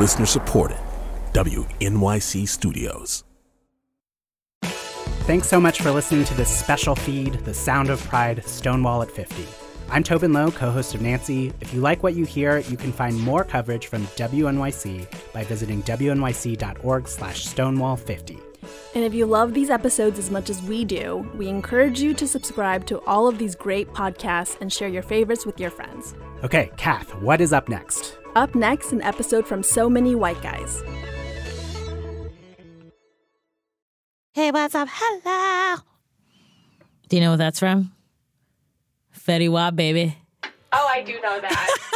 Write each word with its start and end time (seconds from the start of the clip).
Listener 0.00 0.24
supported. 0.24 0.78
WNYC 1.34 2.48
Studios. 2.48 3.22
Thanks 5.26 5.46
so 5.46 5.60
much 5.60 5.82
for 5.82 5.90
listening 5.90 6.24
to 6.24 6.34
this 6.34 6.48
special 6.48 6.96
feed, 6.96 7.34
The 7.44 7.52
Sound 7.52 7.90
of 7.90 8.02
Pride 8.04 8.42
Stonewall 8.46 9.02
at 9.02 9.10
50. 9.10 9.46
I'm 9.90 10.02
Tobin 10.02 10.32
Low, 10.32 10.50
co-host 10.50 10.94
of 10.94 11.02
Nancy. 11.02 11.52
If 11.60 11.74
you 11.74 11.80
like 11.80 12.02
what 12.02 12.14
you 12.14 12.24
hear, 12.24 12.60
you 12.60 12.78
can 12.78 12.92
find 12.92 13.20
more 13.20 13.44
coverage 13.44 13.88
from 13.88 14.06
WNYC 14.16 15.32
by 15.34 15.44
visiting 15.44 15.82
wnyc.org 15.82 17.06
slash 17.06 17.46
stonewall50. 17.46 18.40
And 18.94 19.04
if 19.04 19.12
you 19.12 19.26
love 19.26 19.52
these 19.52 19.68
episodes 19.68 20.18
as 20.18 20.30
much 20.30 20.48
as 20.48 20.62
we 20.62 20.86
do, 20.86 21.30
we 21.36 21.46
encourage 21.46 22.00
you 22.00 22.14
to 22.14 22.26
subscribe 22.26 22.86
to 22.86 23.00
all 23.04 23.28
of 23.28 23.36
these 23.36 23.54
great 23.54 23.88
podcasts 23.92 24.58
and 24.62 24.72
share 24.72 24.88
your 24.88 25.02
favorites 25.02 25.44
with 25.44 25.60
your 25.60 25.70
friends. 25.70 26.14
Okay, 26.42 26.70
Kath, 26.78 27.14
what 27.16 27.42
is 27.42 27.52
up 27.52 27.68
next? 27.68 28.19
Up 28.36 28.54
next, 28.54 28.92
an 28.92 29.02
episode 29.02 29.46
from 29.46 29.62
So 29.62 29.90
Many 29.90 30.14
White 30.14 30.40
Guys. 30.40 30.82
Hey, 34.32 34.52
what's 34.52 34.74
up? 34.74 34.88
Hello. 34.90 35.82
Do 37.08 37.16
you 37.16 37.22
know 37.22 37.30
what 37.30 37.38
that's 37.38 37.58
from? 37.58 37.92
Fetty 39.18 39.50
Wap, 39.50 39.74
baby. 39.74 40.16
Oh, 40.72 40.88
I 40.88 41.02
do 41.02 41.20
know 41.20 41.40
that. 41.40 41.76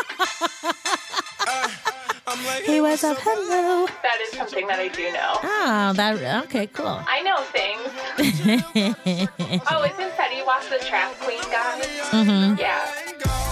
Hey, 2.64 2.80
what's 2.80 3.04
up? 3.04 3.16
Hello. 3.20 3.86
that 4.02 4.18
is 4.20 4.30
something 4.36 4.66
that 4.66 4.80
I 4.80 4.88
do 4.88 5.12
know. 5.12 5.34
Oh, 5.44 5.92
that 5.94 6.44
okay, 6.44 6.66
cool. 6.68 7.00
I 7.06 7.22
know 7.22 7.36
things. 7.52 7.86
oh, 9.70 9.84
isn't 9.84 10.12
Fetty 10.14 10.44
Wap 10.44 10.62
the 10.64 10.84
trap 10.84 11.12
queen 11.20 11.40
guy? 11.42 11.80
Mm-hmm. 12.10 12.58
Yeah. 12.58 13.43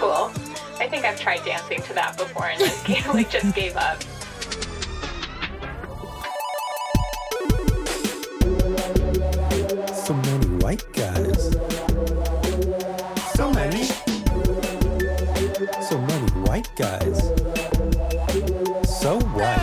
Cool. 0.00 0.32
I 0.78 0.88
think 0.88 1.04
I've 1.04 1.20
tried 1.20 1.44
dancing 1.44 1.82
to 1.82 1.92
that 1.92 2.16
before 2.16 2.46
and 2.46 2.58
then 2.58 3.14
like 3.14 3.30
just 3.36 3.54
gave 3.54 3.76
up. 3.76 4.02
So 9.92 10.14
many 10.14 10.46
white 10.64 10.90
guys. 10.94 11.52
So 13.34 13.52
many. 13.52 13.84
So 15.82 15.98
many 16.00 16.30
white 16.48 16.70
guys. 16.76 17.18
So 18.88 19.20
white. 19.20 19.59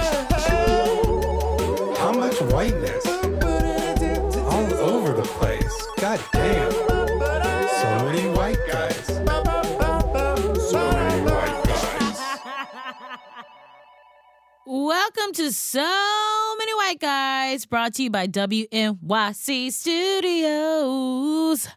Welcome 15.15 15.33
to 15.35 15.53
So 15.53 16.55
Many 16.59 16.73
White 16.73 16.99
Guys, 16.99 17.65
brought 17.65 17.93
to 17.93 18.03
you 18.03 18.09
by 18.09 18.27
WNYC 18.27 19.71
Studios. 19.71 21.69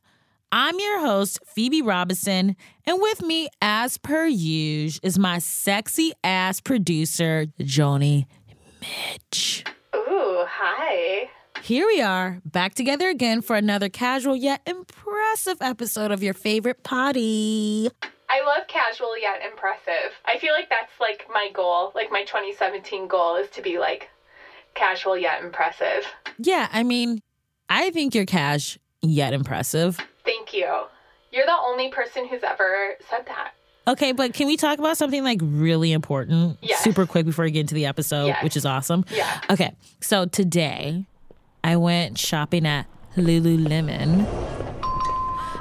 I'm 0.51 0.81
your 0.81 0.99
host, 0.99 1.39
Phoebe 1.47 1.81
Robinson, 1.81 2.57
and 2.85 3.01
with 3.01 3.23
me, 3.23 3.49
as 3.63 3.99
per 3.99 4.27
usual, 4.27 4.99
is 5.05 5.17
my 5.17 5.39
sexy 5.39 6.13
ass 6.25 6.61
producer, 6.61 7.47
Joni 7.61 8.27
Mitch. 8.81 9.65
Ooh, 9.95 10.45
hi. 10.49 11.31
Here 11.63 11.87
we 11.87 12.03
are, 12.03 12.41
back 12.45 12.75
together 12.75 13.09
again 13.09 13.43
for 13.43 13.55
another 13.55 13.89
casual 13.89 14.35
yet 14.35 14.61
impressive 14.67 15.59
episode 15.61 16.11
of 16.11 16.21
your 16.21 16.35
favorite 16.35 16.83
potty. 16.83 17.91
I 18.31 18.45
love 18.47 18.67
casual 18.69 19.19
yet 19.21 19.41
impressive. 19.51 20.13
I 20.25 20.39
feel 20.39 20.53
like 20.53 20.69
that's 20.71 20.93
like 21.01 21.27
my 21.33 21.49
goal. 21.53 21.93
Like 21.95 22.11
my 22.13 22.23
2017 22.25 23.09
goal 23.09 23.37
is 23.37 23.51
to 23.51 23.63
be 23.63 23.79
like 23.79 24.09
casual 24.75 25.19
yet 25.19 25.43
impressive. 25.43 26.07
Yeah, 26.39 26.69
I 26.73 26.85
mean, 26.85 27.21
I 27.69 27.91
think 27.91 28.15
you're 28.15 28.25
cash 28.27 28.79
yet 29.03 29.33
impressive. 29.33 29.99
Thank 30.25 30.55
you. 30.55 30.69
You're 31.33 31.47
the 31.47 31.57
only 31.61 31.91
person 31.91 32.27
who's 32.29 32.43
ever 32.43 32.95
said 33.11 33.27
that. 33.27 33.53
Okay, 33.89 34.13
but 34.13 34.33
can 34.35 34.47
we 34.47 34.57
talk 34.57 34.79
about 34.79 34.97
something 34.97 35.25
like 35.25 35.41
really 35.43 35.91
important? 35.93 36.59
Yes. 36.63 36.85
Super 36.85 37.07
quick 37.07 37.27
before 37.27 37.45
we 37.45 37.51
get 37.51 37.61
into 37.61 37.75
the 37.75 37.87
episode, 37.87 38.27
Yes. 38.27 38.45
which 38.45 38.57
is 38.57 38.65
awesome. 38.65 39.05
Yeah. 39.11 39.41
Okay, 39.51 39.75
so 40.01 40.27
today 40.27 41.05
I 41.65 41.77
went 41.77 42.19
shopping 42.19 42.67
at 42.67 42.87
Lululemon 43.17 44.27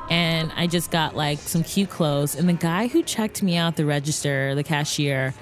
and 0.09 0.51
I 0.55 0.67
just 0.67 0.91
got 0.91 1.15
like 1.15 1.39
some 1.39 1.63
cute 1.63 1.89
clothes. 1.89 2.35
And 2.35 2.49
the 2.49 2.53
guy 2.53 2.87
who 2.87 3.03
checked 3.03 3.43
me 3.43 3.57
out, 3.57 3.75
the 3.75 3.85
register, 3.85 4.55
the 4.55 4.63
cashier, 4.63 5.33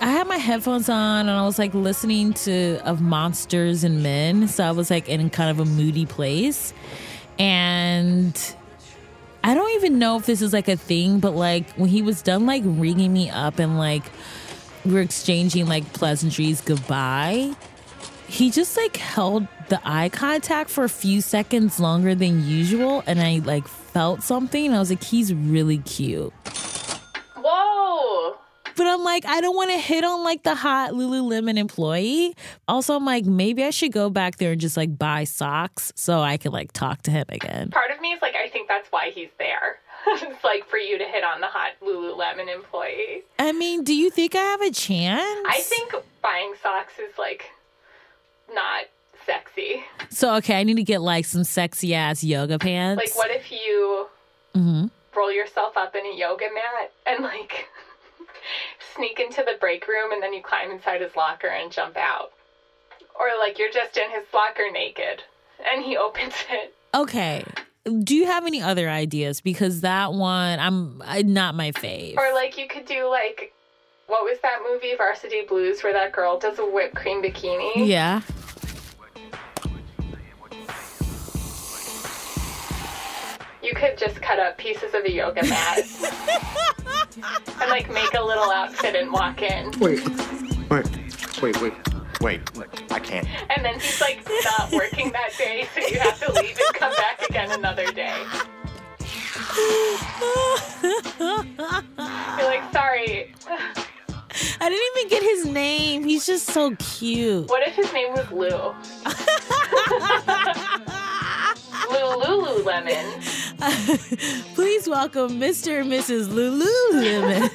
I 0.00 0.08
had 0.08 0.26
my 0.26 0.36
headphones 0.36 0.88
on 0.88 1.28
and 1.28 1.30
I 1.30 1.44
was 1.44 1.58
like 1.58 1.74
listening 1.74 2.32
to 2.34 2.80
of 2.84 3.00
Monsters 3.00 3.84
and 3.84 4.02
Men. 4.02 4.48
So 4.48 4.64
I 4.64 4.70
was 4.72 4.90
like 4.90 5.08
in 5.08 5.30
kind 5.30 5.50
of 5.50 5.60
a 5.60 5.64
moody 5.64 6.06
place. 6.06 6.72
And 7.38 8.38
I 9.42 9.54
don't 9.54 9.74
even 9.76 9.98
know 9.98 10.16
if 10.16 10.26
this 10.26 10.40
is 10.40 10.52
like 10.52 10.68
a 10.68 10.76
thing, 10.76 11.20
but 11.20 11.34
like 11.34 11.70
when 11.72 11.90
he 11.90 12.02
was 12.02 12.22
done 12.22 12.46
like 12.46 12.62
ringing 12.64 13.12
me 13.12 13.28
up 13.28 13.58
and 13.58 13.78
like 13.78 14.04
we 14.84 14.94
were 14.94 15.00
exchanging 15.00 15.66
like 15.66 15.92
pleasantries 15.92 16.60
goodbye, 16.60 17.54
he 18.28 18.50
just 18.50 18.76
like 18.76 18.96
held 18.96 19.46
the 19.68 19.80
eye 19.84 20.08
contact 20.08 20.70
for 20.70 20.84
a 20.84 20.88
few 20.88 21.20
seconds 21.20 21.80
longer 21.80 22.14
than 22.14 22.46
usual. 22.46 23.02
And 23.06 23.20
I 23.20 23.40
like 23.44 23.66
felt 23.68 24.22
something. 24.22 24.66
And 24.66 24.74
I 24.74 24.78
was 24.78 24.90
like, 24.90 25.02
he's 25.02 25.32
really 25.32 25.78
cute. 25.78 26.32
Whoa. 27.36 28.36
But 28.76 28.86
I'm 28.88 29.04
like, 29.04 29.24
I 29.24 29.40
don't 29.40 29.54
want 29.54 29.70
to 29.70 29.78
hit 29.78 30.04
on 30.04 30.24
like 30.24 30.42
the 30.42 30.54
hot 30.54 30.92
Lululemon 30.92 31.58
employee. 31.58 32.34
Also, 32.66 32.96
I'm 32.96 33.04
like, 33.04 33.24
maybe 33.24 33.62
I 33.62 33.70
should 33.70 33.92
go 33.92 34.10
back 34.10 34.36
there 34.36 34.52
and 34.52 34.60
just 34.60 34.76
like 34.76 34.98
buy 34.98 35.24
socks 35.24 35.92
so 35.94 36.20
I 36.20 36.36
can 36.36 36.50
like 36.52 36.72
talk 36.72 37.02
to 37.02 37.10
him 37.10 37.26
again. 37.28 37.70
Part 37.70 37.90
of 37.90 38.00
me 38.00 38.12
is 38.12 38.20
like, 38.20 38.34
I 38.34 38.48
think 38.48 38.68
that's 38.68 38.88
why 38.90 39.10
he's 39.10 39.30
there. 39.38 39.78
it's 40.06 40.44
like 40.44 40.66
for 40.68 40.76
you 40.76 40.98
to 40.98 41.04
hit 41.04 41.24
on 41.24 41.40
the 41.40 41.46
hot 41.46 41.72
Lululemon 41.82 42.52
employee. 42.52 43.22
I 43.38 43.52
mean, 43.52 43.84
do 43.84 43.94
you 43.94 44.10
think 44.10 44.34
I 44.34 44.38
have 44.38 44.60
a 44.60 44.70
chance? 44.70 45.46
I 45.46 45.60
think 45.62 45.94
buying 46.20 46.54
socks 46.62 46.94
is 46.98 47.16
like 47.16 47.50
not 48.52 48.84
sexy. 49.26 49.84
so. 50.10 50.34
Okay, 50.36 50.58
I 50.58 50.62
need 50.64 50.76
to 50.76 50.82
get 50.84 51.00
like 51.00 51.24
some 51.24 51.44
sexy 51.44 51.94
ass 51.94 52.22
yoga 52.24 52.58
pants. 52.58 53.02
Like, 53.04 53.16
what 53.16 53.30
if 53.30 53.50
you 53.50 54.06
hmm 54.54 54.86
roll 55.16 55.32
yourself 55.32 55.76
up 55.76 55.94
in 55.94 56.04
a 56.04 56.16
yoga 56.16 56.46
mat 56.52 56.90
and 57.06 57.22
like 57.22 57.68
sneak 58.96 59.20
into 59.20 59.42
the 59.46 59.56
break 59.60 59.86
room 59.86 60.12
and 60.12 60.22
then 60.22 60.32
you 60.32 60.42
climb 60.42 60.70
inside 60.70 61.00
his 61.00 61.14
locker 61.16 61.46
and 61.46 61.70
jump 61.72 61.96
out? 61.96 62.32
Or 63.18 63.28
like 63.38 63.58
you're 63.58 63.70
just 63.72 63.96
in 63.96 64.10
his 64.10 64.24
locker 64.34 64.70
naked 64.72 65.22
and 65.72 65.84
he 65.84 65.96
opens 66.06 66.34
it. 66.50 66.74
Okay. 66.94 67.44
Do 68.02 68.14
you 68.16 68.26
have 68.26 68.46
any 68.46 68.60
other 68.62 68.88
ideas? 68.90 69.40
Because 69.40 69.82
that 69.82 70.12
one, 70.14 70.58
I'm 70.58 71.00
not 71.32 71.54
my 71.54 71.70
fave. 71.72 72.16
Or 72.16 72.32
like 72.34 72.58
you 72.58 72.66
could 72.66 72.86
do 72.86 73.08
like 73.08 73.52
what 74.06 74.24
was 74.24 74.38
that 74.42 74.60
movie 74.68 74.94
Varsity 74.96 75.42
Blues 75.48 75.82
where 75.82 75.92
that 75.92 76.12
girl 76.12 76.38
does 76.38 76.58
a 76.58 76.64
whipped 76.64 76.94
cream 76.94 77.22
bikini? 77.22 77.86
yeah. 77.86 78.20
You 83.62 83.74
could 83.74 83.96
just 83.96 84.20
cut 84.20 84.38
up 84.38 84.58
pieces 84.58 84.92
of 84.92 85.04
a 85.06 85.10
yoga 85.10 85.42
mat 85.46 85.78
and 87.62 87.70
like 87.70 87.90
make 87.90 88.12
a 88.12 88.22
little 88.22 88.50
outfit 88.50 88.94
and 88.94 89.10
walk 89.10 89.40
in. 89.40 89.70
Wait, 89.80 90.06
wait, 90.70 90.86
wait, 91.40 91.62
wait, 92.20 92.56
wait. 92.56 92.92
I 92.92 92.98
can't. 92.98 93.26
And 93.50 93.64
then 93.64 93.80
he's 93.80 94.00
like 94.02 94.22
not 94.44 94.70
working 94.70 95.10
that 95.12 95.30
day, 95.38 95.66
so 95.74 95.80
you 95.80 95.98
have 95.98 96.20
to 96.20 96.32
leave 96.32 96.58
and 96.58 96.74
come 96.74 96.92
back 96.94 97.22
again 97.26 97.52
another 97.52 97.90
day. 97.90 98.22
You're 102.38 102.46
like, 102.46 102.72
sorry. 102.72 103.32
I 104.64 104.70
didn't 104.70 104.96
even 104.96 105.08
get 105.10 105.22
his 105.22 105.44
name. 105.44 106.04
He's 106.04 106.24
just 106.24 106.46
so 106.46 106.74
cute. 106.76 107.50
What 107.50 107.68
if 107.68 107.74
his 107.74 107.92
name 107.92 108.12
was 108.12 108.30
Lou? 108.30 108.48
Lululemon. 111.92 113.04
Please 114.54 114.88
welcome 114.88 115.38
Mr. 115.38 115.82
and 115.82 115.92
Mrs. 115.92 116.28
Lululemon. 116.28 117.54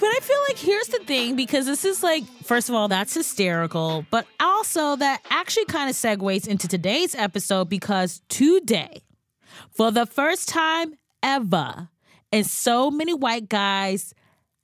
but 0.00 0.08
I 0.08 0.18
feel 0.22 0.38
like 0.48 0.56
here's 0.56 0.86
the 0.86 1.00
thing 1.00 1.36
because 1.36 1.66
this 1.66 1.84
is 1.84 2.02
like, 2.02 2.24
first 2.42 2.70
of 2.70 2.74
all, 2.74 2.88
that's 2.88 3.12
hysterical, 3.12 4.06
but 4.10 4.26
also 4.40 4.96
that 4.96 5.20
actually 5.28 5.66
kind 5.66 5.90
of 5.90 5.96
segues 5.96 6.48
into 6.48 6.66
today's 6.66 7.14
episode 7.14 7.68
because 7.68 8.22
today, 8.30 9.02
for 9.70 9.90
the 9.90 10.06
first 10.06 10.48
time 10.48 10.94
ever, 11.22 11.90
and 12.32 12.46
so 12.46 12.90
many 12.90 13.12
white 13.12 13.46
guys' 13.50 14.14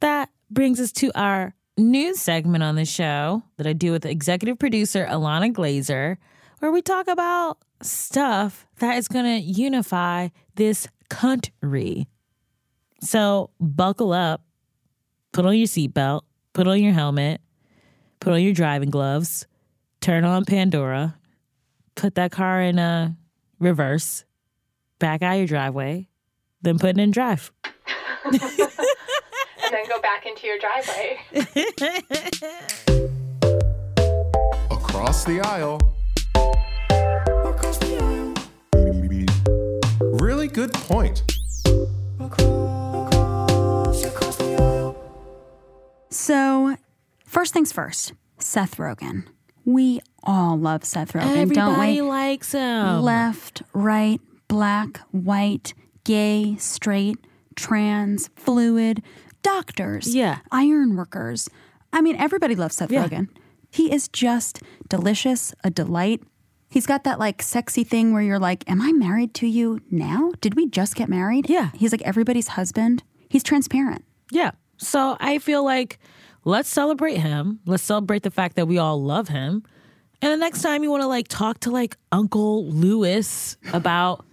that 0.00 0.30
brings 0.50 0.80
us 0.80 0.92
to 0.92 1.10
our 1.14 1.54
news 1.76 2.20
segment 2.20 2.62
on 2.62 2.76
the 2.76 2.84
show 2.84 3.42
that 3.56 3.66
I 3.66 3.72
do 3.72 3.92
with 3.92 4.04
executive 4.04 4.58
producer 4.58 5.06
Alana 5.06 5.52
Glazer, 5.52 6.16
where 6.58 6.72
we 6.72 6.82
talk 6.82 7.08
about 7.08 7.58
stuff 7.82 8.66
that 8.78 8.98
is 8.98 9.08
going 9.08 9.24
to 9.24 9.38
unify 9.40 10.28
this 10.56 10.86
country. 11.08 12.08
So 13.00 13.50
buckle 13.60 14.12
up, 14.12 14.44
put 15.32 15.44
on 15.46 15.56
your 15.56 15.66
seatbelt, 15.66 16.22
put 16.52 16.66
on 16.66 16.82
your 16.82 16.92
helmet, 16.92 17.40
put 18.20 18.32
on 18.32 18.42
your 18.42 18.52
driving 18.52 18.90
gloves, 18.90 19.46
turn 20.00 20.24
on 20.24 20.44
Pandora, 20.44 21.16
put 21.94 22.14
that 22.16 22.32
car 22.32 22.60
in 22.60 22.78
a 22.78 23.16
reverse, 23.58 24.24
back 24.98 25.22
out 25.22 25.34
your 25.34 25.46
driveway, 25.46 26.08
then 26.62 26.78
put 26.78 26.90
it 26.90 26.98
in 26.98 27.10
drive. 27.10 27.52
and 28.24 28.40
then 29.70 29.88
go 29.88 30.00
back 30.00 30.26
into 30.26 30.46
your 30.46 30.58
driveway. 30.58 31.18
Across 34.70 35.24
the 35.24 35.40
aisle. 35.40 35.91
Things 47.62 47.70
first, 47.72 48.12
Seth 48.40 48.76
Rogen. 48.76 49.22
We 49.64 50.00
all 50.24 50.58
love 50.58 50.82
Seth 50.84 51.12
Rogen, 51.12 51.26
Everybody 51.36 51.54
don't 51.54 51.68
we? 51.78 51.84
Everybody 51.84 52.00
likes 52.02 52.50
him. 52.50 53.02
Left, 53.02 53.62
right, 53.72 54.20
black, 54.48 54.98
white, 55.12 55.72
gay, 56.02 56.56
straight, 56.58 57.18
trans, 57.54 58.30
fluid, 58.34 59.00
doctors, 59.44 60.12
Yeah. 60.12 60.38
iron 60.50 60.96
workers. 60.96 61.48
I 61.92 62.00
mean, 62.00 62.16
everybody 62.16 62.56
loves 62.56 62.74
Seth 62.74 62.90
Yeah. 62.90 63.06
Rogen. 63.06 63.28
He 63.70 63.92
is 63.94 64.08
just 64.08 64.60
delicious, 64.88 65.54
a 65.62 65.70
delight. 65.70 66.20
He's 66.68 66.86
got 66.86 67.04
that 67.04 67.20
like 67.20 67.42
sexy 67.42 67.84
thing 67.84 68.12
where 68.12 68.22
you're 68.22 68.40
like, 68.40 68.68
Am 68.68 68.82
I 68.82 68.90
married 68.90 69.34
to 69.34 69.46
you 69.46 69.78
now? 69.88 70.32
Did 70.40 70.56
we 70.56 70.66
just 70.66 70.96
get 70.96 71.08
married? 71.08 71.48
Yeah. 71.48 71.70
He's 71.74 71.92
like 71.92 72.02
everybody's 72.02 72.48
husband. 72.48 73.04
He's 73.28 73.44
transparent. 73.44 74.04
Yeah. 74.32 74.50
So 74.78 75.16
I 75.20 75.38
feel 75.38 75.62
like 75.64 76.00
let's 76.44 76.68
celebrate 76.68 77.18
him. 77.18 77.60
Let's 77.66 77.82
celebrate 77.82 78.22
the 78.22 78.30
fact 78.30 78.56
that 78.56 78.66
we 78.66 78.78
all 78.78 79.02
love 79.02 79.28
him. 79.28 79.62
And 80.20 80.32
the 80.32 80.36
next 80.36 80.62
time 80.62 80.82
you 80.82 80.90
want 80.90 81.02
to 81.02 81.08
like 81.08 81.28
talk 81.28 81.60
to 81.60 81.70
like 81.70 81.96
Uncle 82.12 82.66
Lewis 82.66 83.56
about, 83.72 84.24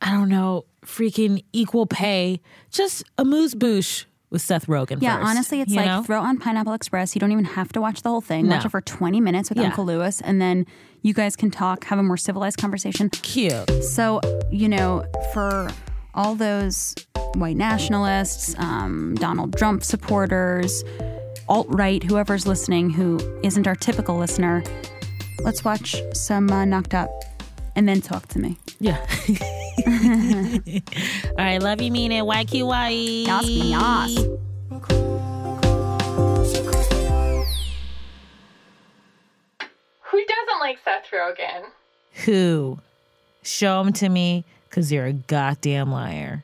I 0.00 0.10
don't 0.12 0.28
know, 0.28 0.64
freaking 0.84 1.42
equal 1.52 1.86
pay, 1.86 2.40
just 2.70 3.04
amuse 3.18 3.54
bouche 3.54 4.06
with 4.30 4.42
Seth 4.42 4.66
Rogen. 4.66 5.00
Yeah, 5.00 5.18
first, 5.18 5.28
honestly, 5.30 5.60
it's 5.60 5.72
like 5.72 5.86
know? 5.86 6.02
throw 6.02 6.20
on 6.20 6.38
Pineapple 6.38 6.72
Express. 6.72 7.14
You 7.14 7.20
don't 7.20 7.30
even 7.30 7.44
have 7.44 7.72
to 7.74 7.80
watch 7.80 8.02
the 8.02 8.08
whole 8.08 8.20
thing. 8.20 8.48
Watch 8.48 8.64
it 8.64 8.70
for 8.70 8.80
20 8.80 9.20
minutes 9.20 9.48
with 9.48 9.58
Yeah. 9.58 9.66
Uncle 9.66 9.84
Lewis, 9.84 10.20
and 10.20 10.40
then 10.40 10.66
you 11.02 11.14
guys 11.14 11.36
can 11.36 11.50
talk, 11.52 11.84
have 11.84 11.98
a 11.98 12.02
more 12.02 12.16
civilized 12.16 12.58
conversation. 12.58 13.08
cute. 13.10 13.84
So, 13.84 14.20
you 14.50 14.68
know, 14.68 15.04
for 15.32 15.68
all 16.14 16.34
those 16.34 16.94
white 17.34 17.56
nationalists, 17.56 18.56
um, 18.58 19.14
Donald 19.16 19.56
Trump 19.56 19.84
supporters, 19.84 20.82
alt 21.48 21.66
right, 21.70 22.02
whoever's 22.02 22.46
listening 22.46 22.90
who 22.90 23.18
isn't 23.42 23.66
our 23.66 23.74
typical 23.74 24.16
listener, 24.16 24.62
let's 25.40 25.64
watch 25.64 25.96
some 26.12 26.50
uh, 26.50 26.64
Knocked 26.64 26.94
Up 26.94 27.10
and 27.74 27.88
then 27.88 28.00
talk 28.00 28.26
to 28.28 28.38
me. 28.38 28.58
Yeah. 28.80 28.98
all 29.86 31.44
right, 31.44 31.58
love 31.58 31.80
you, 31.80 31.90
mean 31.90 32.12
it. 32.12 32.24
YQY. 32.24 33.26
Yas 33.26 33.48
yas. 33.48 34.16
Who 40.02 40.24
doesn't 40.24 40.60
like 40.60 40.78
Seth 40.84 41.10
Rogen? 41.12 41.64
Who? 42.24 42.78
Show 43.42 43.80
him 43.82 43.92
to 43.94 44.08
me, 44.08 44.44
because 44.68 44.90
you're 44.90 45.06
a 45.06 45.12
goddamn 45.12 45.92
liar. 45.92 46.42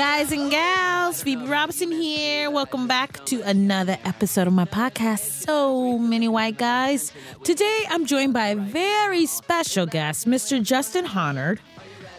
Guys 0.00 0.32
and 0.32 0.50
gals, 0.50 1.22
Phoebe 1.22 1.44
Robinson 1.44 1.92
here. 1.92 2.50
Welcome 2.50 2.86
back 2.86 3.22
to 3.26 3.42
another 3.42 3.98
episode 4.06 4.46
of 4.46 4.54
my 4.54 4.64
podcast, 4.64 5.44
So 5.44 5.98
Many 5.98 6.26
White 6.26 6.56
Guys. 6.56 7.12
Today 7.44 7.84
I'm 7.86 8.06
joined 8.06 8.32
by 8.32 8.46
a 8.46 8.56
very 8.56 9.26
special 9.26 9.84
guest, 9.84 10.26
Mr. 10.26 10.62
Justin 10.62 11.04
Honard. 11.04 11.58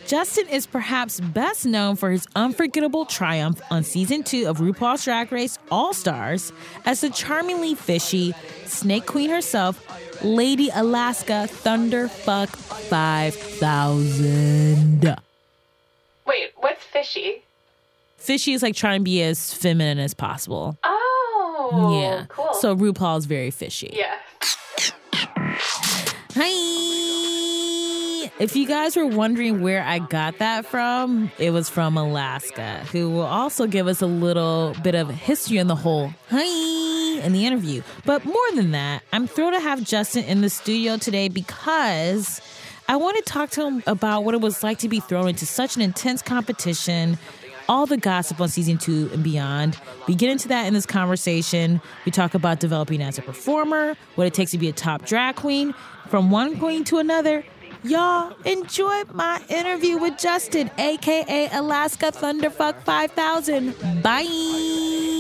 Justin 0.05 0.47
is 0.50 0.67
perhaps 0.67 1.19
best 1.19 1.65
known 1.65 1.95
for 1.95 2.11
his 2.11 2.27
unforgettable 2.35 3.05
triumph 3.05 3.59
on 3.71 3.83
season 3.83 4.21
two 4.21 4.45
of 4.45 4.59
RuPaul's 4.59 5.03
Drag 5.03 5.31
Race 5.31 5.57
All 5.71 5.95
Stars 5.95 6.53
as 6.85 7.01
the 7.01 7.09
charmingly 7.09 7.73
fishy 7.73 8.35
snake 8.67 9.07
queen 9.07 9.31
herself, 9.31 10.23
Lady 10.23 10.69
Alaska 10.71 11.47
Thunderfuck 11.50 12.50
5000. 12.89 15.17
Wait, 16.27 16.51
what's 16.57 16.83
fishy? 16.83 17.41
Fishy 18.21 18.53
is 18.53 18.61
like 18.61 18.75
trying 18.75 18.99
to 18.99 19.03
be 19.03 19.23
as 19.23 19.51
feminine 19.51 19.97
as 19.97 20.13
possible. 20.13 20.77
Oh, 20.83 21.99
yeah. 21.99 22.25
cool. 22.29 22.53
So 22.53 22.75
RuPaul's 22.75 23.25
very 23.25 23.49
fishy. 23.49 23.91
yeah. 23.95 24.17
Hi. 26.35 28.31
If 28.39 28.55
you 28.55 28.67
guys 28.67 28.95
were 28.95 29.07
wondering 29.07 29.61
where 29.61 29.83
I 29.83 29.97
got 29.99 30.37
that 30.37 30.67
from, 30.67 31.31
it 31.39 31.49
was 31.49 31.67
from 31.67 31.97
Alaska, 31.97 32.85
who 32.91 33.09
will 33.09 33.21
also 33.25 33.65
give 33.65 33.87
us 33.87 34.01
a 34.03 34.07
little 34.07 34.75
bit 34.83 34.93
of 34.93 35.09
history 35.09 35.59
on 35.59 35.65
the 35.67 35.75
whole 35.75 36.13
hi 36.29 37.19
in 37.21 37.33
the 37.33 37.45
interview. 37.45 37.81
But 38.05 38.23
more 38.23 38.51
than 38.53 38.71
that, 38.71 39.01
I'm 39.11 39.25
thrilled 39.27 39.53
to 39.53 39.59
have 39.59 39.83
Justin 39.83 40.25
in 40.25 40.41
the 40.41 40.49
studio 40.49 40.97
today 40.97 41.27
because 41.27 42.39
I 42.87 42.97
want 42.97 43.17
to 43.17 43.23
talk 43.23 43.49
to 43.51 43.65
him 43.65 43.83
about 43.87 44.25
what 44.25 44.33
it 44.35 44.41
was 44.41 44.63
like 44.63 44.77
to 44.79 44.89
be 44.89 44.99
thrown 44.99 45.27
into 45.27 45.45
such 45.45 45.75
an 45.75 45.81
intense 45.81 46.21
competition 46.21 47.17
all 47.71 47.85
the 47.85 47.95
gossip 47.95 48.41
on 48.41 48.49
season 48.49 48.77
two 48.77 49.09
and 49.13 49.23
beyond. 49.23 49.79
We 50.05 50.13
get 50.13 50.29
into 50.29 50.49
that 50.49 50.67
in 50.67 50.73
this 50.73 50.85
conversation. 50.85 51.79
We 52.05 52.11
talk 52.11 52.33
about 52.33 52.59
developing 52.59 53.01
as 53.01 53.17
a 53.17 53.21
performer, 53.21 53.95
what 54.15 54.27
it 54.27 54.33
takes 54.33 54.51
to 54.51 54.57
be 54.57 54.67
a 54.67 54.73
top 54.73 55.05
drag 55.05 55.37
queen, 55.37 55.73
from 56.09 56.29
one 56.31 56.59
queen 56.59 56.83
to 56.83 56.97
another. 56.97 57.45
Y'all 57.83 58.35
enjoy 58.43 59.03
my 59.13 59.41
interview 59.47 59.97
with 59.97 60.19
Justin, 60.19 60.69
aka 60.77 61.49
Alaska 61.53 62.11
Thunderfuck 62.11 62.83
5000. 62.83 64.03
Bye. 64.03 65.10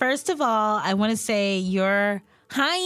First 0.00 0.30
of 0.30 0.40
all, 0.40 0.80
I 0.82 0.94
want 0.94 1.10
to 1.10 1.16
say 1.16 1.58
your 1.58 2.22
hi 2.50 2.76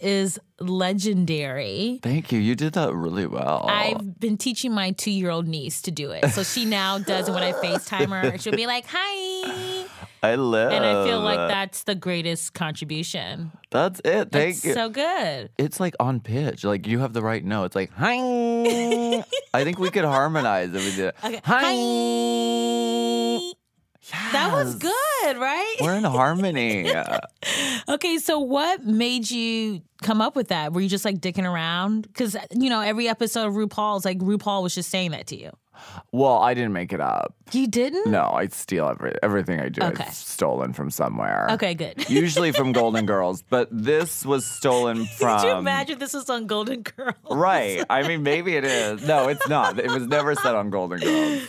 is 0.00 0.38
legendary. 0.60 2.00
Thank 2.02 2.32
you. 2.32 2.38
You 2.38 2.54
did 2.54 2.72
that 2.72 2.94
really 2.94 3.26
well. 3.26 3.66
I've 3.68 4.18
been 4.18 4.38
teaching 4.38 4.72
my 4.72 4.92
two 4.92 5.10
year 5.10 5.28
old 5.30 5.46
niece 5.46 5.82
to 5.82 5.90
do 5.90 6.10
it. 6.12 6.30
So 6.30 6.42
she 6.42 6.64
now 6.64 6.98
does 6.98 7.28
it 7.28 7.32
when 7.32 7.42
I 7.42 7.52
FaceTime 7.52 8.08
her. 8.08 8.38
She'll 8.38 8.56
be 8.56 8.66
like, 8.66 8.86
hi. 8.88 9.84
I 10.22 10.34
live. 10.34 10.72
And 10.72 10.84
I 10.84 11.04
feel 11.04 11.20
like 11.20 11.48
that's 11.48 11.84
the 11.84 11.94
greatest 11.94 12.52
contribution. 12.54 13.52
That's 13.70 14.00
it. 14.04 14.32
Thank 14.32 14.56
It's 14.56 14.64
you. 14.64 14.74
so 14.74 14.88
good. 14.88 15.50
it's 15.58 15.78
like 15.78 15.94
on 16.00 16.18
pitch. 16.20 16.64
Like 16.64 16.88
you 16.88 16.98
have 17.00 17.12
the 17.12 17.22
right 17.22 17.44
note. 17.44 17.66
It's 17.66 17.76
like 17.76 17.92
hi. 17.92 18.16
I 19.54 19.64
think 19.64 19.78
we 19.78 19.90
could 19.90 20.04
harmonize 20.04 20.74
if 20.74 20.84
we 20.84 20.96
did. 20.96 21.12
Okay. 21.22 21.40
Hi. 21.44 21.68
That 24.32 24.52
was 24.52 24.74
good, 24.76 25.38
right? 25.38 25.76
We're 25.80 25.94
in 25.96 26.04
harmony. 26.04 26.92
Okay, 27.88 28.18
so 28.18 28.38
what 28.38 28.84
made 28.84 29.30
you 29.30 29.80
come 30.02 30.20
up 30.20 30.36
with 30.36 30.48
that? 30.48 30.72
Were 30.72 30.80
you 30.80 30.88
just 30.88 31.04
like 31.06 31.18
dicking 31.20 31.44
around? 31.50 32.02
Because, 32.02 32.36
you 32.52 32.68
know, 32.68 32.80
every 32.82 33.08
episode 33.08 33.46
of 33.46 33.54
RuPaul's 33.54 34.04
like 34.04 34.18
RuPaul 34.18 34.62
was 34.62 34.74
just 34.74 34.90
saying 34.90 35.12
that 35.12 35.26
to 35.28 35.36
you. 35.40 35.50
well, 36.12 36.38
I 36.38 36.52
didn't 36.54 36.74
make 36.74 36.92
it 36.92 37.00
up. 37.00 37.34
You 37.52 37.66
didn't? 37.66 38.10
No, 38.10 38.30
I 38.30 38.48
steal 38.48 38.88
every 38.88 39.14
everything 39.22 39.60
I 39.60 39.68
do. 39.70 39.80
Okay. 39.82 40.04
is 40.04 40.16
stolen 40.16 40.72
from 40.74 40.90
somewhere. 40.90 41.48
Okay, 41.52 41.72
good. 41.74 42.10
Usually 42.10 42.52
from 42.52 42.72
Golden 42.72 43.06
Girls, 43.06 43.42
but 43.48 43.68
this 43.70 44.26
was 44.26 44.44
stolen 44.44 45.06
from. 45.06 45.38
Could 45.40 45.46
you 45.48 45.54
imagine 45.56 45.98
this 45.98 46.12
was 46.12 46.28
on 46.28 46.46
Golden 46.46 46.82
Girl? 46.82 47.14
Right. 47.30 47.82
I 47.88 48.06
mean, 48.06 48.22
maybe 48.22 48.54
it 48.56 48.64
is. 48.64 49.06
No, 49.06 49.28
it's 49.28 49.48
not. 49.48 49.78
It 49.78 49.90
was 49.90 50.06
never 50.06 50.34
said 50.34 50.54
on 50.54 50.68
Golden 50.70 50.98
Girls. 51.00 51.42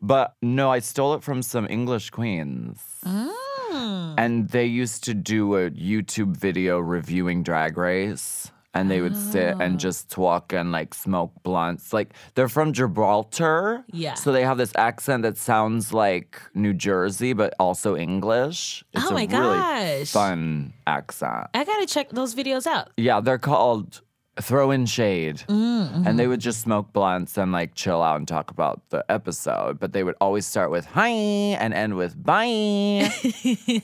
But 0.00 0.34
no, 0.42 0.70
I 0.70 0.78
stole 0.80 1.14
it 1.14 1.22
from 1.22 1.42
some 1.42 1.66
English 1.68 2.10
queens. 2.10 2.80
Mm. 3.04 4.14
And 4.18 4.48
they 4.48 4.66
used 4.66 5.04
to 5.04 5.14
do 5.14 5.56
a 5.56 5.70
YouTube 5.70 6.36
video 6.36 6.78
reviewing 6.78 7.42
Drag 7.42 7.76
Race. 7.76 8.50
And 8.74 8.90
they 8.90 9.00
would 9.00 9.16
sit 9.16 9.54
Oh. 9.56 9.60
and 9.60 9.80
just 9.80 10.08
talk 10.10 10.52
and 10.52 10.70
like 10.70 10.94
smoke 10.94 11.32
blunts. 11.42 11.92
Like 11.92 12.12
they're 12.34 12.48
from 12.50 12.72
Gibraltar. 12.72 13.82
Yeah. 13.90 14.14
So 14.14 14.30
they 14.30 14.44
have 14.44 14.56
this 14.58 14.72
accent 14.76 15.22
that 15.24 15.36
sounds 15.36 15.92
like 15.92 16.40
New 16.54 16.74
Jersey, 16.74 17.32
but 17.32 17.54
also 17.58 17.96
English. 17.96 18.84
It's 18.92 19.04
Oh 19.06 19.08
a 19.08 19.12
my 19.14 19.20
really 19.24 19.26
gosh. 19.58 20.12
fun 20.12 20.74
accent. 20.86 21.48
I 21.54 21.64
gotta 21.64 21.86
check 21.86 22.10
those 22.10 22.34
videos 22.36 22.66
out. 22.66 22.90
Yeah, 22.96 23.20
they're 23.20 23.38
called 23.38 24.02
Throw 24.40 24.70
in 24.70 24.86
Shade. 24.86 25.38
Mm-hmm. 25.48 26.06
And 26.06 26.18
they 26.18 26.26
would 26.26 26.40
just 26.40 26.60
smoke 26.60 26.92
blunts 26.92 27.36
and 27.36 27.52
like 27.52 27.74
chill 27.74 28.02
out 28.02 28.16
and 28.16 28.26
talk 28.28 28.50
about 28.50 28.80
the 28.90 29.04
episode. 29.10 29.78
But 29.78 29.92
they 29.92 30.04
would 30.04 30.16
always 30.20 30.46
start 30.46 30.70
with 30.70 30.86
hi 30.86 31.08
and 31.08 31.74
end 31.74 31.96
with 31.96 32.20
bye. 32.22 32.44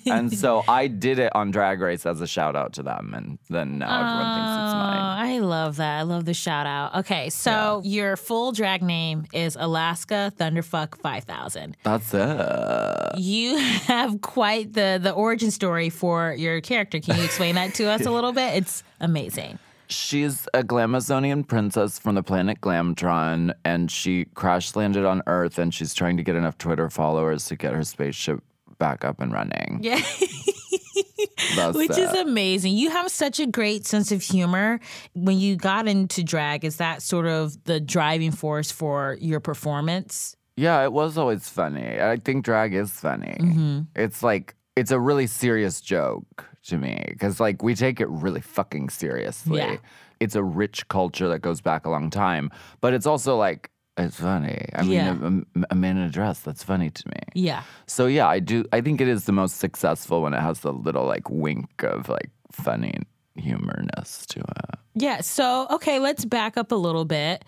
and 0.06 0.36
so 0.36 0.62
I 0.68 0.86
did 0.86 1.18
it 1.18 1.34
on 1.34 1.50
Drag 1.50 1.80
Race 1.80 2.06
as 2.06 2.20
a 2.20 2.26
shout 2.26 2.56
out 2.56 2.72
to 2.74 2.82
them. 2.82 3.12
And 3.14 3.38
then 3.50 3.78
now 3.78 3.86
everyone 3.94 4.34
thinks 4.36 4.64
it's 4.64 4.74
Oh, 4.74 4.78
mine. 4.78 5.26
I 5.26 5.38
love 5.38 5.76
that. 5.76 5.98
I 5.98 6.02
love 6.02 6.24
the 6.24 6.34
shout 6.34 6.66
out. 6.66 6.94
Okay, 6.96 7.30
so 7.30 7.80
your 7.84 8.16
full 8.16 8.52
drag 8.52 8.82
name 8.82 9.26
is 9.32 9.56
Alaska 9.58 10.32
Thunderfuck 10.36 10.98
5000. 11.00 11.76
That's 11.82 12.12
it. 12.14 13.18
You 13.18 13.56
have 13.86 14.20
quite 14.20 14.72
the 14.72 14.98
the 15.02 15.12
origin 15.12 15.50
story 15.50 15.90
for 15.90 16.34
your 16.34 16.60
character. 16.60 17.00
Can 17.00 17.16
you 17.16 17.24
explain 17.24 17.54
that 17.56 17.74
to 17.74 17.84
us 17.84 18.06
a 18.06 18.10
little 18.10 18.32
bit? 18.32 18.54
It's 18.54 18.82
amazing. 19.00 19.58
She's 19.88 20.48
a 20.54 20.62
Glamazonian 20.62 21.46
princess 21.46 21.98
from 21.98 22.14
the 22.14 22.22
planet 22.22 22.60
Glamtron, 22.60 23.52
and 23.64 23.90
she 23.90 24.26
crash 24.34 24.74
landed 24.74 25.04
on 25.04 25.22
Earth, 25.26 25.58
and 25.58 25.72
she's 25.72 25.94
trying 25.94 26.16
to 26.16 26.22
get 26.22 26.36
enough 26.36 26.58
Twitter 26.58 26.88
followers 26.90 27.46
to 27.46 27.56
get 27.56 27.74
her 27.74 27.84
spaceship 27.84 28.42
back 28.78 29.04
up 29.04 29.20
and 29.20 29.32
running. 29.32 29.80
Yeah. 29.82 30.00
That's 31.56 31.76
Which 31.76 31.96
is 31.96 32.12
amazing. 32.12 32.74
You 32.76 32.90
have 32.90 33.10
such 33.10 33.40
a 33.40 33.46
great 33.46 33.86
sense 33.86 34.12
of 34.12 34.22
humor. 34.22 34.80
When 35.14 35.38
you 35.38 35.56
got 35.56 35.88
into 35.88 36.22
drag, 36.22 36.64
is 36.64 36.76
that 36.76 37.02
sort 37.02 37.26
of 37.26 37.62
the 37.64 37.80
driving 37.80 38.30
force 38.30 38.70
for 38.70 39.16
your 39.20 39.40
performance? 39.40 40.36
Yeah, 40.56 40.82
it 40.84 40.92
was 40.92 41.18
always 41.18 41.48
funny. 41.48 42.00
I 42.00 42.16
think 42.16 42.44
drag 42.44 42.74
is 42.74 42.90
funny. 42.90 43.36
Mm-hmm. 43.40 43.80
It's 43.96 44.22
like 44.22 44.54
it's 44.76 44.90
a 44.90 44.98
really 45.00 45.26
serious 45.26 45.80
joke 45.80 46.46
to 46.64 46.78
me 46.78 47.04
because 47.08 47.38
like 47.40 47.62
we 47.62 47.74
take 47.74 48.00
it 48.00 48.08
really 48.08 48.40
fucking 48.40 48.88
seriously. 48.90 49.58
Yeah. 49.58 49.76
It's 50.20 50.34
a 50.34 50.42
rich 50.42 50.88
culture 50.88 51.28
that 51.28 51.40
goes 51.40 51.60
back 51.60 51.84
a 51.86 51.90
long 51.90 52.08
time, 52.10 52.50
but 52.80 52.94
it's 52.94 53.06
also 53.06 53.36
like 53.36 53.70
it's 53.96 54.18
funny. 54.18 54.68
I 54.74 54.82
mean, 54.82 54.90
Yeah. 54.92 55.62
a, 55.62 55.64
a 55.70 55.74
man 55.76 55.96
in 55.98 56.02
a 56.04 56.10
dress 56.10 56.40
that's 56.40 56.64
funny 56.64 56.90
to 56.90 57.08
me. 57.08 57.20
Yeah. 57.34 57.62
So 57.86 58.06
yeah, 58.06 58.26
I 58.26 58.40
do. 58.40 58.64
I 58.72 58.80
think 58.80 59.00
it 59.00 59.06
is 59.08 59.24
the 59.26 59.32
most 59.32 59.58
successful 59.58 60.22
when 60.22 60.34
it 60.34 60.40
has 60.40 60.60
the 60.60 60.72
little 60.72 61.04
like 61.06 61.28
wink 61.30 61.82
of 61.84 62.08
like 62.08 62.30
funny 62.50 62.94
humorness 63.38 64.26
to 64.26 64.40
it. 64.40 64.78
Yeah. 64.94 65.20
So, 65.20 65.66
okay, 65.70 65.98
let's 65.98 66.24
back 66.24 66.56
up 66.56 66.72
a 66.72 66.76
little 66.76 67.04
bit. 67.04 67.44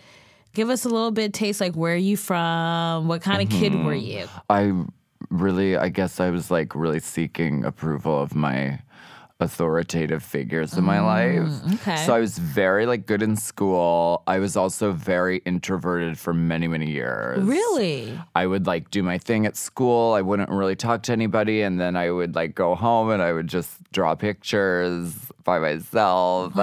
Give 0.55 0.71
us 0.71 0.85
a 0.85 0.89
little 0.89 1.11
bit 1.11 1.33
taste 1.33 1.61
like 1.61 1.75
where 1.75 1.95
are 1.95 1.97
you 1.97 2.17
from? 2.17 3.09
What 3.09 3.23
kind 3.23 3.43
of 3.43 3.49
kid 3.51 3.75
were 3.75 3.93
Mm-hmm. 3.93 4.07
you? 4.07 4.29
I 4.49 4.73
really, 5.31 5.77
I 5.77 5.89
guess 5.89 6.21
I 6.21 6.31
was 6.31 6.51
like 6.51 6.75
really 6.75 7.01
seeking 7.01 7.65
approval 7.65 8.21
of 8.21 8.35
my 8.35 8.81
authoritative 9.39 10.23
figures 10.23 10.79
in 10.79 10.83
my 10.85 10.99
life. 11.01 11.53
okay. 11.75 11.97
So 12.07 12.15
I 12.15 12.21
was 12.21 12.39
very 12.39 12.87
like 12.87 13.05
good 13.05 13.23
in 13.23 13.37
school. 13.37 14.23
I 14.27 14.39
was 14.39 14.57
also 14.57 14.93
very 14.93 15.43
introverted 15.45 16.19
for 16.19 16.33
many, 16.33 16.67
many 16.69 16.91
years. 16.91 17.43
Really? 17.45 18.19
I 18.35 18.47
would 18.47 18.67
like 18.67 18.91
do 18.91 19.03
my 19.03 19.19
thing 19.19 19.45
at 19.45 19.55
school. 19.55 20.15
I 20.15 20.23
wouldn't 20.23 20.49
really 20.49 20.75
talk 20.75 21.03
to 21.05 21.13
anybody. 21.13 21.61
And 21.61 21.79
then 21.79 21.97
I 21.97 22.11
would 22.11 22.35
like 22.35 22.55
go 22.55 22.75
home 22.75 23.11
and 23.11 23.21
I 23.23 23.33
would 23.35 23.47
just 23.47 23.77
draw 23.93 24.15
pictures 24.15 25.13
by 25.45 25.59
myself. 25.59 26.55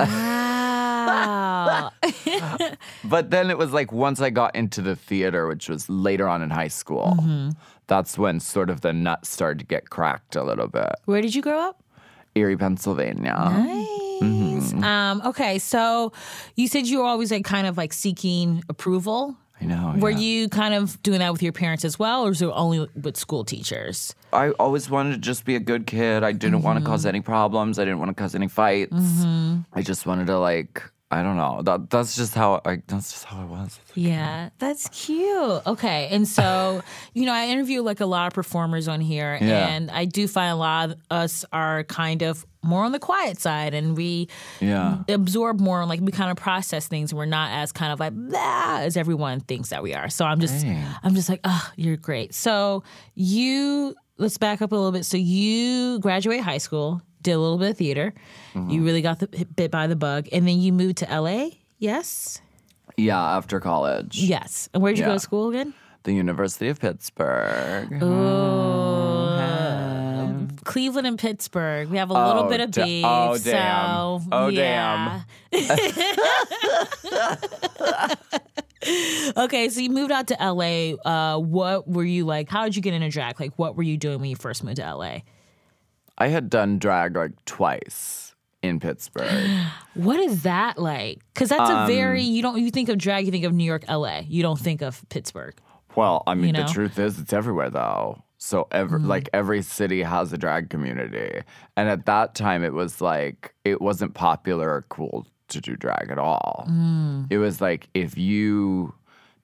Wow. 1.04 1.92
But 3.04 3.30
then 3.30 3.50
it 3.52 3.58
was 3.58 3.72
like 3.74 3.92
once 3.92 4.22
I 4.22 4.30
got 4.30 4.56
into 4.56 4.82
the 4.82 4.96
theater, 4.96 5.48
which 5.48 5.68
was 5.70 5.90
later 5.90 6.28
on 6.28 6.42
in 6.42 6.50
high 6.50 6.70
school, 6.70 7.16
Mm-hmm. 7.20 7.50
That's 7.88 8.18
when 8.18 8.40
sort 8.40 8.70
of 8.70 8.82
the 8.82 8.94
nuts 8.94 9.30
started 9.30 9.60
to 9.60 9.66
get 9.66 9.90
cracked 9.90 10.36
a 10.36 10.44
little 10.44 10.68
bit. 10.68 10.94
where 11.06 11.22
did 11.22 11.36
you 11.36 11.42
grow 11.42 11.60
up? 11.60 11.82
Erie, 12.36 12.58
Pennsylvania. 12.58 13.36
Nice. 14.22 14.74
Um, 14.74 15.22
okay, 15.26 15.60
so 15.60 16.12
you 16.56 16.68
said 16.68 16.88
you 16.88 17.00
were 17.00 17.06
always 17.06 17.32
like 17.32 17.46
kind 17.46 17.68
of 17.68 17.78
like 17.78 17.94
seeking 17.94 18.64
approval. 18.70 19.36
I 19.62 19.66
know. 19.66 19.94
Were 19.98 20.10
yeah. 20.10 20.18
you 20.18 20.50
kind 20.50 20.74
of 20.74 21.02
doing 21.04 21.20
that 21.20 21.32
with 21.32 21.44
your 21.44 21.52
parents 21.54 21.86
as 21.86 22.00
well, 22.00 22.26
or 22.26 22.30
was 22.30 22.42
it 22.42 22.46
only 22.54 22.88
with 23.02 23.18
school 23.18 23.46
teachers? 23.46 24.16
I 24.34 24.50
always 24.52 24.90
wanted 24.90 25.12
to 25.14 25.18
just 25.20 25.46
be 25.46 25.56
a 25.56 25.60
good 25.60 25.86
kid. 25.86 26.24
I 26.24 26.32
didn't 26.32 26.64
want 26.64 26.78
to 26.78 26.84
Mm-hmm. 26.84 26.92
cause 26.92 27.06
any 27.06 27.22
problems. 27.22 27.78
I 27.78 27.86
didn't 27.86 28.00
want 28.00 28.10
to 28.10 28.16
cause 28.16 28.34
any 28.34 28.48
fights. 28.48 28.96
I 29.74 29.82
just 29.82 30.06
wanted 30.06 30.28
to 30.28 30.40
like, 30.40 30.82
I 31.14 31.24
don't 31.24 31.38
know. 31.38 31.62
That 31.64 31.90
that's 31.90 32.16
just 32.16 32.34
how 32.34 32.62
I 32.66 32.82
that's 32.88 33.12
just 33.12 33.26
how 33.26 33.42
I 33.42 33.46
was. 33.46 33.80
Yeah, 33.96 34.50
that's 34.58 34.90
cute. 34.90 35.62
Okay. 35.68 36.08
And 36.12 36.28
so, 36.28 36.82
you 37.14 37.26
know, 37.26 37.34
I 37.34 37.48
interview 37.48 37.82
like 37.82 38.00
a 38.00 38.06
lot 38.06 38.28
of 38.28 38.34
performers 38.34 38.88
on 38.88 39.00
here, 39.02 39.38
Yeah. 39.42 39.68
and 39.68 39.92
I 39.92 40.06
do 40.06 40.28
find 40.28 40.52
a 40.52 40.56
lot 40.56 40.90
of 40.92 40.96
us 41.12 41.46
are 41.54 41.84
kind 41.84 42.22
of 42.24 42.46
more 42.66 42.84
on 42.86 42.94
the 42.94 43.00
quiet 43.00 43.40
side 43.40 43.74
and 43.74 43.96
we 43.98 44.30
Yeah. 44.62 45.04
absorb 45.10 45.60
more, 45.60 45.82
and 45.82 45.90
like 45.90 46.00
we 46.02 46.12
kind 46.12 46.32
of 46.32 46.38
process 46.38 46.88
things 46.88 47.12
and 47.12 47.20
we're 47.20 47.26
not 47.26 47.52
as 47.52 47.72
kind 47.72 47.92
of 47.94 48.00
like 48.00 48.14
blah 48.14 48.78
as 48.80 48.96
everyone 48.98 49.42
thinks 49.42 49.70
that 49.70 49.84
we 49.84 49.94
are. 49.94 50.10
So 50.10 50.26
I'm 50.26 50.40
just, 50.40 50.64
Hey. 50.64 50.82
I'm 51.04 51.14
just 51.14 51.28
like, 51.30 51.42
oh, 51.44 51.72
you're 51.76 51.98
great. 51.98 52.34
So 52.34 52.84
you, 53.16 53.96
let's 54.18 54.38
back 54.38 54.62
up 54.62 54.72
a 54.72 54.76
little 54.76 54.92
bit. 54.94 55.06
So 55.06 55.18
you 55.18 56.00
graduate 56.00 56.40
high 56.42 56.58
school, 56.60 57.02
did 57.24 57.32
a 57.34 57.40
little 57.40 57.58
bit 57.58 57.72
of 57.72 57.78
theater, 57.78 58.14
Mm-hmm. 58.54 58.70
you 58.70 58.84
really 58.84 59.02
got 59.02 59.18
the, 59.20 59.28
bit 59.56 59.72
by 59.72 59.88
the 59.88 59.96
bug, 59.96 60.28
and 60.32 60.48
then 60.48 60.60
you 60.60 60.72
moved 60.72 60.98
to 60.98 61.06
LA. 61.06 61.50
Yes. 61.80 62.40
Yeah, 62.98 63.20
after 63.20 63.60
college. 63.60 64.20
Yes. 64.22 64.70
And 64.74 64.84
where'd 64.84 64.98
you 65.00 65.06
go 65.06 65.14
to 65.14 65.20
school 65.20 65.50
again? 65.50 65.74
The 66.04 66.14
University 66.14 66.68
of 66.70 66.80
Pittsburgh. 66.80 67.98
Oh, 68.04 69.40
Cleveland 70.66 71.08
and 71.08 71.18
Pittsburgh. 71.18 71.90
We 71.90 71.98
have 71.98 72.10
a 72.10 72.14
little 72.14 72.44
Oh, 72.44 72.50
bit 72.50 72.60
of 72.60 72.72
da- 72.72 72.84
beef. 72.84 73.06
oh, 73.06 73.38
damn. 73.38 74.20
So, 74.22 74.28
Oh, 74.32 74.48
yeah. 74.50 75.22
okay, 79.38 79.70
so 79.70 79.80
you 79.80 79.90
moved 79.90 80.12
out 80.12 80.28
to 80.28 80.36
LA. 80.40 80.96
Uh, 81.10 81.40
what 81.40 81.88
were 81.88 82.04
you 82.04 82.26
like? 82.26 82.50
How 82.50 82.64
did 82.66 82.76
you 82.76 82.82
get 82.82 82.94
into 82.94 83.10
drag? 83.10 83.40
Like, 83.40 83.58
what 83.58 83.76
were 83.76 83.84
you 83.84 83.98
doing 83.98 84.20
when 84.20 84.30
you 84.30 84.36
first 84.36 84.64
moved 84.64 84.78
to 84.78 84.96
LA? 84.96 85.20
I 86.18 86.28
had 86.28 86.50
done 86.50 86.78
drag 86.80 87.16
like 87.16 87.32
twice 87.46 88.36
in 88.62 88.80
Pittsburgh. 88.80 89.50
What 89.96 90.20
is 90.20 90.42
that 90.44 90.80
like? 90.80 91.20
Because 91.34 91.50
that's 91.50 91.70
Um, 91.70 91.84
a 91.84 91.88
very 91.88 92.24
you 92.24 92.42
don't 92.42 92.60
you 92.60 92.72
think 92.72 92.90
of 92.90 92.98
drag, 92.98 93.26
you 93.26 93.32
think 93.32 93.46
of 93.46 93.54
New 93.54 93.64
York, 93.64 93.84
LA. 93.88 94.22
You 94.28 94.42
don't 94.42 94.60
think 94.60 94.82
of 94.82 95.04
Pittsburgh. 95.10 95.54
well, 95.96 96.24
I 96.26 96.34
mean, 96.34 96.46
You 96.48 96.54
know? 96.54 96.64
the 96.66 96.74
truth 96.74 96.98
is, 96.98 97.20
it's 97.20 97.34
everywhere 97.34 97.70
though. 97.70 98.24
So 98.40 98.68
every 98.72 99.00
Mm-hmm. 99.00 99.08
like 99.08 99.30
every 99.34 99.62
city 99.62 100.02
has 100.04 100.34
a 100.34 100.38
drag 100.38 100.70
community, 100.70 101.42
and 101.78 101.88
at 101.90 102.06
that 102.08 102.36
time, 102.36 102.64
it 102.64 102.74
was 102.74 103.00
like 103.02 103.54
it 103.64 103.82
wasn't 103.82 104.14
popular 104.16 104.70
or 104.70 104.82
cool 104.90 105.26
to 105.50 105.62
do 105.62 105.76
drag 105.76 106.10
at 106.10 106.18
all. 106.18 106.66
Mm. 106.70 107.28
It 107.30 107.38
was 107.38 107.62
like 107.62 107.88
if 107.94 108.18
you 108.18 108.94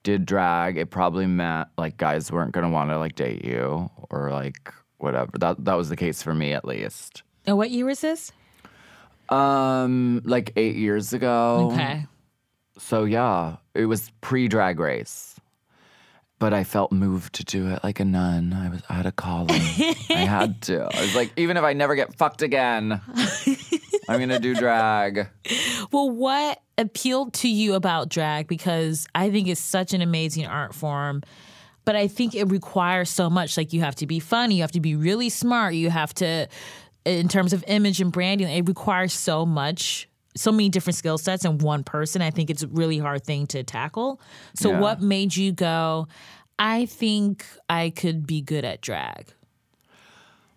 did 0.02 0.26
drag, 0.26 0.76
it 0.76 0.90
probably 0.90 1.26
meant 1.26 1.68
like 1.78 1.96
guys 1.96 2.30
weren't 2.32 2.52
gonna 2.52 2.68
want 2.70 2.90
to 2.90 2.98
like 2.98 3.14
date 3.14 3.44
you 3.44 3.88
or 4.10 4.30
like 4.30 4.72
whatever. 5.02 5.30
That 5.38 5.64
that 5.64 5.74
was 5.74 5.88
the 5.88 5.96
case 5.96 6.22
for 6.22 6.34
me 6.34 6.52
at 6.52 6.64
least. 6.64 7.22
And 7.46 7.56
what 7.56 7.70
year 7.70 7.86
was 7.86 8.00
this? 8.00 8.32
Um, 9.28 10.22
like 10.24 10.52
eight 10.56 10.76
years 10.76 11.12
ago. 11.12 11.70
Okay. 11.72 12.06
So 12.78 13.04
yeah, 13.04 13.56
it 13.74 13.86
was 13.86 14.10
pre 14.20 14.48
Drag 14.48 14.80
Race, 14.80 15.36
but 16.38 16.52
I 16.52 16.64
felt 16.64 16.92
moved 16.92 17.34
to 17.34 17.44
do 17.44 17.68
it 17.68 17.84
like 17.84 18.00
a 18.00 18.04
nun. 18.04 18.52
I 18.52 18.70
was 18.70 18.82
I 18.88 18.94
had 18.94 19.06
a 19.06 19.12
calling. 19.12 19.60
I 20.10 20.26
had 20.26 20.62
to. 20.62 20.82
I 20.92 21.00
was 21.00 21.14
like, 21.14 21.32
even 21.36 21.56
if 21.56 21.62
I 21.62 21.74
never 21.74 21.94
get 21.94 22.16
fucked 22.16 22.42
again, 22.42 23.00
I'm 24.08 24.18
gonna 24.18 24.40
do 24.40 24.54
drag. 24.54 25.28
Well, 25.92 26.10
what 26.10 26.60
appealed 26.78 27.34
to 27.34 27.48
you 27.48 27.74
about 27.74 28.08
drag? 28.08 28.48
Because 28.48 29.06
I 29.14 29.30
think 29.30 29.46
it's 29.48 29.60
such 29.60 29.92
an 29.92 30.00
amazing 30.00 30.46
art 30.46 30.74
form. 30.74 31.22
But 31.90 31.96
I 31.96 32.06
think 32.06 32.36
it 32.36 32.44
requires 32.44 33.10
so 33.10 33.28
much. 33.28 33.56
Like 33.56 33.72
you 33.72 33.80
have 33.80 33.96
to 33.96 34.06
be 34.06 34.20
funny, 34.20 34.54
you 34.54 34.60
have 34.60 34.70
to 34.70 34.80
be 34.80 34.94
really 34.94 35.28
smart, 35.28 35.74
you 35.74 35.90
have 35.90 36.14
to, 36.14 36.46
in 37.04 37.26
terms 37.26 37.52
of 37.52 37.64
image 37.66 38.00
and 38.00 38.12
branding, 38.12 38.46
it 38.46 38.68
requires 38.68 39.12
so 39.12 39.44
much, 39.44 40.08
so 40.36 40.52
many 40.52 40.68
different 40.68 40.96
skill 40.96 41.18
sets 41.18 41.44
in 41.44 41.58
one 41.58 41.82
person. 41.82 42.22
I 42.22 42.30
think 42.30 42.48
it's 42.48 42.62
a 42.62 42.68
really 42.68 42.98
hard 42.98 43.24
thing 43.24 43.48
to 43.48 43.64
tackle. 43.64 44.20
So, 44.54 44.70
Yeah. 44.70 44.78
what 44.78 45.02
made 45.02 45.34
you 45.34 45.50
go? 45.50 46.06
I 46.60 46.86
think 46.86 47.44
I 47.68 47.90
could 47.90 48.24
be 48.24 48.40
good 48.40 48.64
at 48.64 48.82
drag. 48.82 49.26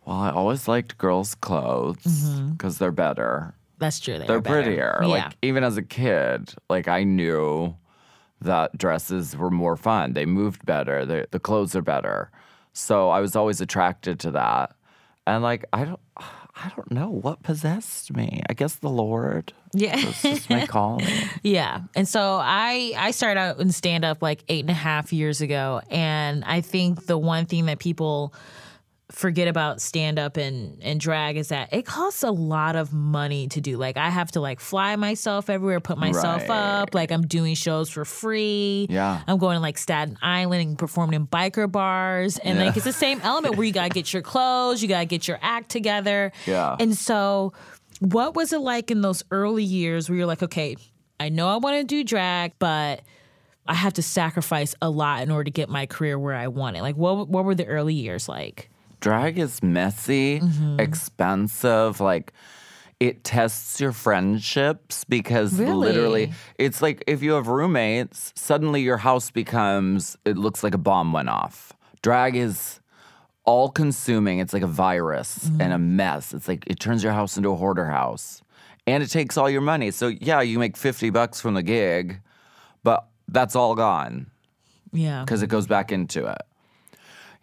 Well, 0.06 0.18
I 0.18 0.30
always 0.30 0.68
liked 0.68 1.00
girls' 1.00 1.34
clothes 1.34 2.04
mm-hmm. 2.04 2.52
because 2.52 2.78
they're 2.78 2.92
better. 2.92 3.56
That's 3.80 4.00
true. 4.00 4.20
They 4.20 4.28
They're 4.28 4.38
are 4.38 4.42
prettier. 4.44 5.00
Yeah. 5.02 5.08
Like 5.08 5.38
even 5.42 5.64
as 5.64 5.78
a 5.78 5.82
kid, 5.82 6.54
like 6.70 6.88
I 6.88 7.04
knew 7.04 7.76
that 8.44 8.78
dresses 8.78 9.36
were 9.36 9.50
more 9.52 9.76
fun. 9.76 10.14
They 10.14 10.26
moved 10.26 10.66
better. 10.66 11.06
The 11.06 11.28
the 11.32 11.40
clothes 11.40 11.76
are 11.76 11.82
better. 11.82 12.32
So 12.74 13.10
I 13.10 13.20
was 13.20 13.36
always 13.36 13.62
attracted 13.62 14.20
to 14.22 14.32
that. 14.32 14.76
And 15.28 15.44
like 15.44 15.66
I 15.74 15.86
don't 15.86 16.00
I 16.56 16.72
don't 16.76 16.92
know 16.92 17.10
what 17.10 17.42
possessed 17.42 18.16
me. 18.16 18.42
I 18.48 18.54
guess 18.54 18.76
the 18.76 18.90
Lord. 18.90 19.54
yeah. 19.74 19.98
It's 19.98 20.22
just 20.22 20.50
my 20.50 20.68
calling. 20.68 21.08
Yeah. 21.42 21.82
And 21.96 22.08
so 22.08 22.40
I 22.42 22.94
I 22.98 23.12
started 23.12 23.40
out 23.40 23.60
in 23.60 23.72
stand 23.72 24.06
up 24.06 24.22
like 24.22 24.44
eight 24.48 24.62
and 24.62 24.70
a 24.70 24.74
half 24.74 25.12
years 25.12 25.42
ago. 25.42 25.82
And 25.90 26.44
I 26.46 26.62
think 26.62 27.08
the 27.08 27.18
one 27.18 27.46
thing 27.46 27.66
that 27.66 27.80
people 27.80 28.34
forget 29.14 29.48
about 29.48 29.80
stand 29.80 30.18
up 30.18 30.38
and, 30.38 30.82
and 30.82 31.00
drag 31.00 31.38
is 31.38 31.50
that 31.50 31.72
it 31.72 31.86
costs 31.86 32.24
a 32.24 32.32
lot 32.32 32.76
of 32.76 32.92
money 32.92 33.48
to 33.48 33.62
do. 33.62 33.78
Like 33.78 33.96
I 33.96 34.10
have 34.10 34.32
to 34.32 34.42
like 34.42 34.60
fly 34.60 34.96
myself 34.96 35.52
everywhere, 35.52 35.80
put 35.80 36.00
myself 36.00 36.42
Right. 36.50 36.50
up. 36.82 36.96
Like 36.96 37.12
I'm 37.12 37.22
doing 37.28 37.54
shows 37.54 37.92
for 37.92 38.06
free. 38.06 38.88
Yeah. 38.90 39.22
I'm 39.28 39.38
going 39.38 39.54
to 39.56 39.60
like 39.60 39.78
Staten 39.78 40.18
Island 40.24 40.68
and 40.68 40.78
performing 40.80 41.14
in 41.14 41.28
biker 41.28 41.72
bars. 41.72 42.40
And 42.40 42.58
like 42.58 42.76
it's 42.76 42.86
the 42.86 42.92
same 42.92 43.22
element 43.22 43.56
where 43.56 43.68
you 43.68 43.72
gotta 43.72 43.90
get 43.90 44.12
your 44.12 44.24
clothes, 44.24 44.82
you 44.82 44.88
gotta 44.88 45.06
get 45.06 45.28
your 45.28 45.38
act 45.44 45.70
together. 45.70 46.32
Yeah. 46.48 46.76
And 46.80 46.98
so 46.98 47.54
what 48.00 48.34
was 48.36 48.52
it 48.52 48.60
like 48.62 48.90
in 48.90 49.02
those 49.02 49.24
early 49.30 49.64
years 49.64 50.10
where 50.10 50.18
you're 50.18 50.26
like, 50.26 50.42
okay, 50.42 50.76
I 51.20 51.30
know 51.30 51.48
I 51.50 51.58
want 51.58 51.78
to 51.80 51.84
do 51.84 52.04
drag, 52.04 52.54
but 52.58 53.02
I 53.68 53.76
have 53.76 53.94
to 53.94 54.02
sacrifice 54.02 54.74
a 54.82 54.90
lot 54.90 55.22
in 55.22 55.30
order 55.30 55.46
to 55.46 55.52
get 55.52 55.70
my 55.70 55.86
career 55.86 56.18
where 56.18 56.34
I 56.34 56.48
want 56.48 56.76
it. 56.78 56.82
Like 56.82 56.98
what 56.98 57.30
what 57.30 57.46
were 57.46 57.54
the 57.56 57.68
early 57.68 57.94
years 57.94 58.28
like? 58.28 58.72
Drag 59.04 59.38
is 59.38 59.62
messy, 59.62 60.40
mm-hmm. 60.40 60.80
expensive, 60.80 62.00
like 62.00 62.32
it 63.02 63.26
tests 63.26 63.82
your 63.82 63.92
friendships 63.92 65.04
because 65.04 65.60
Really? 65.60 65.74
literally 65.74 66.34
it's 66.58 66.82
like 66.82 67.04
if 67.06 67.22
you 67.22 67.34
have 67.34 67.50
roommates, 67.50 68.32
suddenly 68.34 68.82
your 68.82 68.96
house 68.96 69.30
becomes 69.30 70.16
it 70.24 70.38
looks 70.38 70.64
like 70.64 70.74
a 70.74 70.78
bomb 70.78 71.12
went 71.12 71.28
off. 71.28 71.74
Drag 72.02 72.38
is 72.38 72.80
all 73.44 73.70
consuming. 73.70 74.40
It's 74.40 74.54
like 74.54 74.64
a 74.64 74.68
virus 74.68 75.48
and 75.60 75.74
a 75.74 75.76
mm-hmm. 75.76 75.98
mess. 75.98 76.34
It's 76.34 76.48
like 76.48 76.64
it 76.66 76.80
turns 76.80 77.04
your 77.04 77.12
house 77.12 77.36
into 77.36 77.50
a 77.50 77.58
hoarder 77.58 77.88
house. 77.88 78.42
And 78.88 79.04
it 79.04 79.08
takes 79.08 79.36
all 79.36 79.50
your 79.50 79.60
money. 79.60 79.92
So 79.92 80.08
yeah, 80.08 80.40
you 80.40 80.60
make 80.60 80.78
50 80.78 81.10
bucks 81.10 81.42
from 81.42 81.56
the 81.56 81.64
gig, 81.64 82.22
but 82.84 83.06
that's 83.28 83.54
all 83.54 83.76
gone 83.76 84.28
Yeah. 84.94 85.26
because 85.26 85.44
it 85.44 85.48
goes 85.48 85.68
back 85.68 85.92
into 85.92 86.26
it. 86.26 86.42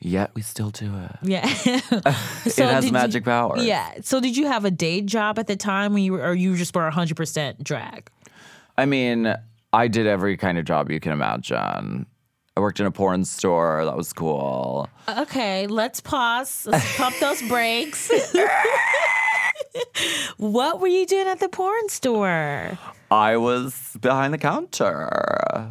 Yet 0.02 0.30
we 0.34 0.40
still 0.40 0.70
do 0.70 0.96
it. 0.96 1.16
Yeah. 1.22 1.42
it 1.66 1.82
has 1.94 2.54
did 2.56 2.84
you- 2.84 2.92
magic 2.92 3.24
powers. 3.24 3.64
Yeah. 3.64 3.96
So 4.02 4.20
did 4.20 4.36
you 4.36 4.46
have 4.46 4.64
a 4.64 4.70
day 4.70 5.02
job 5.02 5.38
at 5.38 5.46
the 5.46 5.56
time 5.56 5.92
when 5.92 6.02
you 6.02 6.12
were 6.14 6.22
or 6.22 6.34
you 6.34 6.56
just 6.56 6.74
were 6.74 6.90
100% 6.90 7.62
drag? 7.62 8.10
I 8.78 8.86
mean, 8.86 9.34
I 9.74 9.88
did 9.88 10.06
every 10.06 10.38
kind 10.38 10.56
of 10.56 10.64
job 10.64 10.90
you 10.90 11.00
can 11.00 11.12
imagine. 11.12 12.06
I 12.56 12.60
worked 12.60 12.80
in 12.80 12.86
a 12.86 12.90
porn 12.90 13.24
store. 13.26 13.84
That 13.84 13.96
was 13.96 14.12
cool. 14.12 14.88
Okay, 15.06 15.66
let's 15.66 16.00
pause. 16.00 16.66
Let's 16.66 16.96
pump 16.98 17.16
those 17.20 17.42
brakes. 17.42 18.10
what 20.38 20.80
were 20.80 20.88
you 20.88 21.06
doing 21.06 21.26
at 21.28 21.40
the 21.40 21.48
porn 21.48 21.88
store? 21.88 22.78
I 23.10 23.36
was 23.36 23.96
behind 24.00 24.34
the 24.34 24.38
counter. 24.38 25.68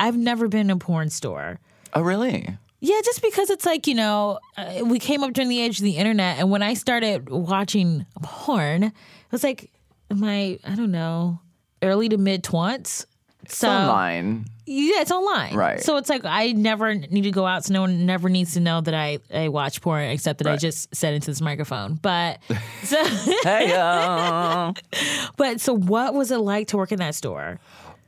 I've 0.00 0.16
never 0.16 0.48
been 0.48 0.62
in 0.62 0.70
a 0.70 0.76
porn 0.76 1.10
store. 1.10 1.60
Oh, 1.94 2.02
really? 2.02 2.56
Yeah, 2.80 3.00
just 3.04 3.22
because 3.22 3.50
it's 3.50 3.66
like, 3.66 3.86
you 3.86 3.94
know, 3.94 4.38
uh, 4.56 4.82
we 4.84 4.98
came 4.98 5.24
up 5.24 5.32
during 5.32 5.48
the 5.48 5.60
age 5.60 5.78
of 5.78 5.84
the 5.84 5.96
internet, 5.96 6.38
and 6.38 6.50
when 6.50 6.62
I 6.62 6.74
started 6.74 7.28
watching 7.28 8.06
porn, 8.22 8.84
it 8.84 8.92
was 9.32 9.42
like 9.42 9.70
my, 10.12 10.58
I 10.64 10.74
don't 10.76 10.92
know, 10.92 11.40
early 11.82 12.08
to 12.08 12.18
mid 12.18 12.44
20s. 12.44 13.06
It's 13.44 13.64
online. 13.64 14.44
Yeah, 14.66 15.00
it's 15.00 15.10
online. 15.10 15.54
Right. 15.56 15.80
So 15.80 15.96
it's 15.96 16.10
like 16.10 16.24
I 16.24 16.52
never 16.52 16.94
need 16.94 17.22
to 17.22 17.30
go 17.30 17.46
out, 17.46 17.64
so 17.64 17.72
no 17.72 17.80
one 17.80 18.04
never 18.04 18.28
needs 18.28 18.52
to 18.54 18.60
know 18.60 18.82
that 18.82 18.92
I, 18.92 19.18
I 19.32 19.48
watch 19.48 19.80
porn, 19.80 20.04
except 20.10 20.38
that 20.40 20.46
I 20.46 20.56
just 20.56 20.94
said 20.94 21.14
into 21.14 21.28
this 21.28 21.40
microphone. 21.40 21.94
But 21.94 22.40
so, 22.82 23.02
Hey, 23.42 23.72
uh. 23.74 24.72
but 25.36 25.60
so 25.60 25.74
what 25.74 26.12
was 26.12 26.30
it 26.30 26.38
like 26.38 26.68
to 26.68 26.76
work 26.76 26.92
in 26.92 26.98
that 26.98 27.14
store? 27.14 27.58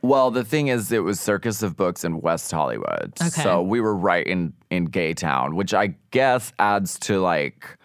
Well, 0.03 0.31
the 0.31 0.45
thing 0.45 0.69
is, 0.69 0.91
it 0.93 1.01
was 1.01 1.21
Circus 1.21 1.63
of 1.63 1.77
Books 1.77 2.05
in 2.05 2.21
West 2.21 2.51
Hollywood. 2.51 3.13
Okay. 3.21 3.29
So 3.29 3.63
we 3.63 3.81
were 3.81 3.95
right 3.95 4.27
in, 4.27 4.53
in 4.71 4.87
Gay 4.87 5.13
Town, 5.13 5.57
which 5.57 5.75
I 5.75 5.95
guess 6.11 6.53
adds 6.59 6.99
to 7.01 7.21
like 7.21 7.77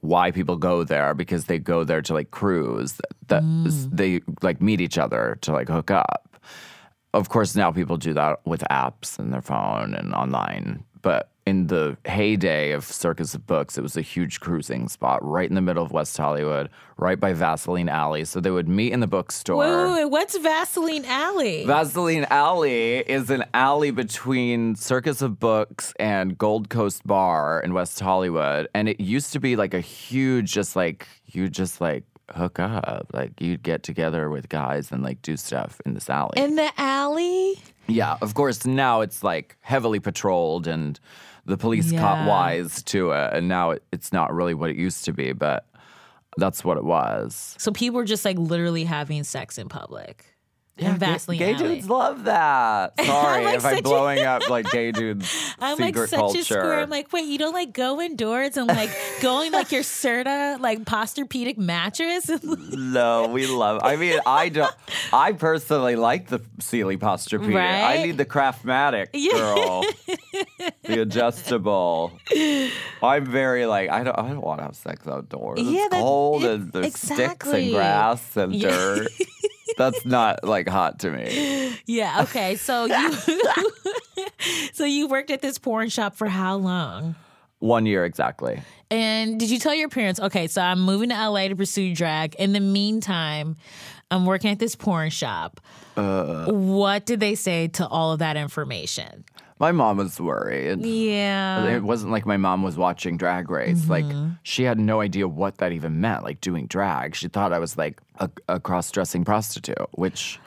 why 0.00 0.32
people 0.32 0.56
go 0.56 0.82
there 0.82 1.14
because 1.14 1.44
they 1.44 1.58
go 1.58 1.84
there 1.84 2.02
to 2.02 2.14
like 2.14 2.30
cruise. 2.30 3.00
That 3.28 3.42
mm. 3.42 3.96
they 3.96 4.20
like 4.42 4.60
meet 4.60 4.80
each 4.80 4.98
other 4.98 5.38
to 5.42 5.52
like 5.52 5.68
hook 5.68 5.90
up. 5.90 6.36
Of 7.14 7.28
course, 7.28 7.54
now 7.54 7.70
people 7.70 7.96
do 7.96 8.12
that 8.14 8.44
with 8.46 8.62
apps 8.70 9.18
and 9.18 9.32
their 9.32 9.42
phone 9.42 9.94
and 9.94 10.14
online. 10.14 10.84
But 11.02 11.31
in 11.44 11.66
the 11.66 11.96
heyday 12.04 12.72
of 12.72 12.84
Circus 12.84 13.34
of 13.34 13.46
Books, 13.46 13.76
it 13.76 13.82
was 13.82 13.96
a 13.96 14.02
huge 14.02 14.40
cruising 14.40 14.88
spot 14.88 15.24
right 15.24 15.48
in 15.48 15.54
the 15.54 15.60
middle 15.60 15.84
of 15.84 15.90
West 15.90 16.16
Hollywood, 16.16 16.70
right 16.96 17.18
by 17.18 17.32
Vaseline 17.32 17.88
Alley. 17.88 18.24
So 18.24 18.40
they 18.40 18.50
would 18.50 18.68
meet 18.68 18.92
in 18.92 19.00
the 19.00 19.06
bookstore. 19.06 19.56
Wait, 19.56 19.74
wait, 19.74 19.92
wait, 19.92 20.10
what's 20.10 20.36
Vaseline 20.38 21.04
Alley? 21.04 21.64
Vaseline 21.66 22.26
Alley 22.30 22.98
is 22.98 23.30
an 23.30 23.44
alley 23.54 23.90
between 23.90 24.76
Circus 24.76 25.20
of 25.20 25.40
Books 25.40 25.92
and 25.98 26.38
Gold 26.38 26.68
Coast 26.68 27.06
Bar 27.06 27.60
in 27.60 27.74
West 27.74 27.98
Hollywood. 27.98 28.68
And 28.74 28.88
it 28.88 29.00
used 29.00 29.32
to 29.32 29.40
be 29.40 29.56
like 29.56 29.74
a 29.74 29.80
huge, 29.80 30.52
just 30.52 30.76
like, 30.76 31.08
you 31.26 31.48
just 31.48 31.80
like 31.80 32.04
hook 32.30 32.58
up. 32.58 33.08
Like 33.12 33.40
you'd 33.40 33.62
get 33.62 33.82
together 33.82 34.30
with 34.30 34.48
guys 34.48 34.92
and 34.92 35.02
like 35.02 35.22
do 35.22 35.36
stuff 35.36 35.80
in 35.84 35.94
this 35.94 36.08
alley. 36.08 36.34
in 36.36 36.54
the 36.54 36.70
alley? 36.76 37.58
yeah, 37.88 38.16
of 38.22 38.34
course, 38.34 38.64
now 38.64 39.00
it's 39.00 39.22
like 39.22 39.56
heavily 39.60 40.00
patrolled 40.00 40.66
and 40.66 40.98
the 41.46 41.56
police 41.56 41.90
caught 41.90 42.24
Yeah. 42.24 42.28
wise 42.28 42.82
to 42.84 43.10
it. 43.12 43.32
And 43.34 43.48
now 43.48 43.70
it, 43.72 43.82
it's 43.92 44.12
not 44.12 44.32
really 44.32 44.54
what 44.54 44.70
it 44.70 44.76
used 44.76 45.04
to 45.06 45.12
be, 45.12 45.32
but 45.32 45.66
that's 46.36 46.64
what 46.64 46.76
it 46.78 46.84
was. 46.84 47.54
So 47.58 47.72
people 47.72 47.96
were 47.98 48.04
just 48.04 48.24
like 48.24 48.38
literally 48.38 48.84
having 48.84 49.24
sex 49.24 49.58
in 49.58 49.68
public. 49.68 50.24
Gay- 50.78 50.90
Vaseline 50.94 51.38
gay, 51.38 51.52
Alley. 51.54 51.74
dudes 51.76 51.88
love 51.88 52.24
that. 52.24 52.98
Sorry 53.04 53.44
like 53.44 53.56
if 53.56 53.64
I'm 53.64 53.78
a- 53.78 53.82
blowing 53.82 54.20
up 54.20 54.48
like 54.50 54.70
gay 54.70 54.90
dudes 54.90 55.30
I'm 55.60 55.76
like 55.78 55.94
such 55.96 56.10
culture. 56.10 56.38
a 56.40 56.44
square. 56.44 56.80
I'm 56.80 56.88
like, 56.90 57.12
wait, 57.12 57.26
you 57.26 57.36
don't 57.38 57.52
like 57.52 57.72
go 57.74 58.00
indoors 58.00 58.56
and 58.56 58.66
like 58.66 58.90
going 59.20 59.52
like 59.52 59.70
your 59.70 59.82
Serta 59.82 60.58
like 60.60 60.80
Posturepedic 60.84 61.58
mattress? 61.58 62.30
no, 62.42 63.28
we 63.28 63.46
love. 63.46 63.80
I 63.84 63.96
mean, 63.96 64.18
I 64.26 64.48
don't. 64.48 64.74
I 65.12 65.32
personally 65.32 65.94
like 65.94 66.28
the 66.28 66.40
Sealy 66.58 66.96
Posturepedic. 66.96 67.54
Right? 67.54 67.98
I 68.00 68.02
need 68.04 68.16
the 68.16 68.24
Craftmatic 68.24 69.12
girl, 69.30 69.84
the 70.84 71.02
adjustable. 71.02 72.18
I'm 73.02 73.26
very 73.26 73.66
like 73.66 73.90
I 73.90 74.04
don't. 74.04 74.18
I 74.18 74.28
don't 74.28 74.40
want 74.40 74.60
to 74.60 74.64
have 74.64 74.74
sex 74.76 75.06
outdoors. 75.06 75.60
Yeah, 75.60 75.82
it's 75.82 75.90
that- 75.90 76.00
cold 76.00 76.44
it- 76.44 76.50
and 76.50 76.72
there's 76.72 76.98
sticks 76.98 77.46
and 77.46 77.72
grass 77.72 78.36
and 78.38 78.54
Yeah. 78.54 78.70
dirt. 78.70 79.08
That's 79.76 80.04
not 80.04 80.44
like 80.44 80.68
hot 80.68 81.00
to 81.00 81.10
me. 81.10 81.76
yeah. 81.86 82.22
Okay. 82.22 82.56
So 82.56 82.84
you 82.86 83.12
so 84.72 84.84
you 84.84 85.08
worked 85.08 85.30
at 85.30 85.42
this 85.42 85.58
porn 85.58 85.88
shop 85.88 86.14
for 86.14 86.26
how 86.28 86.56
long? 86.56 87.14
One 87.58 87.86
year 87.86 88.04
exactly. 88.04 88.60
And 88.90 89.38
did 89.40 89.50
you 89.50 89.58
tell 89.58 89.74
your 89.74 89.88
parents, 89.88 90.20
okay, 90.20 90.48
so 90.48 90.60
I'm 90.60 90.80
moving 90.80 91.08
to 91.10 91.14
LA 91.14 91.48
to 91.48 91.56
pursue 91.56 91.94
drag. 91.94 92.34
In 92.34 92.52
the 92.52 92.60
meantime, 92.60 93.56
I'm 94.10 94.26
working 94.26 94.50
at 94.50 94.58
this 94.58 94.74
porn 94.74 95.10
shop. 95.10 95.60
Uh. 95.96 96.46
what 96.46 97.04
did 97.04 97.20
they 97.20 97.34
say 97.34 97.68
to 97.68 97.86
all 97.86 98.12
of 98.12 98.18
that 98.20 98.36
information? 98.36 99.24
My 99.62 99.70
mom 99.70 99.98
was 99.98 100.20
worried. 100.20 100.84
Yeah. 100.84 101.64
It 101.68 101.84
wasn't 101.84 102.10
like 102.10 102.26
my 102.26 102.36
mom 102.36 102.64
was 102.64 102.76
watching 102.76 103.16
Drag 103.16 103.48
Race. 103.48 103.88
Like 103.88 104.04
Mm-hmm. 104.04 104.30
she 104.42 104.64
had 104.64 104.76
no 104.76 105.00
idea 105.00 105.28
what 105.28 105.58
that 105.58 105.70
even 105.70 106.00
meant, 106.00 106.24
like 106.24 106.40
doing 106.40 106.66
drag. 106.66 107.14
She 107.14 107.28
thought 107.28 107.52
I 107.52 107.60
was 107.60 107.78
like 107.78 108.00
a, 108.16 108.28
a 108.48 108.58
cross-dressing 108.58 109.24
prostitute, 109.24 109.78
which 109.92 110.40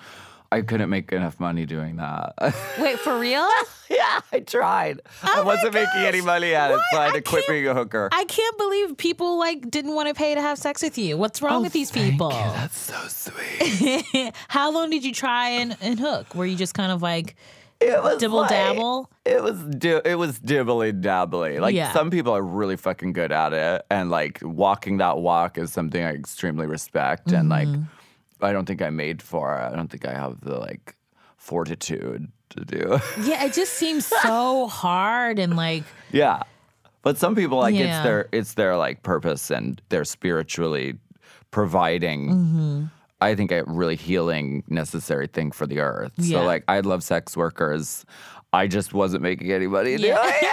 I 0.51 0.60
couldn't 0.62 0.89
make 0.89 1.13
enough 1.13 1.39
money 1.39 1.65
doing 1.65 1.95
that. 1.95 2.34
Wait, 2.80 2.99
for 2.99 3.17
real? 3.17 3.47
yeah, 3.89 4.19
I 4.34 4.41
tried. 4.41 4.99
I 5.23 5.41
wasn't 5.43 5.73
making 5.75 6.01
any 6.01 6.19
money 6.19 6.54
at 6.54 6.71
it, 6.71 6.80
so 6.91 6.99
I 6.99 7.06
had 7.06 7.12
to 7.13 7.17
I 7.19 7.21
quit 7.21 7.47
being 7.47 7.67
a 7.67 7.73
hooker. 7.73 8.10
I 8.12 8.25
can't 8.25 8.58
believe 8.58 8.97
people 8.97 9.39
like 9.39 9.71
didn't 9.71 9.95
want 9.95 10.10
to 10.10 10.13
pay 10.13 10.36
to 10.36 10.41
have 10.41 10.58
sex 10.58 10.84
with 10.84 10.97
you. 10.97 11.15
What's 11.17 11.41
wrong 11.41 11.63
with 11.63 11.71
these 11.71 11.89
people? 11.89 12.32
That's 12.32 12.78
so 12.78 12.99
sweet. 13.32 14.34
How 14.49 14.71
long 14.73 14.89
did 14.89 15.06
you 15.06 15.13
try 15.13 15.51
and, 15.51 15.78
and 15.80 15.97
hook? 16.01 16.36
Were 16.36 16.45
you 16.45 16.58
just 16.58 16.73
kind 16.73 16.91
of 16.91 17.01
like 17.01 17.38
It 17.81 18.01
was 18.01 18.17
dibble 18.19 18.39
like- 18.41 18.49
dabble? 18.49 19.09
It 19.25 19.43
was 19.43 19.61
di- 19.63 20.01
it 20.05 20.17
was 20.17 20.39
dibbly 20.39 20.99
dabbly. 21.01 21.59
Like 21.59 21.75
Yeah. 21.75 21.91
some 21.93 22.09
people 22.09 22.33
are 22.33 22.41
really 22.43 22.77
fucking 22.77 23.13
good 23.13 23.31
at 23.31 23.53
it, 23.53 23.85
and 23.89 24.09
like 24.09 24.39
walking 24.43 24.97
that 24.97 25.17
walk 25.17 25.57
is 25.57 25.73
something 25.73 26.03
I 26.03 26.11
extremely 26.13 26.67
respect. 26.67 27.31
And 27.31 27.49
like, 27.49 27.67
Mm-hmm. 27.67 27.83
I 28.45 28.51
don't 28.53 28.65
think 28.65 28.81
I'm 28.81 28.95
made 28.95 29.21
for 29.21 29.57
it. 29.57 29.71
I 29.71 29.75
don't 29.75 29.89
think 29.89 30.05
I 30.05 30.13
have 30.13 30.41
the 30.41 30.57
like 30.59 30.95
fortitude 31.38 32.27
to 32.49 32.65
do. 32.65 32.99
Yeah, 33.23 33.43
it 33.45 33.53
just 33.53 33.73
seems 33.73 34.05
so 34.05 34.67
hard 34.67 35.39
and 35.39 35.55
like 35.55 35.83
yeah, 36.11 36.43
but 37.01 37.17
some 37.17 37.35
people 37.35 37.57
like 37.59 37.75
Yeah. 37.75 37.97
it's 37.97 38.03
their 38.03 38.29
it's 38.31 38.53
their 38.53 38.77
like 38.77 39.03
purpose, 39.03 39.49
and 39.51 39.81
they're 39.89 40.05
spiritually 40.05 40.95
providing. 41.51 42.29
Mm-hmm. 42.29 42.83
I 43.21 43.36
think 43.36 43.51
a 43.51 43.63
really 43.65 43.95
healing, 43.95 44.63
necessary 44.67 45.28
thing 45.28 45.51
for 45.51 45.65
the 45.65 45.80
earth. 45.80 46.12
Yeah. 46.17 46.39
So 46.39 46.45
like, 46.45 46.63
I 46.67 46.82
love 46.82 47.04
sex 47.04 47.36
workers. 47.38 48.06
I 48.54 48.67
just 48.67 48.93
wasn't 48.93 49.23
making 49.23 49.51
any 49.51 49.67
money 49.67 49.95
Yeah. 49.95 50.17
it. 50.21 50.51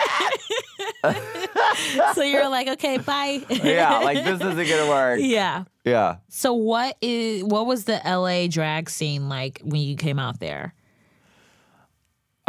so 2.14 2.22
you're 2.22 2.48
like, 2.48 2.68
okay, 2.68 2.98
bye. 2.98 3.42
yeah, 3.48 3.98
like 3.98 4.24
this 4.24 4.40
isn't 4.40 4.68
gonna 4.68 4.88
work. 4.88 5.18
yeah. 5.22 5.64
Yeah. 5.84 6.16
So 6.28 6.52
what 6.52 6.96
is 7.00 7.42
what 7.44 7.66
was 7.66 7.84
the 7.84 8.00
LA 8.04 8.46
drag 8.48 8.88
scene 8.88 9.28
like 9.28 9.60
when 9.64 9.80
you 9.80 9.96
came 9.96 10.18
out 10.18 10.38
there? 10.40 10.74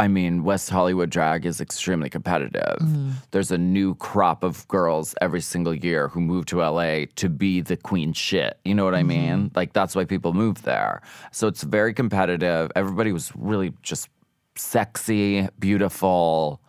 I 0.04 0.08
mean, 0.08 0.44
West 0.44 0.68
Hollywood 0.68 1.08
drag 1.08 1.46
is 1.46 1.62
extremely 1.62 2.10
competitive. 2.10 2.76
Mm-hmm. 2.78 3.12
There's 3.30 3.50
a 3.50 3.56
new 3.56 3.94
crop 3.94 4.44
of 4.44 4.68
girls 4.68 5.14
every 5.22 5.40
single 5.40 5.74
year 5.74 6.08
who 6.08 6.20
move 6.20 6.44
to 6.46 6.58
LA 6.58 7.06
to 7.16 7.30
be 7.30 7.62
the 7.62 7.78
queen 7.78 8.12
shit. 8.12 8.58
You 8.66 8.74
know 8.74 8.84
what 8.84 8.94
I 8.94 8.98
mm-hmm. 8.98 9.08
mean? 9.08 9.50
Like, 9.54 9.72
that's 9.72 9.96
why 9.96 10.04
people 10.04 10.34
move 10.34 10.60
there. 10.64 11.00
So 11.32 11.46
it's 11.46 11.62
very 11.62 11.94
competitive. 11.94 12.70
Everybody 12.76 13.12
was 13.12 13.32
really 13.34 13.72
just 13.82 14.10
sexy, 14.56 15.48
beautiful, 15.58 16.60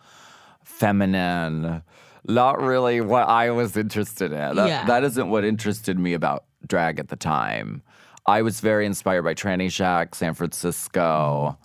feminine. 0.64 1.82
Not 2.26 2.62
really 2.62 3.02
what 3.02 3.28
I 3.28 3.50
was 3.50 3.76
interested 3.76 4.32
in. 4.32 4.56
That, 4.56 4.66
Yeah. 4.66 4.86
that 4.86 5.04
isn't 5.04 5.28
what 5.28 5.44
interested 5.44 5.98
me 5.98 6.14
about 6.14 6.44
drag 6.66 6.98
at 6.98 7.08
the 7.08 7.16
time. 7.16 7.82
I 8.24 8.40
was 8.40 8.60
very 8.60 8.86
inspired 8.86 9.24
by 9.24 9.34
Trannyshack, 9.34 10.14
San 10.14 10.32
Francisco. 10.32 11.58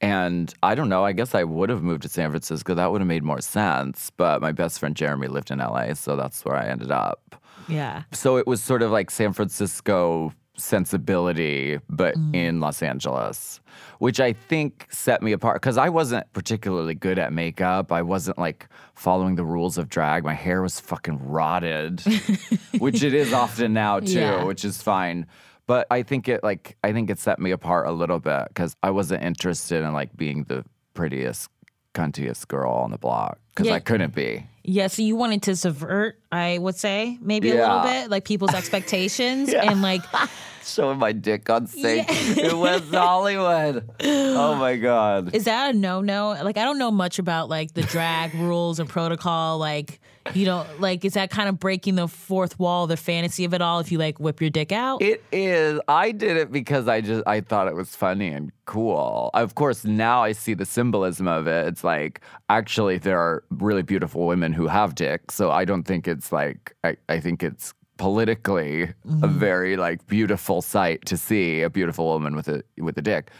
And 0.00 0.52
I 0.62 0.74
don't 0.74 0.88
know, 0.88 1.04
I 1.04 1.12
guess 1.12 1.34
I 1.34 1.44
would 1.44 1.70
have 1.70 1.82
moved 1.82 2.02
to 2.02 2.08
San 2.08 2.30
Francisco. 2.30 2.74
That 2.74 2.90
would 2.92 3.00
have 3.00 3.08
made 3.08 3.22
more 3.22 3.40
sense. 3.40 4.10
But 4.10 4.42
my 4.42 4.52
best 4.52 4.78
friend 4.78 4.94
Jeremy 4.94 5.28
lived 5.28 5.50
in 5.50 5.58
LA, 5.58 5.94
so 5.94 6.16
that's 6.16 6.44
where 6.44 6.56
I 6.56 6.66
ended 6.66 6.90
up. 6.90 7.36
Yeah. 7.68 8.02
So 8.12 8.36
it 8.36 8.46
was 8.46 8.62
sort 8.62 8.82
of 8.82 8.90
like 8.90 9.10
San 9.10 9.32
Francisco 9.32 10.32
sensibility, 10.56 11.80
but 11.88 12.14
mm. 12.14 12.34
in 12.34 12.60
Los 12.60 12.82
Angeles, 12.82 13.60
which 13.98 14.20
I 14.20 14.32
think 14.32 14.86
set 14.90 15.22
me 15.22 15.32
apart 15.32 15.60
because 15.60 15.76
I 15.76 15.88
wasn't 15.88 16.32
particularly 16.32 16.94
good 16.94 17.18
at 17.18 17.32
makeup. 17.32 17.90
I 17.90 18.02
wasn't 18.02 18.38
like 18.38 18.68
following 18.94 19.34
the 19.34 19.44
rules 19.44 19.78
of 19.78 19.88
drag. 19.88 20.24
My 20.24 20.34
hair 20.34 20.62
was 20.62 20.78
fucking 20.80 21.18
rotted, 21.28 22.00
which 22.78 23.02
it 23.02 23.14
is 23.14 23.32
often 23.32 23.72
now 23.72 24.00
too, 24.00 24.12
Yeah. 24.12 24.44
which 24.44 24.64
is 24.64 24.80
fine. 24.82 25.26
But 25.66 25.86
I 25.90 26.02
think 26.02 26.28
it 26.28 26.42
like 26.44 26.76
I 26.84 26.92
think 26.92 27.10
it 27.10 27.18
set 27.18 27.38
me 27.38 27.50
apart 27.50 27.86
a 27.86 27.92
little 27.92 28.18
bit 28.20 28.48
because 28.48 28.76
I 28.82 28.90
wasn't 28.90 29.22
interested 29.22 29.82
in 29.82 29.92
like 29.92 30.14
being 30.16 30.44
the 30.44 30.64
prettiest, 30.94 31.48
cuntiest 31.94 32.48
girl 32.48 32.72
on 32.72 32.90
the 32.90 32.98
block 32.98 33.38
because 33.54 33.68
Yeah. 33.68 33.74
I 33.74 33.80
couldn't 33.80 34.14
be. 34.14 34.46
Yeah, 34.66 34.86
so 34.86 35.02
you 35.02 35.14
wanted 35.16 35.42
to 35.42 35.56
subvert, 35.56 36.18
I 36.32 36.56
would 36.56 36.74
say, 36.76 37.18
maybe 37.20 37.50
a 37.50 37.54
little 37.54 37.82
bit, 37.82 38.08
like 38.10 38.24
people's 38.24 38.54
expectations 38.62 39.52
and 39.52 39.82
like 39.82 40.00
showing 40.64 40.98
my 40.98 41.12
dick 41.12 41.50
on 41.50 41.66
stage 41.66 42.06
It 42.08 42.54
was 42.56 42.88
Hollywood. 42.90 43.88
Oh 44.02 44.54
my 44.56 44.76
god. 44.76 45.34
is 45.34 45.44
that 45.44 45.74
a 45.74 45.78
no-no? 45.78 46.28
Like 46.42 46.56
I 46.58 46.64
don't 46.64 46.78
know 46.78 46.90
much 46.90 47.18
about 47.18 47.48
like 47.48 47.74
the 47.74 47.82
drag 47.82 48.34
rules 48.36 48.78
and 48.80 48.88
protocol 48.88 49.58
like 49.58 50.00
you 50.32 50.46
know, 50.46 50.66
like 50.78 51.04
is 51.04 51.14
that 51.14 51.30
kind 51.30 51.48
of 51.48 51.58
breaking 51.58 51.96
the 51.96 52.08
fourth 52.08 52.58
wall, 52.58 52.86
the 52.86 52.96
fantasy 52.96 53.44
of 53.44 53.52
it 53.52 53.60
all 53.60 53.80
if 53.80 53.92
you 53.92 53.98
like 53.98 54.18
whip 54.18 54.40
your 54.40 54.50
dick 54.50 54.72
out? 54.72 55.02
It 55.02 55.22
is. 55.32 55.80
I 55.88 56.12
did 56.12 56.36
it 56.36 56.50
because 56.50 56.88
I 56.88 57.00
just 57.00 57.22
I 57.26 57.40
thought 57.40 57.68
it 57.68 57.74
was 57.74 57.94
funny 57.94 58.28
and 58.28 58.50
cool. 58.64 59.30
Of 59.34 59.54
course, 59.54 59.84
now 59.84 60.22
I 60.22 60.32
see 60.32 60.54
the 60.54 60.64
symbolism 60.64 61.28
of 61.28 61.46
it. 61.46 61.66
It's 61.66 61.84
like 61.84 62.20
actually 62.48 62.98
there 62.98 63.18
are 63.18 63.44
really 63.50 63.82
beautiful 63.82 64.26
women 64.26 64.52
who 64.52 64.66
have 64.66 64.94
dicks. 64.94 65.34
So 65.34 65.50
I 65.50 65.64
don't 65.64 65.84
think 65.84 66.08
it's 66.08 66.32
like 66.32 66.74
I, 66.84 66.96
I 67.08 67.20
think 67.20 67.42
it's 67.42 67.74
politically 67.96 68.82
a 68.82 68.86
mm-hmm. 69.06 69.38
very 69.38 69.76
like 69.76 70.06
beautiful 70.06 70.62
sight 70.62 71.04
to 71.06 71.16
see 71.16 71.62
a 71.62 71.70
beautiful 71.70 72.06
woman 72.06 72.34
with 72.34 72.48
a 72.48 72.62
with 72.78 72.96
a 72.98 73.02
dick. 73.02 73.30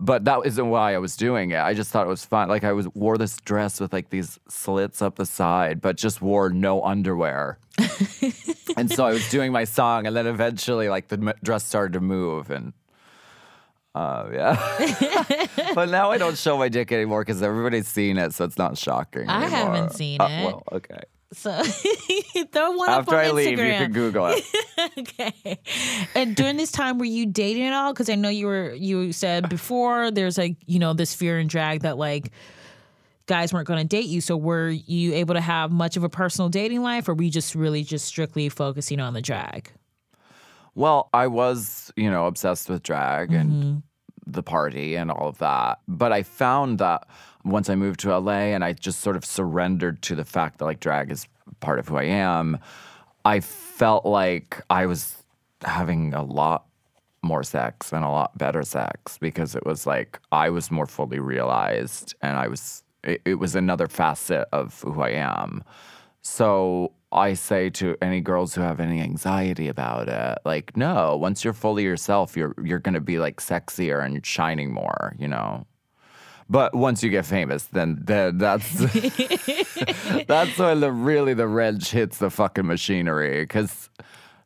But 0.00 0.24
that 0.26 0.40
isn't 0.44 0.68
why 0.70 0.94
I 0.94 0.98
was 0.98 1.16
doing 1.16 1.50
it. 1.50 1.58
I 1.58 1.74
just 1.74 1.90
thought 1.90 2.06
it 2.06 2.08
was 2.08 2.24
fun. 2.24 2.48
Like 2.48 2.62
I 2.62 2.72
was 2.72 2.86
wore 2.94 3.18
this 3.18 3.36
dress 3.38 3.80
with 3.80 3.92
like 3.92 4.10
these 4.10 4.38
slits 4.48 5.02
up 5.02 5.16
the 5.16 5.26
side, 5.26 5.80
but 5.80 5.96
just 5.96 6.22
wore 6.22 6.50
no 6.50 6.82
underwear. 6.84 7.58
and 8.76 8.90
so 8.92 9.04
I 9.06 9.12
was 9.12 9.28
doing 9.28 9.50
my 9.50 9.64
song, 9.64 10.06
and 10.06 10.14
then 10.14 10.26
eventually, 10.28 10.88
like 10.88 11.08
the 11.08 11.16
m- 11.16 11.32
dress 11.42 11.64
started 11.64 11.94
to 11.94 12.00
move, 12.00 12.50
and 12.50 12.72
uh, 13.94 14.28
yeah. 14.32 15.46
but 15.74 15.88
now 15.88 16.10
I 16.12 16.18
don't 16.18 16.38
show 16.38 16.56
my 16.56 16.68
dick 16.68 16.92
anymore 16.92 17.22
because 17.22 17.42
everybody's 17.42 17.88
seen 17.88 18.18
it, 18.18 18.34
so 18.34 18.44
it's 18.44 18.58
not 18.58 18.78
shocking. 18.78 19.28
I 19.28 19.44
anymore. 19.46 19.58
haven't 19.58 19.92
seen 19.94 20.20
Uh, 20.20 20.28
it. 20.30 20.44
well, 20.44 20.62
okay. 20.72 21.00
So 21.32 21.62
throw 22.52 22.70
one 22.72 22.88
After 22.88 23.14
up 23.14 23.20
on 23.20 23.24
I 23.26 23.30
leave, 23.30 23.58
you 23.58 23.64
Instagram. 23.64 23.78
can 23.78 23.92
Google 23.92 24.26
it. 24.28 24.44
okay. 24.98 25.58
And 26.14 26.34
during 26.34 26.56
this 26.56 26.72
time, 26.72 26.98
were 26.98 27.04
you 27.04 27.26
dating 27.26 27.64
at 27.64 27.74
all? 27.74 27.92
Because 27.92 28.08
I 28.08 28.14
know 28.14 28.30
you 28.30 28.46
were. 28.46 28.72
You 28.72 29.12
said 29.12 29.48
before 29.48 30.10
there's 30.10 30.38
like 30.38 30.56
you 30.66 30.78
know 30.78 30.94
this 30.94 31.14
fear 31.14 31.38
and 31.38 31.48
drag 31.48 31.82
that 31.82 31.98
like 31.98 32.32
guys 33.26 33.52
weren't 33.52 33.68
going 33.68 33.80
to 33.80 33.86
date 33.86 34.06
you. 34.06 34.20
So 34.20 34.36
were 34.36 34.70
you 34.70 35.14
able 35.14 35.34
to 35.34 35.40
have 35.40 35.70
much 35.70 35.96
of 35.96 36.02
a 36.02 36.08
personal 36.08 36.48
dating 36.48 36.82
life, 36.82 37.08
or 37.08 37.14
were 37.14 37.22
you 37.22 37.30
just 37.30 37.54
really 37.54 37.84
just 37.84 38.06
strictly 38.06 38.48
focusing 38.48 38.98
on 38.98 39.12
the 39.12 39.22
drag? 39.22 39.70
Well, 40.74 41.10
I 41.12 41.26
was, 41.26 41.92
you 41.96 42.10
know, 42.10 42.26
obsessed 42.26 42.68
with 42.68 42.82
drag 42.82 43.32
and 43.32 43.52
mm-hmm. 43.52 43.78
the 44.26 44.42
party 44.42 44.96
and 44.96 45.10
all 45.10 45.28
of 45.28 45.38
that. 45.38 45.80
But 45.86 46.12
I 46.12 46.22
found 46.22 46.78
that 46.78 47.06
once 47.44 47.70
I 47.70 47.74
moved 47.74 48.00
to 48.00 48.16
LA 48.16 48.52
and 48.54 48.64
I 48.64 48.72
just 48.72 49.00
sort 49.00 49.16
of 49.16 49.24
surrendered 49.24 50.02
to 50.02 50.14
the 50.14 50.24
fact 50.24 50.58
that 50.58 50.64
like 50.64 50.80
drag 50.80 51.10
is 51.10 51.26
part 51.60 51.78
of 51.78 51.88
who 51.88 51.96
I 51.96 52.04
am, 52.04 52.58
I 53.24 53.40
felt 53.40 54.04
like 54.04 54.62
I 54.70 54.86
was 54.86 55.22
having 55.62 56.14
a 56.14 56.22
lot 56.22 56.66
more 57.22 57.42
sex 57.42 57.92
and 57.92 58.04
a 58.04 58.08
lot 58.08 58.36
better 58.38 58.62
sex 58.62 59.18
because 59.18 59.54
it 59.54 59.66
was 59.66 59.86
like 59.86 60.20
I 60.30 60.50
was 60.50 60.70
more 60.70 60.86
fully 60.86 61.18
realized 61.18 62.14
and 62.22 62.38
I 62.38 62.48
was 62.48 62.84
it, 63.04 63.20
it 63.24 63.34
was 63.34 63.54
another 63.54 63.88
facet 63.88 64.48
of 64.52 64.80
who 64.82 65.00
I 65.00 65.10
am. 65.10 65.64
So 66.22 66.92
I 67.10 67.34
say 67.34 67.70
to 67.70 67.96
any 68.02 68.20
girls 68.20 68.54
who 68.54 68.60
have 68.60 68.80
any 68.80 69.00
anxiety 69.00 69.68
about 69.68 70.08
it, 70.08 70.38
like, 70.44 70.76
no, 70.76 71.16
once 71.16 71.42
you're 71.44 71.54
fully 71.54 71.84
yourself, 71.84 72.36
you're 72.36 72.54
you're 72.62 72.78
gonna 72.78 73.00
be 73.00 73.18
like 73.18 73.40
sexier 73.40 74.04
and 74.04 74.24
shining 74.24 74.72
more, 74.72 75.16
you 75.18 75.28
know. 75.28 75.66
But 76.50 76.74
once 76.74 77.02
you 77.02 77.10
get 77.10 77.26
famous, 77.26 77.64
then, 77.64 77.98
then 78.02 78.38
that's 78.38 78.72
that's 80.26 80.58
when 80.58 80.80
the 80.80 80.90
really 80.90 81.34
the 81.34 81.46
wrench 81.46 81.90
hits 81.90 82.18
the 82.18 82.30
fucking 82.30 82.66
machinery. 82.66 83.42
Because 83.42 83.90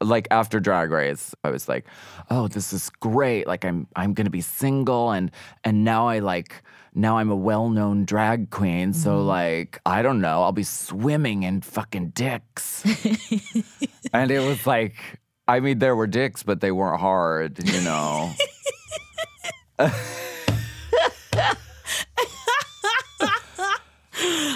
like 0.01 0.27
after 0.31 0.61
Drag 0.61 0.91
Race, 0.91 1.35
I 1.45 1.51
was 1.51 1.69
like, 1.69 1.87
oh, 2.31 2.49
this 2.49 2.73
is 2.73 2.91
great. 2.91 3.47
Like 3.47 3.65
I'm 3.65 3.87
I'm 3.95 4.15
gonna 4.15 4.31
be 4.31 4.41
single 4.41 5.11
and 5.13 5.31
and 5.65 5.85
now 5.85 6.09
I 6.09 6.19
like 6.19 6.63
now 6.95 7.19
I'm 7.19 7.31
a 7.31 7.37
well-known 7.37 8.05
drag 8.05 8.51
queen. 8.51 8.93
So 8.93 9.19
mm-hmm. 9.19 9.29
like 9.29 9.81
I 9.87 10.03
don't 10.03 10.21
know, 10.21 10.43
I'll 10.43 10.53
be 10.53 10.65
swimming 10.65 11.45
in 11.45 11.61
fucking 11.61 12.11
dicks. 12.11 12.85
and 14.13 14.31
it 14.31 14.41
was 14.41 14.67
like, 14.67 15.21
I 15.49 15.61
mean, 15.61 15.79
there 15.79 15.97
were 15.97 16.07
dicks, 16.07 16.43
but 16.43 16.61
they 16.61 16.73
weren't 16.73 17.01
hard, 17.01 17.59
you 17.69 17.81
know. 17.83 18.33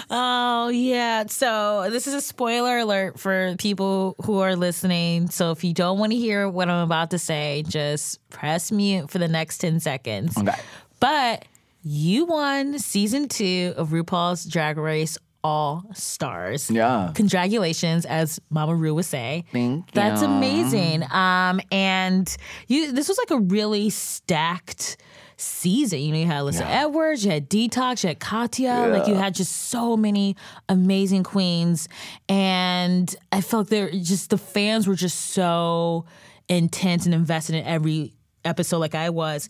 Oh 0.09 0.69
yeah. 0.73 1.25
So 1.27 1.89
this 1.89 2.07
is 2.07 2.13
a 2.13 2.21
spoiler 2.21 2.77
alert 2.79 3.19
for 3.19 3.55
people 3.57 4.15
who 4.23 4.39
are 4.39 4.55
listening. 4.55 5.29
So 5.29 5.51
if 5.51 5.63
you 5.63 5.73
don't 5.73 5.99
want 5.99 6.11
to 6.13 6.17
hear 6.17 6.47
what 6.49 6.69
I'm 6.69 6.83
about 6.83 7.11
to 7.11 7.19
say, 7.19 7.63
just 7.67 8.27
press 8.29 8.71
mute 8.71 9.09
for 9.09 9.17
the 9.17 9.27
next 9.27 9.57
10 9.59 9.79
seconds. 9.79 10.37
Okay. 10.37 10.53
But 10.99 11.45
you 11.83 12.25
won 12.25 12.79
season 12.79 13.27
two 13.27 13.73
of 13.77 13.89
RuPaul's 13.89 14.45
Drag 14.45 14.77
Race 14.77 15.17
All 15.43 15.83
Stars. 15.93 16.69
Yeah. 16.71 17.11
Congratulations, 17.15 18.05
as 18.05 18.39
Mama 18.49 18.75
Ru 18.75 18.95
would 18.95 19.05
say. 19.05 19.45
Thank 19.51 19.91
That's 19.91 20.21
you. 20.21 20.27
amazing. 20.27 21.03
Um, 21.11 21.61
and 21.71 22.33
you, 22.67 22.91
this 22.91 23.07
was 23.07 23.17
like 23.17 23.31
a 23.31 23.39
really 23.39 23.89
stacked 23.89 24.97
season. 25.37 25.99
You 25.99 26.11
know, 26.11 26.17
you 26.19 26.25
had 26.25 26.41
Alyssa 26.43 26.59
Yeah. 26.61 26.83
Edwards, 26.85 27.23
you 27.23 27.31
had 27.31 27.49
Detox, 27.49 28.03
you 28.03 28.09
had 28.09 28.19
Katya. 28.19 28.89
Like 28.91 29.07
you 29.07 29.15
had 29.15 29.35
just 29.35 29.69
so 29.69 29.95
many 29.95 30.35
amazing 30.67 31.23
queens, 31.23 31.87
and 32.27 33.15
I 33.31 33.41
felt 33.41 33.69
there 33.69 33.89
just 33.91 34.29
the 34.31 34.37
fans 34.37 34.87
were 34.87 34.95
just 34.95 35.31
so 35.31 36.05
intense 36.49 37.05
and 37.05 37.13
invested 37.13 37.55
in 37.55 37.65
every 37.65 38.13
episode 38.45 38.77
like 38.79 38.95
I 38.95 39.09
was 39.09 39.49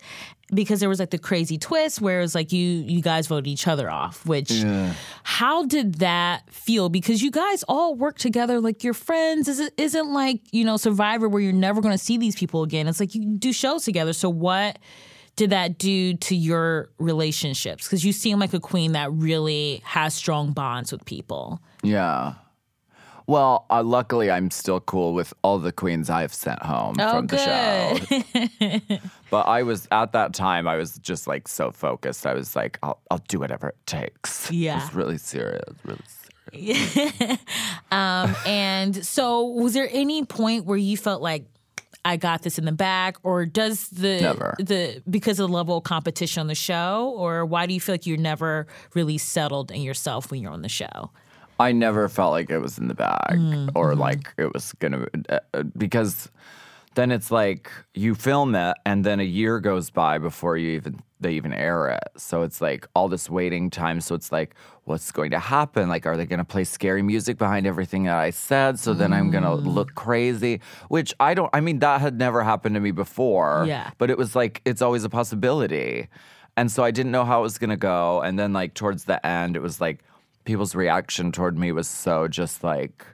because 0.52 0.80
there 0.80 0.88
was 0.88 0.98
like 0.98 1.10
the 1.10 1.18
crazy 1.18 1.56
twist 1.56 2.00
where 2.00 2.18
it 2.18 2.22
was 2.22 2.34
like 2.34 2.52
you 2.52 2.66
you 2.66 3.00
guys 3.00 3.28
voted 3.28 3.46
each 3.46 3.68
other 3.68 3.88
off 3.88 4.26
which 4.26 4.50
how 5.22 5.64
did 5.66 5.96
that 5.96 6.50
feel? 6.52 6.88
Because 6.88 7.22
you 7.22 7.30
guys 7.30 7.62
all 7.68 7.94
work 7.94 8.18
together 8.18 8.60
like 8.60 8.82
you're 8.82 8.94
friends. 8.94 9.46
Is 9.46 9.60
it 9.60 9.72
isn't 9.76 10.12
like 10.12 10.40
you 10.50 10.64
know 10.64 10.76
survivor 10.76 11.28
where 11.28 11.40
you're 11.40 11.52
never 11.52 11.80
going 11.80 11.96
to 11.96 12.02
see 12.02 12.18
these 12.18 12.34
people 12.34 12.62
again. 12.64 12.88
It's 12.88 12.98
like 12.98 13.14
you 13.14 13.24
do 13.36 13.52
shows 13.52 13.84
together. 13.84 14.12
So 14.12 14.28
what 14.28 14.78
did 15.38 15.50
that 15.50 15.78
do 15.78 16.14
to 16.14 16.34
your 16.34 16.90
relationships 16.98 17.86
because 17.86 18.04
you 18.04 18.12
seem 18.12 18.38
like 18.38 18.52
a 18.52 18.60
queen 18.60 18.92
that 18.92 19.10
really 19.12 19.80
has 19.84 20.12
strong 20.12 20.52
bonds 20.52 20.90
with 20.92 21.04
people 21.04 21.60
Yeah. 21.82 22.34
Well, 23.28 23.66
uh, 23.68 23.82
luckily, 23.82 24.30
I'm 24.30 24.50
still 24.50 24.80
cool 24.80 25.12
with 25.12 25.34
all 25.42 25.58
the 25.58 25.70
queens 25.70 26.08
I've 26.08 26.32
sent 26.32 26.62
home 26.62 26.96
Oh, 26.98 27.12
from 27.12 27.26
the 27.26 27.36
show. 27.36 28.98
but 29.30 29.42
I 29.46 29.62
was 29.64 29.86
at 29.92 30.12
that 30.12 30.32
time. 30.32 30.66
I 30.66 30.76
was 30.76 30.98
just 30.98 31.26
like 31.26 31.46
so 31.46 31.70
focused. 31.70 32.26
I 32.26 32.32
was 32.32 32.56
like, 32.56 32.78
I'll, 32.82 32.98
I'll 33.10 33.22
do 33.28 33.38
whatever 33.38 33.68
it 33.68 33.76
takes. 33.84 34.50
Yeah. 34.50 34.82
it's 34.82 34.94
really 34.94 35.18
serious. 35.18 35.74
Really 35.84 36.00
serious. 36.50 37.38
um, 37.90 38.34
and 38.46 39.04
so, 39.04 39.44
was 39.44 39.74
there 39.74 39.90
any 39.92 40.24
point 40.24 40.64
where 40.64 40.78
you 40.78 40.96
felt 40.96 41.20
like 41.20 41.44
I 42.08 42.16
got 42.16 42.40
this 42.40 42.58
in 42.58 42.64
the 42.64 42.72
bag, 42.72 43.18
or 43.22 43.44
does 43.44 43.88
the 43.90 44.20
Never. 44.22 44.54
the 44.58 45.02
because 45.10 45.38
of 45.38 45.48
the 45.48 45.54
level 45.54 45.76
of 45.76 45.84
competition 45.84 46.40
on 46.40 46.46
the 46.46 46.54
show, 46.54 47.12
or 47.16 47.44
why 47.44 47.66
do 47.66 47.74
you 47.74 47.80
feel 47.80 47.92
like 47.92 48.06
you're 48.06 48.16
never 48.16 48.66
really 48.94 49.18
settled 49.18 49.70
in 49.70 49.82
yourself 49.82 50.30
when 50.30 50.40
you're 50.40 50.50
on 50.50 50.62
the 50.62 50.70
show? 50.70 51.10
I 51.60 51.72
never 51.72 52.08
felt 52.08 52.32
like 52.32 52.48
it 52.48 52.60
was 52.60 52.78
in 52.78 52.88
the 52.88 52.94
bag 52.94 53.32
Mm, 53.32 53.72
or 53.74 53.90
mm-hmm. 53.90 54.00
like 54.00 54.32
it 54.38 54.54
was 54.54 54.72
gonna 54.78 55.06
uh, 55.28 55.40
uh, 55.52 55.64
because 55.76 56.30
then 56.94 57.12
it's 57.12 57.30
like 57.30 57.70
you 57.92 58.14
film 58.14 58.54
it 58.54 58.74
and 58.86 59.04
then 59.04 59.20
a 59.20 59.24
year 59.24 59.60
goes 59.60 59.90
by 59.90 60.16
before 60.18 60.56
you 60.56 60.70
even 60.70 61.02
they 61.20 61.32
even 61.32 61.52
air 61.52 61.88
it. 61.88 62.08
So 62.16 62.42
it's 62.42 62.60
like 62.60 62.86
all 62.94 63.08
this 63.08 63.28
waiting 63.28 63.70
time. 63.70 64.00
So 64.00 64.14
it's 64.14 64.32
like, 64.32 64.54
what's 64.88 65.12
going 65.12 65.30
to 65.30 65.38
happen? 65.38 65.88
Like, 65.88 66.06
are 66.06 66.16
they 66.16 66.26
going 66.26 66.38
to 66.38 66.44
play 66.44 66.64
scary 66.64 67.02
music 67.02 67.38
behind 67.38 67.66
everything 67.66 68.04
that 68.04 68.16
I 68.18 68.30
said? 68.30 68.78
So 68.78 68.94
then 68.94 69.12
I'm 69.12 69.30
going 69.30 69.44
to 69.44 69.50
Mm. 69.50 69.66
look 69.74 69.94
crazy, 69.94 70.60
which 70.88 71.14
I 71.20 71.34
don't, 71.34 71.50
I 71.52 71.60
mean, 71.60 71.78
that 71.80 72.00
had 72.00 72.18
never 72.18 72.42
happened 72.42 72.74
to 72.74 72.80
me 72.80 72.90
before. 72.90 73.64
Yeah. 73.66 73.90
But 73.98 74.10
it 74.10 74.18
was 74.18 74.34
like, 74.34 74.60
it's 74.64 74.82
always 74.82 75.04
a 75.04 75.08
possibility. 75.08 76.08
And 76.56 76.72
so 76.72 76.82
I 76.82 76.90
didn't 76.90 77.12
know 77.12 77.24
how 77.24 77.40
it 77.40 77.42
was 77.42 77.58
going 77.58 77.70
to 77.70 77.76
go. 77.76 78.20
And 78.20 78.38
then, 78.38 78.52
like, 78.52 78.74
towards 78.74 79.04
the 79.04 79.24
end, 79.24 79.54
it 79.56 79.60
was 79.62 79.80
like 79.80 80.00
people's 80.44 80.74
reaction 80.74 81.30
toward 81.32 81.56
me 81.58 81.70
was 81.72 81.86
so 81.86 82.26
just 82.26 82.64
like, 82.64 83.04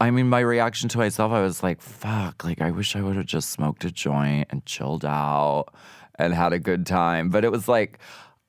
I 0.00 0.10
mean, 0.10 0.28
my 0.28 0.40
reaction 0.40 0.88
to 0.90 0.98
myself, 0.98 1.32
I 1.32 1.40
was 1.40 1.62
like, 1.62 1.80
fuck, 1.80 2.44
like, 2.44 2.60
I 2.60 2.70
wish 2.72 2.96
I 2.96 3.00
would 3.00 3.16
have 3.16 3.26
just 3.26 3.50
smoked 3.50 3.84
a 3.84 3.90
joint 3.90 4.48
and 4.50 4.66
chilled 4.66 5.04
out 5.04 5.66
and 6.18 6.34
had 6.34 6.52
a 6.52 6.58
good 6.58 6.84
time. 6.84 7.30
But 7.30 7.44
it 7.44 7.52
was 7.52 7.68
like, 7.68 7.98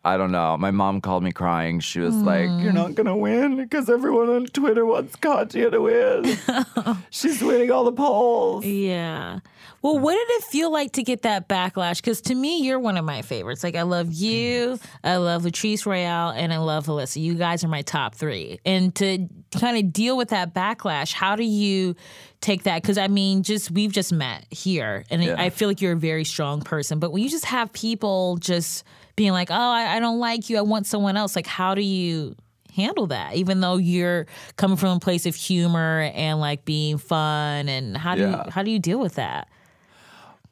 I 0.05 0.17
don't 0.17 0.31
know. 0.31 0.55
My 0.55 0.69
mom 0.69 1.01
called 1.01 1.23
me 1.23 1.31
crying. 1.31 1.79
She 1.79 1.99
was 1.99 2.15
like, 2.15 2.47
You're 2.61 2.71
not 2.73 2.93
going 2.93 3.07
to 3.07 3.15
win 3.15 3.57
because 3.57 3.89
everyone 3.89 4.29
on 4.29 4.45
Twitter 4.45 4.85
wants 4.85 5.15
Katya 5.15 5.71
to 5.71 5.81
win. 5.81 6.37
She's 7.09 7.41
winning 7.41 7.71
all 7.71 7.83
the 7.85 7.91
polls. 7.91 8.63
Yeah. 8.63 9.39
Well, 9.81 9.97
what 9.99 10.13
did 10.13 10.27
it 10.37 10.43
feel 10.45 10.71
like 10.71 10.93
to 10.93 11.03
get 11.03 11.23
that 11.23 11.47
backlash? 11.49 11.97
Because 11.97 12.21
to 12.21 12.35
me, 12.35 12.61
you're 12.63 12.79
one 12.79 12.97
of 12.97 13.05
my 13.05 13.21
favorites. 13.23 13.63
Like, 13.63 13.75
I 13.75 13.81
love 13.83 14.11
you, 14.13 14.79
I 15.03 15.17
love 15.17 15.43
Latrice 15.43 15.85
Royale, 15.85 16.29
and 16.31 16.51
I 16.53 16.57
love 16.57 16.85
Alyssa. 16.87 17.21
You 17.21 17.35
guys 17.35 17.63
are 17.63 17.67
my 17.67 17.81
top 17.83 18.15
three. 18.15 18.59
And 18.65 18.93
to 18.95 19.27
kind 19.59 19.77
of 19.77 19.91
deal 19.93 20.17
with 20.17 20.29
that 20.29 20.53
backlash, 20.55 21.13
how 21.13 21.35
do 21.35 21.43
you 21.43 21.95
take 22.41 22.63
that? 22.63 22.81
Because 22.81 22.97
I 22.97 23.07
mean, 23.07 23.43
just 23.43 23.69
we've 23.71 23.91
just 23.91 24.11
met 24.13 24.45
here, 24.51 25.03
and 25.09 25.23
Yeah. 25.23 25.35
I 25.37 25.49
feel 25.49 25.67
like 25.67 25.81
you're 25.81 25.93
a 25.93 25.97
very 25.97 26.25
strong 26.25 26.61
person. 26.61 26.99
But 26.99 27.11
when 27.11 27.21
you 27.23 27.29
just 27.29 27.45
have 27.45 27.71
people 27.73 28.37
just 28.37 28.83
being 29.15 29.31
like, 29.31 29.49
"Oh, 29.51 29.53
I, 29.55 29.95
I 29.95 29.99
don't 29.99 30.19
like 30.19 30.49
you. 30.49 30.57
I 30.57 30.61
want 30.61 30.85
someone 30.87 31.17
else," 31.17 31.35
like, 31.35 31.47
how 31.47 31.75
do 31.75 31.81
you? 31.81 32.35
handle 32.73 33.07
that 33.07 33.33
even 33.37 33.61
though 33.61 33.77
you're 33.77 34.25
coming 34.57 34.75
from 34.75 34.97
a 34.97 34.99
place 34.99 35.25
of 35.25 35.33
humor 35.33 36.11
and 36.13 36.41
like 36.41 36.65
being 36.65 36.97
fun 36.97 37.69
and 37.69 37.95
how 37.95 38.15
do 38.15 38.21
Yeah. 38.21 38.43
you 38.43 38.51
how 38.51 38.63
do 38.63 38.69
you 38.69 38.79
deal 38.79 38.99
with 38.99 39.15
that 39.15 39.47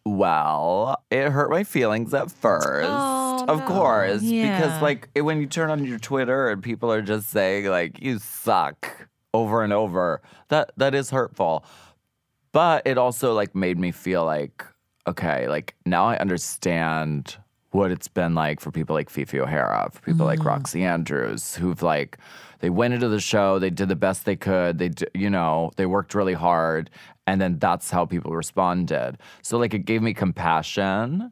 Well, 0.06 1.02
it 1.12 1.30
hurt 1.30 1.50
my 1.50 1.64
feelings 1.64 2.14
at 2.14 2.32
first, 2.32 2.88
Oh, 2.90 3.46
of 3.48 3.60
no. 3.60 3.66
course, 3.66 4.22
Yeah. 4.24 4.42
because 4.50 4.82
like 4.82 5.10
when 5.18 5.40
you 5.40 5.48
turn 5.48 5.70
on 5.70 5.84
your 5.86 5.98
Twitter 6.00 6.50
and 6.50 6.62
people 6.64 6.92
are 6.92 7.02
just 7.02 7.30
saying 7.30 7.66
like 7.66 8.02
you 8.02 8.20
suck 8.20 9.08
over 9.34 9.62
and 9.64 9.74
over, 9.74 10.22
that 10.50 10.72
that 10.78 10.94
is 10.96 11.10
hurtful. 11.10 11.66
But 12.54 12.86
it 12.86 12.98
also 12.98 13.34
like 13.34 13.54
made 13.56 13.78
me 13.78 13.92
feel 13.92 14.24
like 14.26 14.64
okay, 15.08 15.48
like 15.50 15.76
now 15.86 16.06
I 16.06 16.18
understand 16.18 17.36
what 17.74 17.92
it's 17.92 18.08
been 18.08 18.36
like 18.36 18.60
for 18.60 18.72
people 18.72 18.96
like 18.96 19.10
Phi 19.10 19.26
Phi 19.26 19.40
O'Hara, 19.40 19.90
for 19.92 20.02
people 20.02 20.26
like 20.26 20.40
mm. 20.40 20.46
Roxxxy 20.46 20.82
Andrews, 20.82 21.56
who've 21.56 21.82
like 21.82 22.18
they 22.60 22.70
went 22.70 22.94
into 22.94 23.10
the 23.10 23.20
show, 23.20 23.60
they 23.60 23.70
did 23.70 23.90
the 23.90 23.96
best 23.96 24.26
they 24.26 24.36
could, 24.36 24.78
they 24.78 24.90
d- 24.90 25.08
you 25.14 25.30
know 25.30 25.72
they 25.76 25.86
worked 25.86 26.16
really 26.16 26.34
hard, 26.34 26.90
and 27.28 27.42
then 27.42 27.60
that's 27.60 27.90
how 27.92 28.06
people 28.06 28.32
responded. 28.32 29.18
So 29.42 29.58
like 29.58 29.74
it 29.74 29.86
gave 29.86 30.02
me 30.02 30.14
compassion. 30.14 31.32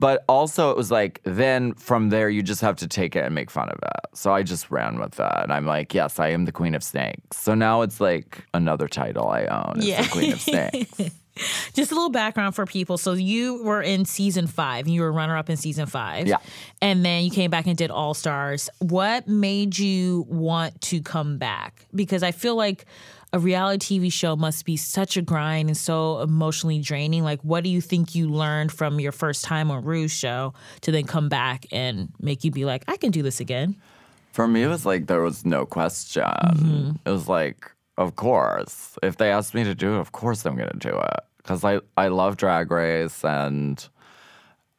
But 0.00 0.24
also, 0.28 0.70
it 0.72 0.76
was 0.76 0.90
like, 0.90 1.20
then 1.22 1.74
from 1.74 2.08
there, 2.08 2.28
you 2.28 2.42
just 2.42 2.60
have 2.60 2.74
to 2.78 2.88
take 2.88 3.14
it 3.14 3.24
and 3.24 3.32
make 3.36 3.52
fun 3.52 3.68
of 3.68 3.78
it. 3.80 4.16
So 4.18 4.32
I 4.34 4.42
just 4.42 4.68
ran 4.68 4.98
with 4.98 5.12
that. 5.12 5.44
And 5.44 5.52
I'm 5.52 5.64
like, 5.64 5.94
yes, 5.94 6.18
I 6.18 6.30
am 6.30 6.44
the 6.44 6.50
Queen 6.50 6.74
of 6.74 6.82
Snakes. 6.82 7.36
So 7.36 7.54
now 7.54 7.82
it's 7.82 8.00
like 8.00 8.44
another 8.52 8.88
title 8.88 9.28
I 9.28 9.44
own 9.44 9.78
is 9.78 9.86
Yeah. 9.86 10.02
the 10.02 10.08
Queen 10.08 10.32
of 10.32 10.40
Snakes. 10.40 10.98
just 11.74 11.90
a 11.90 11.94
little 11.94 12.10
background 12.10 12.54
for 12.54 12.66
people. 12.66 12.98
So 12.98 13.12
you 13.12 13.62
were 13.62 13.82
in 13.82 14.04
season 14.04 14.46
five. 14.46 14.88
You 14.88 15.00
were 15.02 15.12
runner-up 15.12 15.48
in 15.50 15.56
season 15.56 15.86
five. 15.86 16.26
Yeah. 16.26 16.36
and 16.80 17.04
then 17.04 17.24
you 17.24 17.30
came 17.30 17.50
back 17.50 17.66
and 17.66 17.76
did 17.76 17.90
all 17.90 18.14
stars 18.14 18.68
what 18.80 19.26
made 19.28 19.78
you 19.78 20.26
want 20.28 20.80
to 20.82 21.00
come 21.00 21.38
back? 21.38 21.86
Because 21.94 22.22
i 22.22 22.30
feel 22.32 22.56
like 22.56 22.84
a 23.32 23.38
reality 23.38 23.98
tv 23.98 24.12
show 24.12 24.36
must 24.36 24.66
be 24.66 24.76
such 24.76 25.16
a 25.16 25.22
grind 25.22 25.68
and 25.70 25.76
so 25.76 26.20
emotionally 26.20 26.80
draining. 26.80 27.24
Like 27.24 27.40
what 27.42 27.64
do 27.64 27.70
you 27.70 27.80
think 27.80 28.14
you 28.14 28.28
learned 28.28 28.72
from 28.72 29.00
your 29.00 29.12
first 29.12 29.44
time 29.44 29.70
on 29.70 29.84
Rue's 29.84 30.12
show 30.12 30.52
to 30.82 30.92
then 30.92 31.04
come 31.04 31.28
back 31.30 31.64
and 31.72 32.08
make 32.20 32.44
you 32.44 32.50
be 32.50 32.64
like 32.66 32.84
i 32.88 32.96
can 32.96 33.10
do 33.10 33.22
this 33.22 33.40
again 33.40 33.76
For 34.32 34.46
me, 34.48 34.62
it 34.62 34.68
was 34.68 34.84
like 34.86 35.06
there 35.06 35.20
was 35.22 35.44
no 35.44 35.66
question. 35.66 36.22
Mm-hmm. 36.22 36.90
It 37.04 37.10
was 37.10 37.28
like, 37.28 37.70
of 37.98 38.16
course. 38.16 38.98
If 39.02 39.16
they 39.16 39.30
asked 39.30 39.54
me 39.54 39.64
to 39.64 39.74
do 39.74 39.94
it, 39.96 40.00
of 40.00 40.12
course 40.12 40.44
I'm 40.44 40.56
going 40.56 40.70
to 40.70 40.78
do 40.78 40.96
it. 40.96 41.20
Because 41.38 41.64
I, 41.64 41.80
I 41.96 42.08
love 42.08 42.36
Drag 42.36 42.70
Race 42.70 43.24
and 43.24 43.84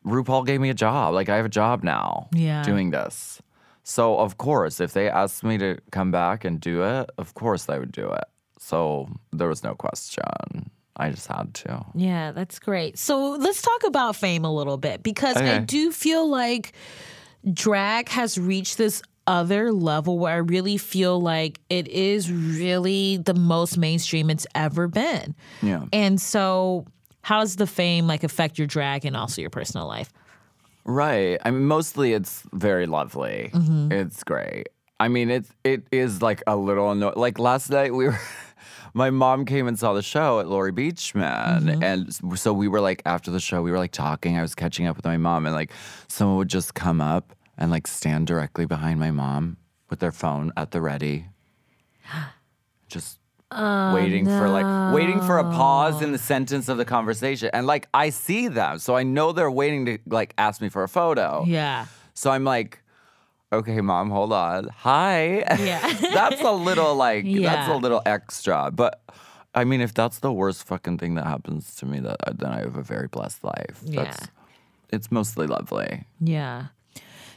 RuPaul 0.06 0.46
gave 0.46 0.60
me 0.62 0.70
a 0.70 0.74
job. 0.74 1.14
Like, 1.14 1.30
I 1.30 1.36
have 1.38 1.46
a 1.46 1.50
job 1.50 1.84
now 1.84 2.30
Yeah. 2.34 2.64
doing 2.64 2.92
this. 2.92 3.42
So, 3.84 4.18
of 4.18 4.38
course, 4.38 4.80
if 4.80 4.94
they 4.94 5.10
asked 5.10 5.44
me 5.44 5.58
to 5.58 5.78
come 5.92 6.10
back 6.12 6.46
and 6.46 6.60
do 6.62 6.84
it, 6.84 7.10
of 7.18 7.34
course 7.34 7.68
I 7.70 7.78
would 7.80 7.92
do 7.92 8.10
it. 8.12 8.24
So, 8.60 9.10
there 9.34 9.48
was 9.50 9.64
no 9.64 9.76
question. 9.76 10.70
I 10.96 11.10
just 11.10 11.28
had 11.28 11.54
to. 11.56 11.86
Yeah, 11.96 12.32
that's 12.32 12.60
great. 12.60 13.00
So 13.00 13.32
let's 13.32 13.62
talk 13.64 13.84
about 13.86 14.16
fame 14.16 14.46
a 14.46 14.54
little 14.54 14.78
bit 14.78 15.02
because 15.02 15.36
I 15.38 15.58
do 15.58 15.92
feel 15.92 16.30
like 16.30 16.74
drag 17.52 18.10
has 18.10 18.38
reached 18.38 18.78
this 18.78 19.02
other 19.28 19.72
level 19.72 20.20
where 20.20 20.34
I 20.34 20.38
really 20.38 20.78
feel 20.78 21.20
like 21.20 21.60
it 21.70 21.88
is 21.88 22.32
really 22.32 23.18
the 23.18 23.34
most 23.34 23.78
mainstream 23.78 24.30
it's 24.30 24.48
ever 24.56 24.88
been. 24.88 25.36
Yeah. 25.62 25.86
And 25.92 26.20
so 26.22 26.86
how 27.22 27.40
does 27.40 27.56
the 27.56 27.68
fame 27.68 28.08
like 28.08 28.24
affect 28.24 28.58
your 28.58 28.68
drag 28.68 29.06
and 29.06 29.16
also 29.16 29.42
your 29.42 29.50
personal 29.50 29.88
life? 29.88 30.12
Right. 30.86 31.40
I 31.44 31.52
mean, 31.52 31.66
mostly 31.66 32.14
it's 32.14 32.44
very 32.52 32.86
lovely. 32.86 33.52
Mm-hmm. 33.54 33.92
It's 33.92 34.24
great. 34.24 34.68
I 35.00 35.08
mean, 35.08 35.30
it's 35.30 35.50
it 35.64 35.88
is 35.92 36.22
like 36.22 36.44
a 36.48 36.56
little 36.56 36.90
anno- 36.92 37.14
like 37.16 37.40
last 37.40 37.70
night 37.70 37.94
we 37.94 38.06
were. 38.06 38.20
My 38.96 39.10
mom 39.10 39.46
came 39.46 39.68
and 39.68 39.78
saw 39.78 39.94
the 39.94 40.04
show 40.04 40.40
at 40.40 40.48
Laurie 40.48 40.72
Beechman, 40.72 41.64
mm-hmm. 41.64 41.84
and 41.84 42.38
so 42.38 42.54
we 42.54 42.68
were 42.68 42.80
like 42.80 43.02
after 43.08 43.32
the 43.32 43.40
show, 43.40 43.64
we 43.64 43.72
were 43.72 43.80
like 43.80 43.92
talking. 43.92 44.38
I 44.38 44.44
was 44.44 44.54
catching 44.54 44.86
up 44.86 44.96
with 44.96 45.06
my 45.06 45.18
mom, 45.18 45.48
and 45.48 45.56
like 45.56 45.72
someone 46.08 46.38
would 46.38 46.48
just 46.48 46.76
come 46.76 47.02
up 47.02 47.34
and 47.64 47.72
like 47.72 47.88
stand 47.88 48.28
directly 48.28 48.66
behind 48.66 49.00
my 49.00 49.10
mom 49.10 49.56
with 49.90 50.00
their 50.00 50.12
phone 50.12 50.52
at 50.58 50.72
the 50.72 50.82
ready, 50.82 51.28
just 52.90 53.20
oh, 53.52 53.96
waiting 53.96 54.26
for 54.26 54.50
like 54.50 54.94
waiting 54.94 55.22
for 55.22 55.38
a 55.38 55.46
pause 55.46 56.02
in 56.02 56.12
the 56.12 56.18
sentence 56.18 56.68
of 56.68 56.78
the 56.78 56.84
conversation 56.84 57.50
and 57.54 57.66
like 57.66 57.88
i 57.94 58.10
see 58.10 58.48
them 58.50 58.78
so 58.80 58.96
i 58.98 59.04
know 59.04 59.32
they're 59.32 59.50
waiting 59.50 59.86
to 59.86 59.98
like 60.08 60.34
ask 60.38 60.62
me 60.62 60.68
for 60.68 60.84
a 60.84 60.90
photo 60.90 61.46
Yeah. 61.48 61.86
So 62.14 62.30
I'm 62.30 62.44
like, 62.44 62.84
okay, 63.52 63.82
mom, 63.82 64.12
hold 64.12 64.34
on. 64.34 64.70
Hi. 64.80 65.38
Yeah. 65.58 65.94
that's 66.14 66.42
a 66.42 66.52
little 66.52 66.96
like 66.96 67.26
that's 67.42 67.70
a 67.70 67.76
little 67.76 68.02
extra. 68.06 68.70
But 68.72 69.02
I 69.56 69.64
mean, 69.64 69.82
if 69.82 69.94
that's 69.94 70.20
the 70.20 70.32
worst 70.32 70.68
fucking 70.68 70.98
thing 71.00 71.16
that 71.16 71.26
happens 71.26 71.76
to 71.78 71.88
me, 71.88 72.02
that 72.02 72.20
then 72.38 72.52
I 72.52 72.60
have 72.60 72.76
a 72.76 72.84
very 72.84 73.08
blessed 73.08 73.44
life. 73.44 73.82
Yeah. 73.84 74.04
That's 74.04 74.28
it's 74.90 75.12
mostly 75.12 75.48
lovely. 75.48 76.06
Yeah. 76.20 76.68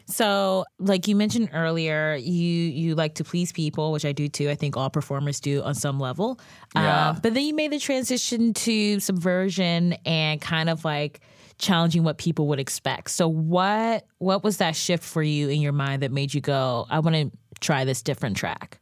So, 0.08 0.64
like 0.78 1.08
you 1.08 1.16
mentioned 1.16 1.50
earlier, 1.52 2.14
you 2.14 2.32
you 2.32 2.94
like 2.94 3.14
to 3.16 3.24
please 3.24 3.50
people, 3.50 3.90
which 3.90 4.04
I 4.04 4.12
do 4.12 4.28
too. 4.28 4.48
I 4.48 4.54
think 4.54 4.76
all 4.76 4.88
performers 4.88 5.40
do 5.40 5.62
on 5.62 5.74
some 5.74 5.98
level. 5.98 6.38
Yeah. 6.74 7.10
Um, 7.10 7.18
but 7.22 7.34
then 7.34 7.44
you 7.44 7.54
made 7.54 7.72
the 7.72 7.80
transition 7.80 8.54
to 8.54 9.00
subversion 9.00 9.94
and 10.04 10.40
kind 10.40 10.70
of 10.70 10.84
like 10.84 11.20
challenging 11.58 12.04
what 12.04 12.18
people 12.18 12.46
would 12.48 12.60
expect. 12.60 13.10
So, 13.10 13.26
what 13.26 14.06
what 14.18 14.44
was 14.44 14.58
that 14.58 14.76
shift 14.76 15.02
for 15.02 15.22
you 15.22 15.48
in 15.48 15.60
your 15.60 15.72
mind 15.72 16.02
that 16.02 16.12
made 16.12 16.34
you 16.34 16.40
go, 16.40 16.86
"I 16.88 17.00
want 17.00 17.16
to 17.16 17.30
try 17.60 17.84
this 17.84 18.00
different 18.02 18.36
track"? 18.36 18.78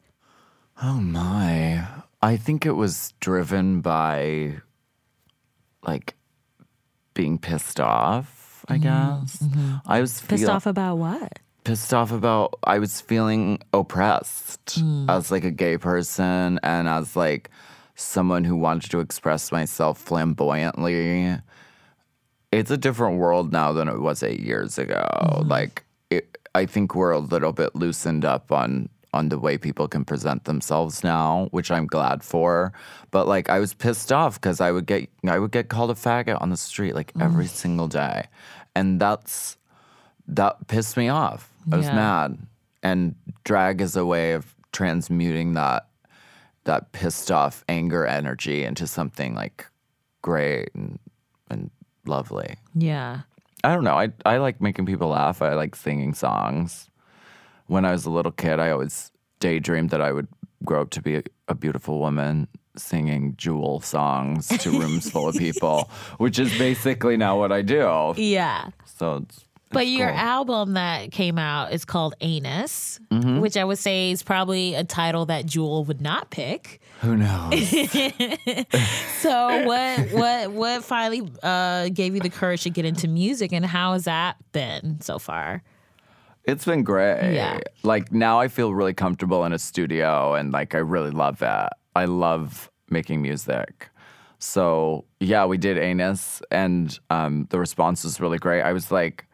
Oh 0.82 0.94
my. 0.94 1.86
I 2.20 2.36
think 2.36 2.66
it 2.66 2.72
was 2.72 3.14
driven 3.20 3.80
by 3.80 4.56
like 5.86 6.16
being 7.14 7.38
pissed 7.38 7.80
off, 7.80 8.33
I 8.68 8.78
mm-hmm. 8.78 8.82
guess. 8.82 9.38
Mm-hmm. 9.38 9.76
I 9.86 10.00
was 10.00 10.12
Mm-hmm. 10.14 10.28
Pissed 10.28 10.44
feel- 10.44 10.50
off 10.50 10.66
about 10.66 10.96
what? 10.98 11.38
pissed 11.64 11.94
off 11.94 12.12
about 12.12 12.58
I 12.64 12.78
was 12.78 13.00
feeling 13.00 13.58
oppressed 13.72 14.80
mm. 14.80 15.10
as 15.10 15.30
like 15.30 15.44
a 15.44 15.50
gay 15.50 15.78
person 15.78 16.60
and 16.62 16.86
as 16.86 17.16
like 17.16 17.50
someone 17.94 18.44
who 18.44 18.54
wanted 18.56 18.90
to 18.90 19.00
express 19.00 19.50
myself 19.50 19.98
flamboyantly. 19.98 21.38
It's 22.52 22.70
a 22.70 22.76
different 22.76 23.18
world 23.18 23.50
now 23.52 23.72
than 23.72 23.88
it 23.88 23.98
was 24.00 24.22
8 24.22 24.40
years 24.40 24.78
ago. 24.78 25.08
Mm-hmm. 25.22 25.48
Like 25.48 25.84
it, 26.10 26.38
I 26.54 26.66
think 26.66 26.94
we're 26.94 27.12
a 27.12 27.18
little 27.18 27.52
bit 27.52 27.74
loosened 27.74 28.24
up 28.24 28.52
on 28.52 28.88
on 29.14 29.28
the 29.30 29.38
way 29.38 29.56
people 29.56 29.88
can 29.88 30.04
present 30.04 30.44
themselves 30.44 31.02
now, 31.04 31.48
which 31.52 31.70
I'm 31.70 31.86
glad 31.86 32.22
for. 32.22 32.72
But 33.10 33.26
like 33.28 33.48
I 33.48 33.58
was 33.60 33.72
pissed 33.74 34.12
off 34.12 34.40
cuz 34.40 34.60
I 34.60 34.70
would 34.70 34.86
get 34.86 35.08
I 35.26 35.38
would 35.38 35.52
get 35.52 35.68
called 35.68 35.90
a 35.90 35.94
faggot 35.94 36.40
on 36.42 36.50
the 36.50 36.56
street 36.56 36.94
like 36.94 37.12
mm. 37.14 37.22
every 37.22 37.46
single 37.46 37.88
day. 37.88 38.26
And 38.74 39.00
that's 39.00 39.56
that 40.26 40.66
pissed 40.66 40.96
me 40.96 41.08
off. 41.08 41.50
I 41.72 41.76
was 41.76 41.86
Yeah. 41.86 41.94
mad. 41.94 42.38
And 42.82 43.14
drag 43.44 43.80
is 43.80 43.96
a 43.96 44.04
way 44.04 44.32
of 44.32 44.54
transmuting 44.72 45.54
that 45.54 45.86
that 46.64 46.92
pissed 46.92 47.30
off 47.30 47.64
anger 47.68 48.06
energy 48.06 48.64
into 48.64 48.86
something 48.86 49.34
like 49.34 49.66
great 50.22 50.70
and 50.74 50.98
and 51.50 51.70
lovely. 52.06 52.56
Yeah. 52.74 53.20
I 53.62 53.74
don't 53.74 53.84
know. 53.84 53.96
I 53.96 54.12
I 54.26 54.38
like 54.38 54.60
making 54.60 54.86
people 54.86 55.08
laugh. 55.08 55.40
I 55.40 55.54
like 55.54 55.76
singing 55.76 56.14
songs. 56.14 56.90
When 57.66 57.84
I 57.84 57.92
was 57.92 58.04
a 58.04 58.10
little 58.10 58.32
kid, 58.32 58.60
I 58.60 58.70
always 58.70 59.10
daydreamed 59.40 59.90
that 59.90 60.00
I 60.00 60.12
would 60.12 60.28
grow 60.64 60.82
up 60.82 60.90
to 60.90 61.02
be 61.02 61.16
a, 61.16 61.22
a 61.48 61.54
beautiful 61.54 61.98
woman 62.00 62.48
singing 62.76 63.34
Jewel 63.36 63.80
songs 63.80 64.48
to 64.48 64.70
rooms 64.70 65.10
full 65.10 65.28
of 65.28 65.36
people, 65.38 65.90
which 66.18 66.38
is 66.38 66.56
basically 66.58 67.16
now 67.16 67.38
what 67.38 67.52
I 67.52 67.62
do. 67.62 68.14
Yeah. 68.16 68.68
So 68.84 69.16
it's 69.16 69.44
But 69.70 69.86
your 69.86 70.08
cool. 70.08 70.16
album 70.18 70.72
that 70.74 71.10
came 71.12 71.38
out 71.38 71.72
is 71.72 71.84
called 71.84 72.14
Anus, 72.20 72.98
Mm-hmm. 73.10 73.40
which 73.40 73.56
I 73.56 73.64
would 73.64 73.78
say 73.78 74.10
is 74.10 74.22
probably 74.22 74.74
a 74.74 74.82
title 74.84 75.26
that 75.26 75.46
Jewel 75.46 75.84
would 75.84 76.00
not 76.00 76.30
pick. 76.30 76.80
Who 77.00 77.16
knows? 77.16 77.52
So 79.20 79.64
what 79.66 80.12
what 80.12 80.50
what 80.52 80.84
finally 80.84 81.22
uh, 81.42 81.88
gave 81.88 82.14
you 82.14 82.20
the 82.20 82.28
courage 82.30 82.62
to 82.64 82.70
get 82.70 82.84
into 82.84 83.08
music, 83.08 83.52
and 83.52 83.64
how 83.64 83.92
has 83.94 84.04
that 84.04 84.36
been 84.52 85.00
so 85.00 85.18
far? 85.18 85.62
It's 86.44 86.64
been 86.64 86.82
great. 86.82 87.34
Yeah. 87.34 87.58
Like 87.82 88.12
now 88.12 88.38
I 88.38 88.48
feel 88.48 88.74
really 88.74 88.94
comfortable 88.94 89.44
in 89.44 89.52
a 89.52 89.58
studio 89.58 90.34
and 90.34 90.52
like 90.52 90.74
I 90.74 90.78
really 90.78 91.10
love 91.10 91.38
that. 91.38 91.78
I 91.96 92.04
love 92.04 92.70
making 92.90 93.22
music. 93.22 93.88
So 94.38 95.06
yeah, 95.20 95.46
we 95.46 95.56
did 95.56 95.78
Anus 95.78 96.42
and 96.50 96.98
um, 97.10 97.46
the 97.50 97.58
response 97.58 98.04
was 98.04 98.20
really 98.20 98.38
great. 98.38 98.62
I 98.62 98.72
was 98.72 98.90
like, 98.90 99.26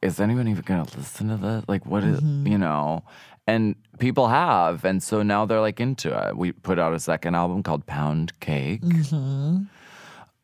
is 0.00 0.18
anyone 0.20 0.48
even 0.48 0.62
gonna 0.62 0.86
listen 0.96 1.28
to 1.28 1.36
this? 1.36 1.64
Like 1.68 1.84
what 1.86 2.02
is 2.02 2.20
you 2.22 2.58
know? 2.58 3.04
And 3.46 3.74
people 3.98 4.28
have, 4.28 4.84
and 4.84 5.02
so 5.02 5.22
now 5.22 5.44
they're 5.46 5.60
like 5.60 5.80
into 5.80 6.16
it. 6.28 6.36
We 6.36 6.52
put 6.52 6.78
out 6.78 6.94
a 6.94 7.00
second 7.00 7.34
album 7.34 7.62
called 7.64 7.84
Pound 7.86 8.38
Cake. 8.38 8.82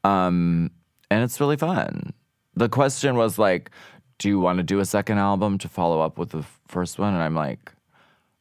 Um, 0.05 0.70
and 1.11 1.22
it's 1.24 1.40
really 1.40 1.57
fun. 1.57 2.12
The 2.57 2.68
question 2.68 3.16
was 3.16 3.38
like, 3.38 3.70
do 4.18 4.28
you 4.28 4.40
want 4.40 4.59
to 4.59 4.62
do 4.62 4.81
a 4.81 4.85
second 4.85 5.18
album 5.18 5.59
to 5.59 5.68
follow 5.68 6.00
up 6.00 6.18
with 6.18 6.31
the 6.31 6.44
first 6.66 6.98
one? 6.98 7.14
And 7.14 7.22
I'm 7.22 7.35
like, 7.35 7.72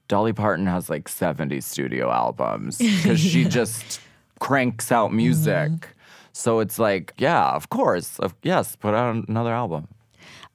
Dolly 0.08 0.34
Parton 0.34 0.66
has 0.66 0.90
like 0.90 1.08
70 1.08 1.62
studio 1.62 2.12
albums 2.12 2.78
because 2.78 3.20
she 3.20 3.46
just 3.46 4.02
cranks 4.40 4.92
out 4.92 5.13
music. 5.13 5.70
Mm-hmm. 5.70 5.92
So 6.34 6.60
it's 6.60 6.80
like, 6.80 7.13
yeah, 7.18 7.50
of 7.50 7.70
course. 7.70 8.20
Of, 8.20 8.36
yes, 8.44 8.76
put 8.76 8.94
out 8.94 9.28
another 9.28 9.52
album. 9.52 9.88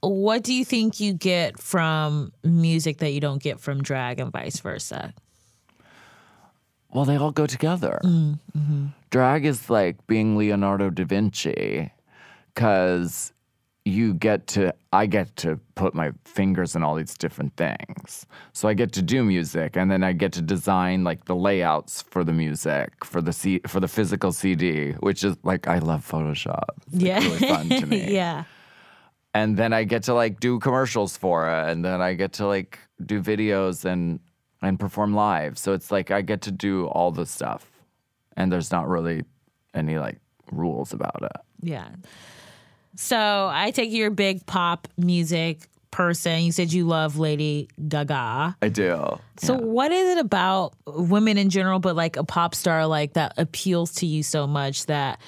What 0.01 0.43
do 0.43 0.53
you 0.53 0.65
think 0.65 0.99
you 0.99 1.13
get 1.13 1.61
from 1.61 2.33
music 2.43 2.99
that 2.99 3.11
you 3.11 3.21
don't 3.21 3.43
get 3.43 3.61
from 3.61 3.83
drag, 3.83 4.19
and 4.19 4.33
vice 4.33 4.59
versa? 4.59 5.15
Well, 6.93 7.05
they 7.05 7.17
all 7.17 7.31
go 7.31 7.47
together. 7.47 8.01
Mm, 8.03 8.39
mm-hmm. 8.57 8.87
Drag 9.11 9.45
is 9.45 9.71
like 9.71 10.05
being 10.09 10.37
Leonardo 10.37 10.91
da 10.91 11.05
Vinci 11.05 11.93
because 12.53 13.33
you 13.85 14.15
get 14.15 14.47
to, 14.47 14.73
I 14.93 15.07
get 15.07 15.35
to 15.37 15.59
put 15.75 15.93
my 15.95 16.13
fingers 16.25 16.77
in 16.77 16.83
all 16.85 16.95
these 16.95 17.15
different 17.17 17.57
things. 17.57 18.27
So 18.53 18.69
I 18.69 18.75
get 18.75 18.93
to 18.93 19.03
do 19.03 19.25
music 19.25 19.77
and 19.77 19.91
then 19.91 20.05
I 20.05 20.13
get 20.13 20.33
to 20.35 20.43
design 20.43 21.03
like 21.03 21.25
the 21.25 21.35
layouts 21.35 22.03
for 22.03 22.23
the 22.23 22.33
music, 22.33 23.05
for 23.05 23.21
the 23.21 23.33
C, 23.33 23.61
for 23.67 23.81
the 23.81 23.89
physical 23.89 24.31
CD, 24.31 24.93
which 25.01 25.25
is 25.25 25.37
like, 25.43 25.67
I 25.67 25.79
love 25.79 26.09
Photoshop. 26.09 26.63
It's 26.93 27.03
like, 27.03 27.23
really 27.25 27.39
fun 27.39 27.69
to 27.81 27.87
me. 27.95 28.13
yeah. 28.15 28.45
and 29.35 29.57
then 29.57 29.73
I 29.73 29.83
get 29.85 30.05
to 30.05 30.15
like 30.15 30.39
do 30.39 30.59
commercials 30.61 31.17
for 31.17 31.49
it, 31.49 31.71
and 31.73 31.85
then 31.85 32.01
I 32.01 32.15
get 32.15 32.35
to 32.35 32.47
like 32.47 32.79
do 33.05 33.21
videos 33.21 33.85
and 33.85 34.21
and 34.61 34.79
perform 34.79 35.13
live. 35.15 35.59
So 35.59 35.73
it's 35.73 35.91
like 35.91 36.11
I 36.13 36.23
get 36.23 36.43
to 36.43 36.53
do 36.53 36.87
all 36.87 37.11
the 37.11 37.27
stuff, 37.27 37.67
and 38.37 38.53
there's 38.53 38.71
not 38.71 38.89
really 38.89 39.25
any 39.75 39.99
like 39.99 40.21
rules 40.53 40.93
about 40.93 41.21
it. 41.23 41.33
Yeah. 41.63 41.89
So 42.97 43.51
I 43.53 43.71
take 43.71 43.91
you're 43.93 44.09
a 44.09 44.11
big 44.11 44.45
pop 44.47 44.89
music 44.97 45.69
person. 45.91 46.41
You 46.43 46.53
said 46.53 46.73
you 46.73 46.87
love 46.87 47.19
Lady 47.19 47.69
Gaga. 47.89 48.57
I 48.63 48.69
do. 48.69 49.19
So 49.39 49.55
what 49.55 49.93
is 49.93 50.17
it 50.17 50.21
about 50.21 50.75
women 50.87 51.37
in 51.39 51.51
general, 51.51 51.79
but 51.79 51.97
like 51.97 52.17
a 52.17 52.25
pop 52.25 52.55
star 52.55 52.87
like 52.87 53.15
that 53.15 53.35
appeals 53.37 53.93
to 53.97 54.07
you 54.07 54.23
so 54.23 54.47
much 54.47 54.87
that 54.87 55.21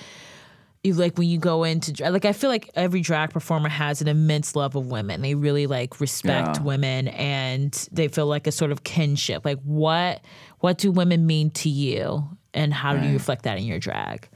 you 0.82 0.92
like 0.94 1.16
when 1.16 1.28
you 1.28 1.38
go 1.38 1.64
into 1.64 2.10
like 2.10 2.26
I 2.26 2.32
feel 2.34 2.50
like 2.50 2.68
every 2.74 3.00
drag 3.00 3.30
performer 3.30 3.70
has 3.70 4.02
an 4.02 4.08
immense 4.08 4.54
love 4.54 4.74
of 4.74 4.86
women. 4.88 5.22
They 5.22 5.34
really 5.34 5.66
like 5.66 6.00
respect 6.00 6.56
Yeah. 6.58 6.62
women 6.62 7.08
and 7.08 7.72
they 7.92 8.08
feel 8.08 8.26
like 8.26 8.46
a 8.46 8.52
sort 8.52 8.70
of 8.70 8.84
kinship. 8.84 9.44
Like 9.46 9.60
what 9.62 10.20
what 10.60 10.76
do 10.78 10.90
women 10.90 11.26
mean 11.26 11.50
to 11.52 11.70
you 11.70 12.28
and 12.52 12.72
how 12.74 12.94
do 12.96 13.06
you 13.06 13.14
reflect 13.14 13.44
that 13.44 13.56
in 13.58 13.64
your 13.64 13.78
drag? 13.78 14.28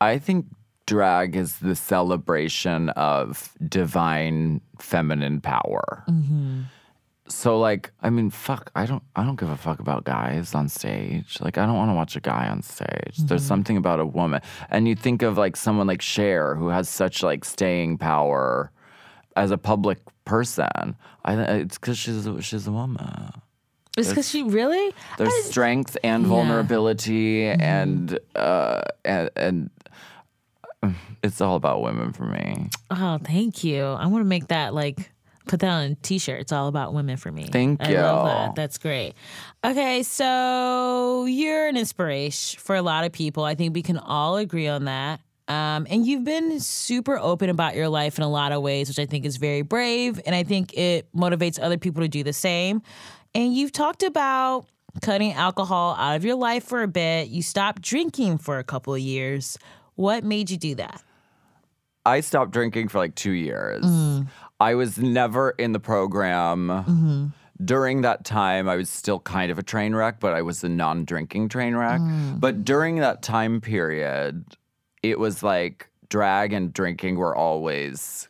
I 0.00 0.18
think 0.18 0.46
drag 0.86 1.36
is 1.36 1.58
the 1.58 1.74
celebration 1.74 2.88
of 2.90 3.52
divine 3.68 4.60
feminine 4.78 5.40
power. 5.40 6.04
Mm-hmm. 6.08 6.62
So 7.28 7.58
like, 7.58 7.92
I 8.02 8.10
mean, 8.10 8.30
fuck, 8.30 8.70
I 8.74 8.84
don't 8.84 9.02
I 9.16 9.24
don't 9.24 9.38
give 9.38 9.48
a 9.48 9.56
fuck 9.56 9.80
about 9.80 10.04
guys 10.04 10.54
on 10.54 10.68
stage. 10.68 11.38
Like 11.40 11.56
I 11.56 11.64
don't 11.64 11.76
want 11.76 11.90
to 11.90 11.94
watch 11.94 12.16
a 12.16 12.20
guy 12.20 12.48
on 12.48 12.62
stage. 12.62 13.16
There's 13.16 13.42
mm-hmm. 13.42 13.48
something 13.48 13.76
about 13.76 14.00
a 14.00 14.06
woman. 14.06 14.42
And 14.70 14.86
you 14.86 14.94
think 14.94 15.22
of 15.22 15.38
like 15.38 15.56
someone 15.56 15.86
like 15.86 16.02
Cher 16.02 16.54
who 16.56 16.68
has 16.68 16.88
such 16.88 17.22
like 17.22 17.44
staying 17.44 17.98
power 17.98 18.70
as 19.36 19.50
a 19.50 19.58
public 19.58 19.98
person. 20.24 20.96
I 21.24 21.34
it's 21.34 21.78
cuz 21.78 21.96
she's 21.96 22.26
a, 22.26 22.42
she's 22.42 22.66
a 22.66 22.72
woman. 22.72 23.32
It's 23.96 24.08
because 24.08 24.28
she 24.28 24.42
really 24.42 24.94
There's 25.18 25.44
strength 25.44 25.96
and 26.02 26.22
Yeah. 26.24 26.28
vulnerability 26.28 27.42
mm-hmm. 27.42 27.60
and 27.62 28.18
uh 28.34 28.82
and, 29.04 29.30
and 29.36 29.70
it's 31.22 31.40
all 31.40 31.56
about 31.56 31.82
women 31.82 32.12
for 32.12 32.24
me. 32.24 32.68
Oh, 32.90 33.18
thank 33.22 33.64
you. 33.64 33.84
I 33.84 34.06
want 34.06 34.22
to 34.22 34.28
make 34.28 34.48
that 34.48 34.74
like 34.74 35.10
put 35.46 35.60
that 35.60 35.70
on 35.70 35.82
a 35.92 35.94
t-shirt. 35.96 36.40
It's 36.40 36.52
all 36.52 36.68
about 36.68 36.94
women 36.94 37.16
for 37.16 37.32
me. 37.32 37.44
Thank 37.44 37.82
I 37.82 37.92
love 37.94 38.26
you. 38.26 38.32
that. 38.32 38.54
That's 38.54 38.78
great. 38.78 39.14
Okay, 39.64 40.02
so 40.02 41.24
you're 41.26 41.66
an 41.66 41.76
inspiration 41.76 42.60
for 42.60 42.76
a 42.76 42.82
lot 42.82 43.04
of 43.04 43.12
people. 43.12 43.44
I 43.44 43.54
think 43.54 43.74
we 43.74 43.82
can 43.82 43.98
all 43.98 44.36
agree 44.36 44.68
on 44.68 44.84
that. 44.84 45.20
Um, 45.48 45.86
and 45.90 46.06
you've 46.06 46.24
been 46.24 46.60
super 46.60 47.18
open 47.18 47.50
about 47.50 47.74
your 47.74 47.88
life 47.88 48.16
in 48.16 48.24
a 48.24 48.28
lot 48.28 48.52
of 48.52 48.62
ways, 48.62 48.88
which 48.88 48.98
I 48.98 49.06
think 49.06 49.24
is 49.24 49.36
very 49.36 49.62
brave. 49.62 50.20
And 50.24 50.34
I 50.34 50.44
think 50.44 50.72
it 50.74 51.12
motivates 51.12 51.58
other 51.60 51.76
people 51.78 52.02
to 52.02 52.08
do 52.08 52.22
the 52.22 52.32
same. 52.32 52.80
And 53.34 53.52
you've 53.54 53.72
talked 53.72 54.02
about 54.02 54.66
cutting 55.00 55.32
alcohol 55.32 55.96
out 55.98 56.16
of 56.16 56.24
your 56.24 56.36
life 56.36 56.64
for 56.64 56.82
a 56.82 56.88
bit. 56.88 57.28
You 57.28 57.42
stopped 57.42 57.82
drinking 57.82 58.38
for 58.38 58.58
a 58.58 58.64
couple 58.64 58.94
of 58.94 59.00
years. 59.00 59.58
What 60.02 60.24
made 60.24 60.50
you 60.50 60.56
do 60.56 60.74
that? 60.74 61.00
I 62.04 62.22
stopped 62.22 62.50
drinking 62.50 62.88
for 62.88 62.98
like 62.98 63.14
two 63.14 63.30
years. 63.30 63.84
Mm. 63.84 64.26
I 64.58 64.74
was 64.74 64.98
never 64.98 65.50
in 65.50 65.70
the 65.70 65.78
program. 65.78 66.66
Mm-hmm. 66.66 67.26
During 67.64 68.02
that 68.02 68.24
time, 68.24 68.68
I 68.68 68.74
was 68.74 68.90
still 68.90 69.20
kind 69.20 69.52
of 69.52 69.60
a 69.60 69.62
train 69.62 69.94
wreck, 69.94 70.18
but 70.18 70.32
I 70.34 70.42
was 70.42 70.64
a 70.64 70.68
non 70.68 71.04
drinking 71.04 71.50
train 71.50 71.76
wreck. 71.76 72.00
Mm. 72.00 72.40
But 72.40 72.64
during 72.64 72.96
that 72.96 73.22
time 73.22 73.60
period, 73.60 74.44
it 75.04 75.20
was 75.20 75.44
like 75.44 75.88
drag 76.08 76.52
and 76.52 76.72
drinking 76.72 77.14
were 77.14 77.36
always 77.36 78.28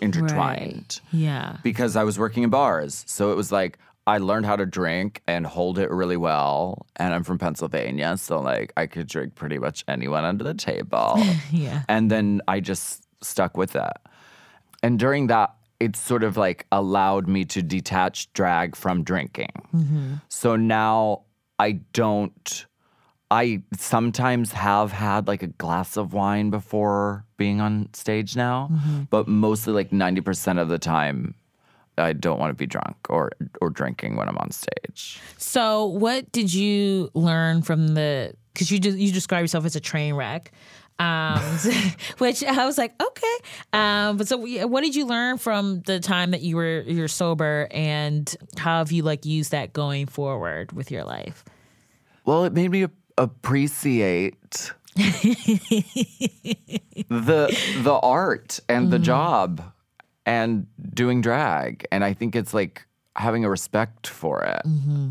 intertwined 0.00 1.00
Yeah. 1.12 1.58
because 1.62 1.94
I 1.94 2.02
was 2.02 2.18
working 2.18 2.42
in 2.42 2.50
bars. 2.50 3.04
So 3.06 3.30
it 3.30 3.36
was 3.36 3.52
like 3.52 3.78
I 4.06 4.18
learned 4.18 4.46
how 4.46 4.56
to 4.56 4.66
drink 4.66 5.22
and 5.26 5.46
hold 5.46 5.78
it 5.78 5.90
really 5.90 6.16
well. 6.16 6.86
And 6.96 7.14
I'm 7.14 7.24
from 7.24 7.38
Pennsylvania, 7.38 8.16
so 8.16 8.40
like 8.40 8.72
I 8.76 8.86
could 8.86 9.06
drink 9.08 9.34
pretty 9.34 9.58
much 9.58 9.84
anyone 9.88 10.24
under 10.24 10.44
the 10.44 10.54
table. 10.54 11.22
Yeah. 11.50 11.82
And 11.88 12.10
then 12.10 12.40
I 12.48 12.60
just 12.60 13.04
stuck 13.22 13.56
with 13.56 13.72
that. 13.72 14.00
And 14.82 14.98
during 14.98 15.28
that, 15.28 15.54
it 15.80 15.96
sort 15.96 16.24
of 16.24 16.36
like 16.36 16.66
allowed 16.72 17.28
me 17.28 17.44
to 17.46 17.62
detach 17.62 18.32
drag 18.32 18.76
from 18.76 19.02
drinking. 19.04 19.52
Mm-hmm. 19.74 20.14
So 20.28 20.56
now 20.56 21.22
I 21.58 21.72
don't. 21.92 22.66
I 23.30 23.62
sometimes 23.76 24.52
have 24.52 24.92
had 24.92 25.26
like 25.26 25.42
a 25.42 25.48
glass 25.48 25.96
of 25.96 26.12
wine 26.12 26.50
before 26.50 27.24
being 27.36 27.60
on 27.60 27.88
stage 27.92 28.36
now, 28.36 28.68
mm-hmm. 28.70 29.02
but 29.10 29.26
mostly 29.26 29.72
like 29.72 29.90
90% 29.90 30.60
of 30.60 30.68
the 30.68 30.78
time, 30.78 31.34
I 31.98 32.12
don't 32.12 32.38
want 32.38 32.50
to 32.50 32.54
be 32.54 32.66
drunk 32.66 32.96
or 33.08 33.30
or 33.60 33.70
drinking 33.70 34.16
when 34.16 34.28
I'm 34.28 34.36
on 34.38 34.50
stage. 34.50 35.20
So, 35.38 35.86
what 35.86 36.30
did 36.32 36.52
you 36.52 37.10
learn 37.14 37.62
from 37.62 37.88
the? 37.94 38.34
Because 38.52 38.70
you 38.70 38.78
de- 38.80 38.98
you 38.98 39.12
describe 39.12 39.42
yourself 39.42 39.64
as 39.64 39.74
a 39.76 39.80
train 39.80 40.14
wreck, 40.14 40.52
um, 40.98 41.40
which 42.18 42.42
I 42.44 42.66
was 42.66 42.78
like, 42.78 42.94
okay. 43.02 43.36
Um, 43.72 44.16
but 44.16 44.28
so, 44.28 44.36
we- 44.36 44.64
what 44.64 44.82
did 44.82 44.94
you 44.94 45.06
learn 45.06 45.38
from 45.38 45.80
the 45.82 46.00
time 46.00 46.30
that 46.32 46.40
you 46.42 46.56
were 46.56 46.80
you're 46.82 47.08
sober, 47.08 47.68
and 47.70 48.34
how 48.58 48.78
have 48.78 48.92
you 48.92 49.02
like 49.02 49.24
used 49.24 49.50
that 49.52 49.72
going 49.72 50.06
forward 50.06 50.72
with 50.72 50.90
your 50.90 51.04
life? 51.04 51.44
Well, 52.24 52.44
it 52.44 52.52
made 52.52 52.70
me 52.70 52.86
appreciate 53.18 54.72
the 57.08 57.56
the 57.82 58.00
art 58.02 58.60
and 58.68 58.90
the 58.90 58.98
job 58.98 59.72
and 60.26 60.66
doing 60.94 61.20
drag, 61.20 61.86
and 61.92 62.04
I 62.04 62.12
think 62.12 62.34
it's 62.34 62.54
like 62.54 62.86
having 63.16 63.44
a 63.44 63.50
respect 63.50 64.06
for 64.06 64.42
it. 64.42 64.62
Mm-hmm. 64.66 65.10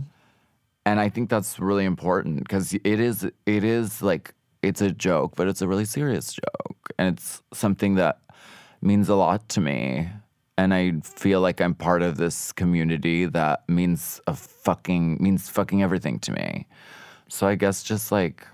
And 0.85 0.99
I 0.99 1.09
think 1.09 1.29
that's 1.29 1.59
really 1.59 1.85
important 1.85 2.39
because 2.39 2.73
it 2.73 2.85
is 2.85 3.23
it 3.23 3.63
is 3.63 4.01
like 4.01 4.33
it's 4.61 4.81
a 4.81 4.91
joke, 4.91 5.33
but 5.35 5.47
it's 5.47 5.61
a 5.61 5.67
really 5.67 5.85
serious 5.85 6.33
joke, 6.33 6.89
and 6.97 7.13
it's 7.13 7.41
something 7.53 7.95
that 7.95 8.19
means 8.81 9.09
a 9.09 9.15
lot 9.15 9.47
to 9.49 9.61
me. 9.61 10.09
And 10.57 10.73
I 10.73 10.99
feel 11.03 11.41
like 11.41 11.61
I'm 11.61 11.73
part 11.73 12.03
of 12.03 12.17
this 12.17 12.51
community 12.51 13.25
that 13.25 13.67
means 13.67 14.21
a 14.27 14.35
fucking 14.35 15.17
means 15.19 15.49
fucking 15.49 15.81
everything 15.81 16.19
to 16.19 16.31
me. 16.31 16.67
So 17.27 17.47
I 17.47 17.55
guess 17.55 17.81
just 17.81 18.11
like 18.11 18.45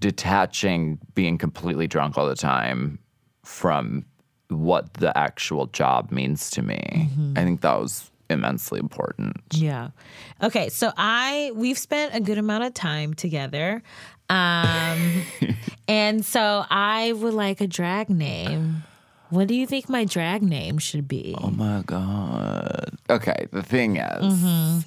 detaching 0.00 0.98
being 1.14 1.38
completely 1.38 1.86
drunk 1.86 2.18
all 2.18 2.28
the 2.28 2.36
time 2.36 2.98
from 3.42 4.04
what 4.48 4.94
the 4.94 5.16
actual 5.16 5.66
job 5.66 6.10
means 6.12 6.50
to 6.50 6.62
me. 6.62 7.08
I 7.36 7.42
think 7.44 7.60
that 7.62 7.78
was 7.80 8.10
immensely 8.30 8.78
important. 8.80 9.36
Yeah. 9.52 9.90
Okay. 10.42 10.68
So 10.68 10.92
I 10.96 11.50
we've 11.54 11.78
spent 11.78 12.14
a 12.14 12.20
good 12.20 12.38
amount 12.38 12.64
of 12.64 12.74
time 12.74 13.14
together. 13.14 13.82
Um 14.30 15.22
and 15.88 16.24
so 16.24 16.64
I 16.70 17.12
would 17.12 17.34
like 17.34 17.60
a 17.60 17.66
drag 17.66 18.08
name. 18.10 18.82
What 19.30 19.48
do 19.48 19.54
you 19.54 19.66
think 19.66 19.88
my 19.88 20.04
drag 20.04 20.42
name 20.42 20.78
should 20.78 21.08
be? 21.08 21.34
Oh 21.38 21.50
my 21.50 21.82
god. 21.86 22.90
Okay, 23.10 23.46
the 23.52 23.62
thing 23.62 23.96
is 23.96 24.84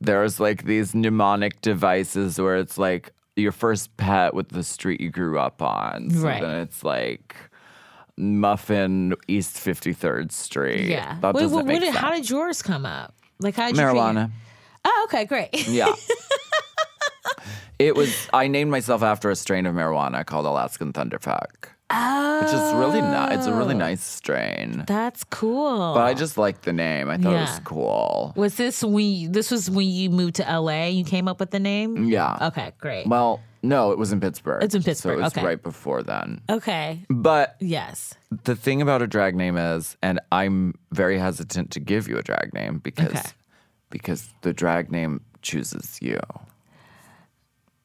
there's 0.00 0.40
like 0.40 0.64
these 0.64 0.94
mnemonic 0.94 1.60
devices 1.60 2.38
where 2.40 2.56
it's 2.56 2.78
like 2.78 3.10
your 3.36 3.52
first 3.52 3.94
pet 3.96 4.34
with 4.34 4.48
the 4.50 4.62
street 4.62 5.00
you 5.00 5.10
grew 5.10 5.38
up 5.38 5.60
on. 5.62 6.10
So 6.10 6.20
Right. 6.20 6.40
then 6.40 6.56
it's 6.60 6.84
like 6.84 7.36
Muffin 8.20 9.14
East 9.28 9.56
53rd 9.56 10.30
Street. 10.32 10.88
yeah. 10.88 11.18
That 11.20 11.34
Wait, 11.34 11.42
doesn't 11.42 11.56
what- 11.56 11.66
make 11.66 11.80
did- 11.80 11.94
how 11.94 12.10
did 12.10 12.28
yours 12.28 12.62
come 12.62 12.86
up? 12.86 13.14
Like 13.40 13.54
how 13.56 13.68
did 13.68 13.76
you 13.76 13.82
Marijuana. 13.82 14.30
Oh, 14.84 15.06
okay, 15.08 15.24
great. 15.24 15.50
Yeah. 15.68 15.92
it 17.78 17.96
was 17.96 18.28
I 18.32 18.48
named 18.48 18.70
myself 18.70 19.02
after 19.02 19.30
a 19.30 19.36
strain 19.36 19.66
of 19.66 19.74
marijuana 19.74 20.24
called 20.24 20.46
Alaskan 20.46 20.92
Thunderfuck. 20.92 21.70
Oh, 21.92 22.40
Which 22.42 22.52
is 22.52 22.74
really 22.74 23.00
nice. 23.00 23.38
It's 23.38 23.46
a 23.46 23.52
really 23.52 23.74
oh. 23.74 23.78
nice 23.78 24.02
strain. 24.04 24.84
that's 24.86 25.24
cool. 25.24 25.94
But 25.94 26.02
I 26.04 26.14
just 26.14 26.38
liked 26.38 26.62
the 26.62 26.72
name. 26.72 27.10
I 27.10 27.16
thought 27.16 27.32
it 27.32 27.40
was 27.40 27.60
cool. 27.64 28.32
was 28.36 28.54
this 28.54 28.84
when 28.84 29.06
you, 29.06 29.28
this 29.28 29.50
was 29.50 29.68
when 29.68 29.88
you 29.88 30.08
moved 30.08 30.36
to 30.36 30.42
LA? 30.44 30.86
You 30.86 31.04
came 31.04 31.26
up 31.26 31.40
with 31.40 31.50
the 31.50 31.58
name. 31.58 32.04
Yeah. 32.04 32.48
Okay, 32.48 32.72
great. 32.78 33.08
Well, 33.08 33.40
no, 33.62 33.92
it 33.92 33.98
was 33.98 34.12
in 34.12 34.20
Pittsburgh. 34.20 34.62
It's 34.62 34.74
in 34.74 34.82
Pittsburgh. 34.82 35.16
So 35.16 35.18
it 35.20 35.22
was 35.22 35.36
okay. 35.36 35.44
right 35.44 35.62
before 35.62 36.02
then. 36.02 36.40
okay. 36.48 37.04
But 37.08 37.56
Yes. 37.60 38.14
the 38.44 38.56
thing 38.56 38.80
about 38.82 39.02
a 39.02 39.06
drag 39.06 39.34
name 39.34 39.56
is, 39.56 39.96
and 40.02 40.20
I'm 40.32 40.74
very 40.92 41.18
hesitant 41.18 41.70
to 41.72 41.80
give 41.80 42.08
you 42.08 42.18
a 42.18 42.22
drag 42.22 42.52
name 42.54 42.78
because 42.78 43.10
Okay. 43.10 43.22
because 43.90 44.30
the 44.42 44.52
drag 44.52 44.90
name 44.90 45.20
chooses 45.42 45.98
you. 46.00 46.18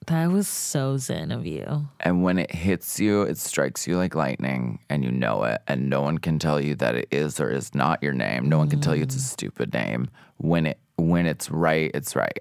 That 0.07 0.31
was 0.31 0.47
so 0.47 0.97
zen 0.97 1.31
of 1.31 1.47
you. 1.47 1.87
And 1.99 2.21
when 2.23 2.37
it 2.37 2.51
hits 2.51 2.99
you, 2.99 3.23
it 3.23 3.39
strikes 3.39 3.87
you 3.87 3.97
like 3.97 4.13
lightning 4.13 4.79
and 4.87 5.03
you 5.03 5.11
know 5.11 5.43
it. 5.45 5.61
And 5.67 5.89
no 5.89 6.01
one 6.01 6.19
can 6.19 6.37
tell 6.37 6.61
you 6.61 6.75
that 6.75 6.95
it 6.95 7.07
is 7.09 7.39
or 7.39 7.49
is 7.49 7.73
not 7.73 8.03
your 8.03 8.13
name. 8.13 8.47
No 8.47 8.59
one 8.59 8.69
can 8.69 8.81
tell 8.81 8.95
you 8.95 9.01
it's 9.01 9.15
a 9.15 9.19
mm. 9.19 9.23
stupid 9.23 9.73
name. 9.73 10.09
When 10.37 10.67
it 10.67 10.79
when 10.97 11.25
it's 11.25 11.49
right, 11.49 11.89
it's 11.93 12.15
right. 12.15 12.39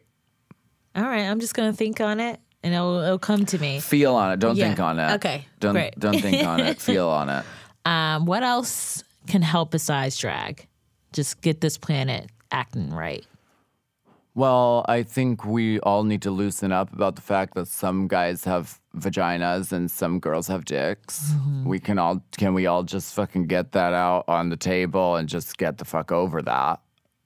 All 0.95 1.05
right, 1.05 1.23
I'm 1.23 1.41
just 1.41 1.55
gonna 1.55 1.73
think 1.73 2.01
on 2.01 2.21
it, 2.21 2.39
and 2.65 2.75
it'll, 2.75 2.99
it'll 3.01 3.19
come 3.21 3.47
to 3.47 3.59
me. 3.61 3.79
Feel 3.79 4.15
on 4.17 4.33
it. 4.33 4.41
Don't 4.41 4.57
Yeah. 4.57 4.67
think 4.67 4.81
on 4.81 4.99
it. 4.99 5.13
Okay, 5.15 5.47
Don't 5.61 5.75
great. 5.75 5.99
don't 5.99 6.21
think 6.21 6.45
on 6.45 6.59
it. 6.61 6.81
Feel 6.91 7.09
on 7.09 7.29
it. 7.29 7.45
Um, 7.85 8.25
what 8.27 8.43
else 8.43 9.05
can 9.29 9.43
help 9.43 9.71
besides 9.71 10.19
drag? 10.19 10.67
Just 11.13 11.41
get 11.43 11.61
this 11.61 11.79
planet 11.79 12.31
acting 12.51 12.91
right. 12.91 13.25
Well, 14.37 14.85
I 14.89 15.05
think 15.05 15.45
we 15.45 15.79
all 15.81 16.03
need 16.03 16.23
to 16.23 16.33
loosen 16.33 16.73
up 16.73 16.93
about 16.93 17.15
the 17.15 17.23
fact 17.23 17.55
that 17.55 17.69
some 17.69 18.09
guys 18.09 18.43
have 18.45 18.81
vaginas 18.97 19.71
and 19.71 19.89
some 19.89 20.19
girls 20.19 20.49
have 20.49 20.65
dicks. 20.65 21.31
We 21.65 21.79
can 21.79 21.99
all 22.01 22.21
can 22.37 22.53
we 22.53 22.67
all 22.67 22.83
just 22.83 23.15
fucking 23.15 23.47
get 23.47 23.71
that 23.73 23.93
out 23.93 24.25
on 24.27 24.49
the 24.49 24.57
table 24.57 25.15
and 25.15 25.29
just 25.29 25.57
get 25.57 25.79
the 25.79 25.85
fuck 25.85 26.11
over 26.11 26.43
that 26.43 26.81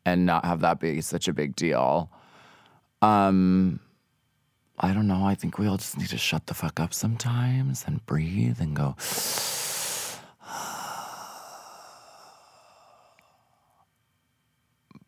and 0.05 0.27
not 0.27 0.45
have 0.45 0.61
that 0.61 0.81
be 0.81 1.01
such 1.01 1.29
a 1.29 1.33
big 1.33 1.57
deal. 1.57 2.11
Um 3.01 3.81
I 4.81 4.93
don't 4.93 5.07
know. 5.09 5.25
I 5.25 5.35
think 5.35 5.59
we 5.59 5.67
all 5.67 5.77
just 5.77 5.99
need 5.99 6.09
to 6.09 6.19
shut 6.19 6.47
the 6.47 6.55
fuck 6.55 6.79
up 6.79 6.95
sometimes 6.95 7.85
and 7.87 8.05
breathe 8.07 8.61
and 8.61 8.77
go 8.77 8.95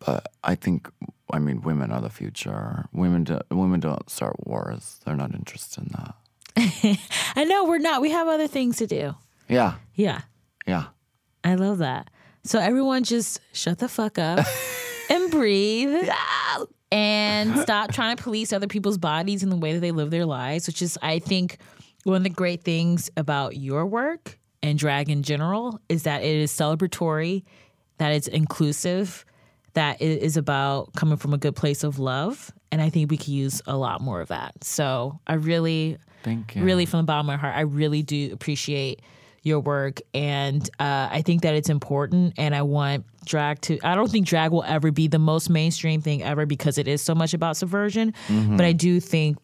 But 0.00 0.28
I 0.42 0.54
think, 0.54 0.88
I 1.30 1.38
mean, 1.38 1.60
women 1.60 1.92
are 1.92 2.00
the 2.00 2.08
future. 2.10 2.86
Women, 2.92 3.24
do, 3.24 3.38
women 3.50 3.80
don't 3.80 4.08
start 4.08 4.46
wars. 4.46 4.98
They're 5.04 5.14
not 5.14 5.34
interested 5.34 5.84
in 5.84 5.90
that. 5.92 6.14
I 7.36 7.44
know 7.44 7.64
we're 7.66 7.78
not. 7.78 8.00
We 8.00 8.10
have 8.10 8.26
other 8.26 8.48
things 8.48 8.78
to 8.78 8.86
do. 8.86 9.14
Yeah, 9.48 9.74
Yeah, 9.94 10.22
yeah. 10.66 10.84
I 11.44 11.54
love 11.56 11.78
that. 11.78 12.08
So 12.44 12.58
everyone, 12.58 13.04
just 13.04 13.40
shut 13.52 13.78
the 13.78 13.88
fuck 13.88 14.18
up 14.18 14.46
and 15.10 15.30
breathe. 15.30 16.08
And 16.92 17.56
stop 17.60 17.92
trying 17.92 18.16
to 18.16 18.22
police 18.22 18.52
other 18.52 18.66
people's 18.66 18.98
bodies 18.98 19.42
and 19.42 19.50
the 19.50 19.56
way 19.56 19.72
that 19.74 19.80
they 19.80 19.92
live 19.92 20.10
their 20.10 20.26
lives, 20.26 20.66
which 20.66 20.82
is, 20.82 20.98
I 21.02 21.18
think, 21.18 21.58
one 22.04 22.16
of 22.16 22.22
the 22.22 22.30
great 22.30 22.62
things 22.62 23.10
about 23.16 23.56
your 23.56 23.86
work 23.86 24.38
and 24.62 24.78
drag 24.78 25.08
in 25.08 25.22
general 25.22 25.80
is 25.88 26.04
that 26.04 26.22
it 26.22 26.36
is 26.36 26.52
celebratory, 26.52 27.44
that 27.98 28.12
it's 28.12 28.28
inclusive, 28.28 29.24
that 29.74 30.00
it 30.00 30.22
is 30.22 30.36
about 30.36 30.92
coming 30.94 31.16
from 31.16 31.32
a 31.32 31.38
good 31.38 31.54
place 31.56 31.84
of 31.84 31.98
love. 31.98 32.52
And 32.72 32.80
I 32.80 32.90
think 32.90 33.10
we 33.10 33.16
could 33.16 33.28
use 33.28 33.62
a 33.66 33.76
lot 33.76 34.00
more 34.00 34.20
of 34.20 34.28
that. 34.28 34.64
So 34.64 35.20
I 35.26 35.34
really, 35.34 35.98
Thank 36.22 36.56
you. 36.56 36.62
really 36.62 36.86
from 36.86 36.98
the 36.98 37.04
bottom 37.04 37.28
of 37.28 37.34
my 37.34 37.36
heart, 37.36 37.56
I 37.56 37.62
really 37.62 38.02
do 38.02 38.32
appreciate 38.32 39.02
your 39.42 39.60
work. 39.60 40.00
And 40.14 40.68
uh, 40.78 41.08
I 41.10 41.22
think 41.24 41.42
that 41.42 41.54
it's 41.54 41.68
important. 41.68 42.34
And 42.36 42.54
I 42.54 42.62
want 42.62 43.04
drag 43.24 43.60
to, 43.62 43.78
I 43.82 43.94
don't 43.94 44.10
think 44.10 44.26
drag 44.26 44.50
will 44.52 44.64
ever 44.64 44.90
be 44.90 45.08
the 45.08 45.18
most 45.18 45.50
mainstream 45.50 46.00
thing 46.02 46.22
ever 46.22 46.46
because 46.46 46.78
it 46.78 46.86
is 46.88 47.00
so 47.02 47.14
much 47.14 47.34
about 47.34 47.56
subversion. 47.56 48.12
But 48.28 48.64
I 48.66 48.72
do 48.72 49.00
think 49.00 49.38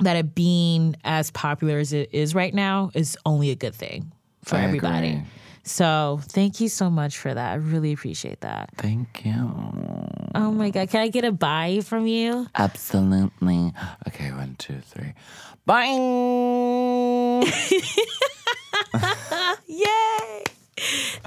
that 0.00 0.16
it 0.16 0.34
being 0.34 0.96
as 1.04 1.30
popular 1.30 1.78
as 1.78 1.92
it 1.92 2.10
is 2.12 2.34
right 2.34 2.52
now 2.54 2.90
is 2.94 3.16
only 3.24 3.50
a 3.50 3.56
good 3.56 3.74
thing 3.74 4.10
for 4.44 4.56
I 4.56 4.62
everybody. 4.64 5.08
agree. 5.10 5.22
So 5.66 6.20
thank 6.24 6.60
you 6.60 6.68
so 6.68 6.90
much 6.90 7.16
for 7.16 7.32
that. 7.32 7.52
I 7.52 7.54
really 7.54 7.92
appreciate 7.92 8.40
that. 8.42 8.70
Thank 8.76 9.24
you. 9.24 9.32
Oh 10.34 10.52
my 10.52 10.68
God. 10.70 10.90
Can 10.90 11.00
I 11.00 11.08
get 11.08 11.24
a 11.24 11.32
bye 11.32 11.80
from 11.82 12.06
you? 12.06 12.46
Absolutely. 12.54 13.72
Okay, 14.08 14.30
one, 14.32 14.56
two, 14.58 14.80
three. 14.80 15.14
Bye. 15.64 15.86
Yay! 19.66 20.44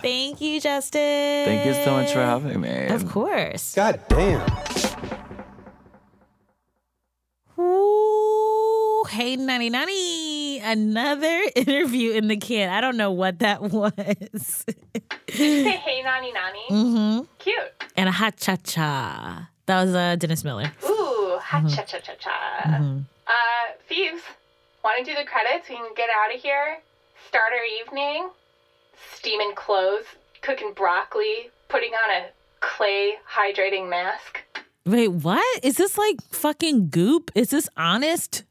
Thank 0.01 0.41
you, 0.41 0.59
Justin. 0.59 1.45
Thank 1.45 1.65
you 1.65 1.73
so 1.83 1.91
much 1.93 2.11
for 2.11 2.19
having 2.21 2.59
me. 2.61 2.87
Of 2.87 3.09
course. 3.09 3.73
God 3.75 3.99
damn. 4.09 4.45
Ooh, 7.59 9.03
hey, 9.09 9.35
Nani 9.35 9.69
Nani. 9.69 10.59
Another 10.59 11.41
interview 11.55 12.11
in 12.11 12.27
the 12.27 12.37
can. 12.37 12.69
I 12.69 12.81
don't 12.81 12.97
know 12.97 13.11
what 13.11 13.39
that 13.39 13.61
was. 13.61 14.65
Say 15.29 15.61
hey, 15.77 16.01
nani 16.03 16.31
nani. 16.33 16.59
mm-hmm. 16.69 17.23
Cute. 17.39 17.57
And 17.95 18.09
a 18.09 18.11
hot 18.11 18.37
cha 18.37 18.55
cha. 18.57 19.49
That 19.65 19.83
was 19.83 19.93
uh, 19.95 20.15
Dennis 20.17 20.43
Miller. 20.43 20.71
Ooh, 20.85 21.37
ha 21.41 21.59
Mm-hmm. 21.59 21.67
cha 21.69 21.83
cha 21.83 21.99
cha 21.99 22.13
cha. 22.19 22.65
Uh, 23.27 23.31
Thieves, 23.87 24.21
want 24.83 25.03
to 25.05 25.11
do 25.11 25.15
the 25.17 25.25
credits? 25.27 25.69
We 25.69 25.75
can 25.75 25.89
get 25.95 26.09
out 26.09 26.33
of 26.35 26.41
here. 26.41 26.77
Start 27.25 27.53
our 27.53 27.63
evening. 27.85 28.29
Steaming 29.13 29.53
clothes, 29.55 30.05
cooking 30.41 30.73
broccoli, 30.73 31.49
putting 31.67 31.91
on 31.93 32.21
a 32.21 32.25
clay 32.59 33.15
hydrating 33.29 33.89
mask. 33.89 34.39
Wait, 34.85 35.09
what? 35.09 35.63
Is 35.63 35.75
this 35.75 35.97
like 35.97 36.21
fucking 36.31 36.89
goop? 36.89 37.31
Is 37.35 37.49
this 37.49 37.67
honest? 37.75 38.43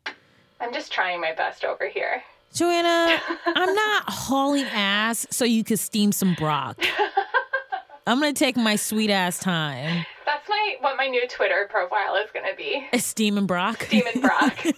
I'm 0.61 0.73
just 0.73 0.93
trying 0.93 1.21
my 1.21 1.33
best 1.35 1.65
over 1.65 1.89
here. 1.89 2.23
Joanna, 2.53 3.21
I'm 3.47 3.75
not 3.75 4.05
hauling 4.09 4.67
ass 4.67 5.27
so 5.31 5.45
you 5.45 5.65
could 5.65 5.79
steam 5.79 6.13
some 6.13 6.35
brock. 6.35 6.79
I'm 8.07 8.21
gonna 8.21 8.33
take 8.33 8.57
my 8.57 8.77
sweet 8.77 9.11
ass 9.11 9.39
time. 9.39 10.07
That's 10.25 10.49
my 10.49 10.77
what 10.81 10.97
my 10.97 11.07
new 11.07 11.27
Twitter 11.29 11.69
profile 11.71 12.17
is 12.17 12.31
gonna 12.33 12.55
be. 12.57 12.87
Steaming 12.99 13.47
brock. 13.47 13.83
Steaming 13.85 14.21
brock. 14.21 14.65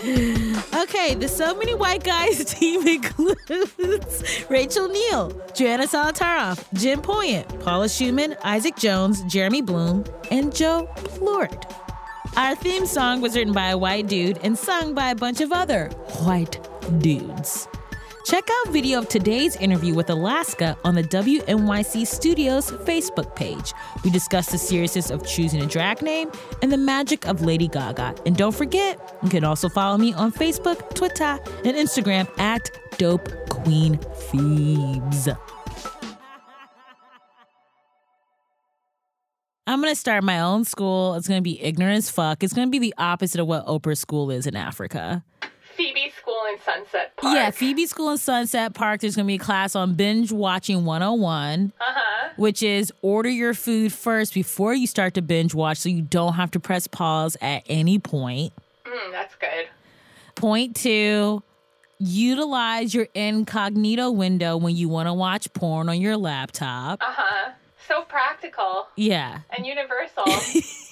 Okay, 0.00 1.14
the 1.14 1.26
So 1.28 1.56
Many 1.56 1.74
White 1.74 2.04
Guys 2.04 2.44
team 2.54 2.86
includes 2.86 4.44
Rachel 4.48 4.88
Neel, 4.88 5.32
Joanna 5.54 5.88
Solotaroff, 5.88 6.64
Jen 6.72 7.02
Poyant, 7.02 7.64
Paula 7.64 7.86
Szuchman, 7.86 8.36
Isaac 8.44 8.76
Jones, 8.76 9.22
Jeremy 9.22 9.60
Bloom, 9.60 10.04
and 10.30 10.54
Joe 10.54 10.88
Plourde. 10.94 11.64
Our 12.36 12.54
theme 12.54 12.86
song 12.86 13.20
was 13.20 13.34
written 13.34 13.52
by 13.52 13.70
a 13.70 13.78
white 13.78 14.06
dude 14.06 14.38
and 14.44 14.56
sung 14.56 14.94
by 14.94 15.10
a 15.10 15.16
bunch 15.16 15.40
of 15.40 15.50
other 15.50 15.88
white 16.20 16.60
dudes. 17.00 17.66
Check 18.28 18.46
out 18.50 18.74
video 18.74 18.98
of 18.98 19.08
today's 19.08 19.56
interview 19.56 19.94
with 19.94 20.10
Alaska 20.10 20.76
on 20.84 20.94
the 20.94 21.02
WNYC 21.02 22.06
Studios 22.06 22.70
Facebook 22.70 23.34
page. 23.34 23.72
We 24.04 24.10
discuss 24.10 24.52
the 24.52 24.58
seriousness 24.58 25.08
of 25.10 25.26
choosing 25.26 25.62
a 25.62 25.66
drag 25.66 26.02
name 26.02 26.30
and 26.60 26.70
the 26.70 26.76
magic 26.76 27.26
of 27.26 27.40
Lady 27.40 27.68
Gaga. 27.68 28.14
And 28.26 28.36
don't 28.36 28.54
forget, 28.54 29.18
you 29.22 29.30
can 29.30 29.44
also 29.44 29.70
follow 29.70 29.96
me 29.96 30.12
on 30.12 30.30
Facebook, 30.30 30.94
Twitter, 30.94 31.38
and 31.64 31.74
Instagram 31.74 32.28
at 32.38 32.70
Dope 32.98 33.30
Queen 33.48 33.98
Phoebes. 34.30 35.30
I'm 39.66 39.80
gonna 39.80 39.94
start 39.94 40.22
my 40.22 40.40
own 40.40 40.66
school. 40.66 41.14
It's 41.14 41.28
gonna 41.28 41.40
be 41.40 41.62
ignorant 41.62 41.96
as 41.96 42.10
fuck. 42.10 42.42
It's 42.42 42.52
gonna 42.52 42.70
be 42.70 42.78
the 42.78 42.94
opposite 42.98 43.40
of 43.40 43.46
what 43.46 43.64
Oprah's 43.64 44.00
school 44.00 44.30
is 44.30 44.46
in 44.46 44.54
Africa. 44.54 45.24
In 46.50 46.58
Sunset 46.64 47.16
Park. 47.16 47.34
Yeah, 47.34 47.50
Phoebe 47.50 47.86
School 47.86 48.10
in 48.10 48.18
Sunset 48.18 48.72
Park. 48.74 49.00
There's 49.00 49.16
gonna 49.16 49.26
be 49.26 49.34
a 49.34 49.38
class 49.38 49.74
on 49.76 49.94
binge 49.94 50.32
watching 50.32 50.84
101, 50.84 51.72
Uh 51.80 51.84
huh. 51.86 52.28
which 52.36 52.62
is 52.62 52.92
order 53.02 53.28
your 53.28 53.54
food 53.54 53.92
first 53.92 54.32
before 54.34 54.72
you 54.74 54.86
start 54.86 55.14
to 55.14 55.22
binge 55.22 55.54
watch, 55.54 55.78
so 55.78 55.88
you 55.88 56.00
don't 56.02 56.34
have 56.34 56.50
to 56.52 56.60
press 56.60 56.86
pause 56.86 57.36
at 57.42 57.62
any 57.68 57.98
point. 57.98 58.52
Mm, 58.86 59.12
that's 59.12 59.34
good. 59.34 59.68
Point 60.36 60.74
two. 60.76 61.42
Utilize 62.00 62.94
your 62.94 63.08
incognito 63.14 64.10
window 64.12 64.56
when 64.56 64.76
you 64.76 64.88
want 64.88 65.08
to 65.08 65.12
watch 65.12 65.52
porn 65.52 65.88
on 65.88 66.00
your 66.00 66.16
laptop. 66.16 67.02
Uh 67.02 67.06
huh. 67.08 67.50
So 67.88 68.02
practical 68.02 68.86
Yeah. 68.96 69.40
and 69.56 69.66
universal. 69.66 70.24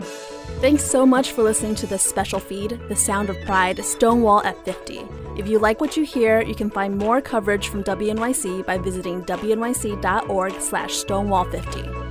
Thanks 0.00 0.84
so 0.84 1.06
much 1.06 1.32
for 1.32 1.42
listening 1.42 1.74
to 1.76 1.86
this 1.86 2.02
special 2.02 2.40
feed, 2.40 2.80
The 2.88 2.96
Sound 2.96 3.30
of 3.30 3.40
Pride 3.44 3.84
Stonewall 3.84 4.42
at 4.42 4.64
50. 4.64 5.02
If 5.36 5.46
you 5.46 5.58
like 5.58 5.80
what 5.80 5.96
you 5.96 6.04
hear, 6.04 6.40
you 6.42 6.54
can 6.54 6.70
find 6.70 6.96
more 6.96 7.20
coverage 7.20 7.68
from 7.68 7.84
WNYC 7.84 8.64
by 8.66 8.78
visiting 8.78 9.22
wnyc.org 9.24 10.60
slash 10.60 10.92
stonewall50. 10.92 12.03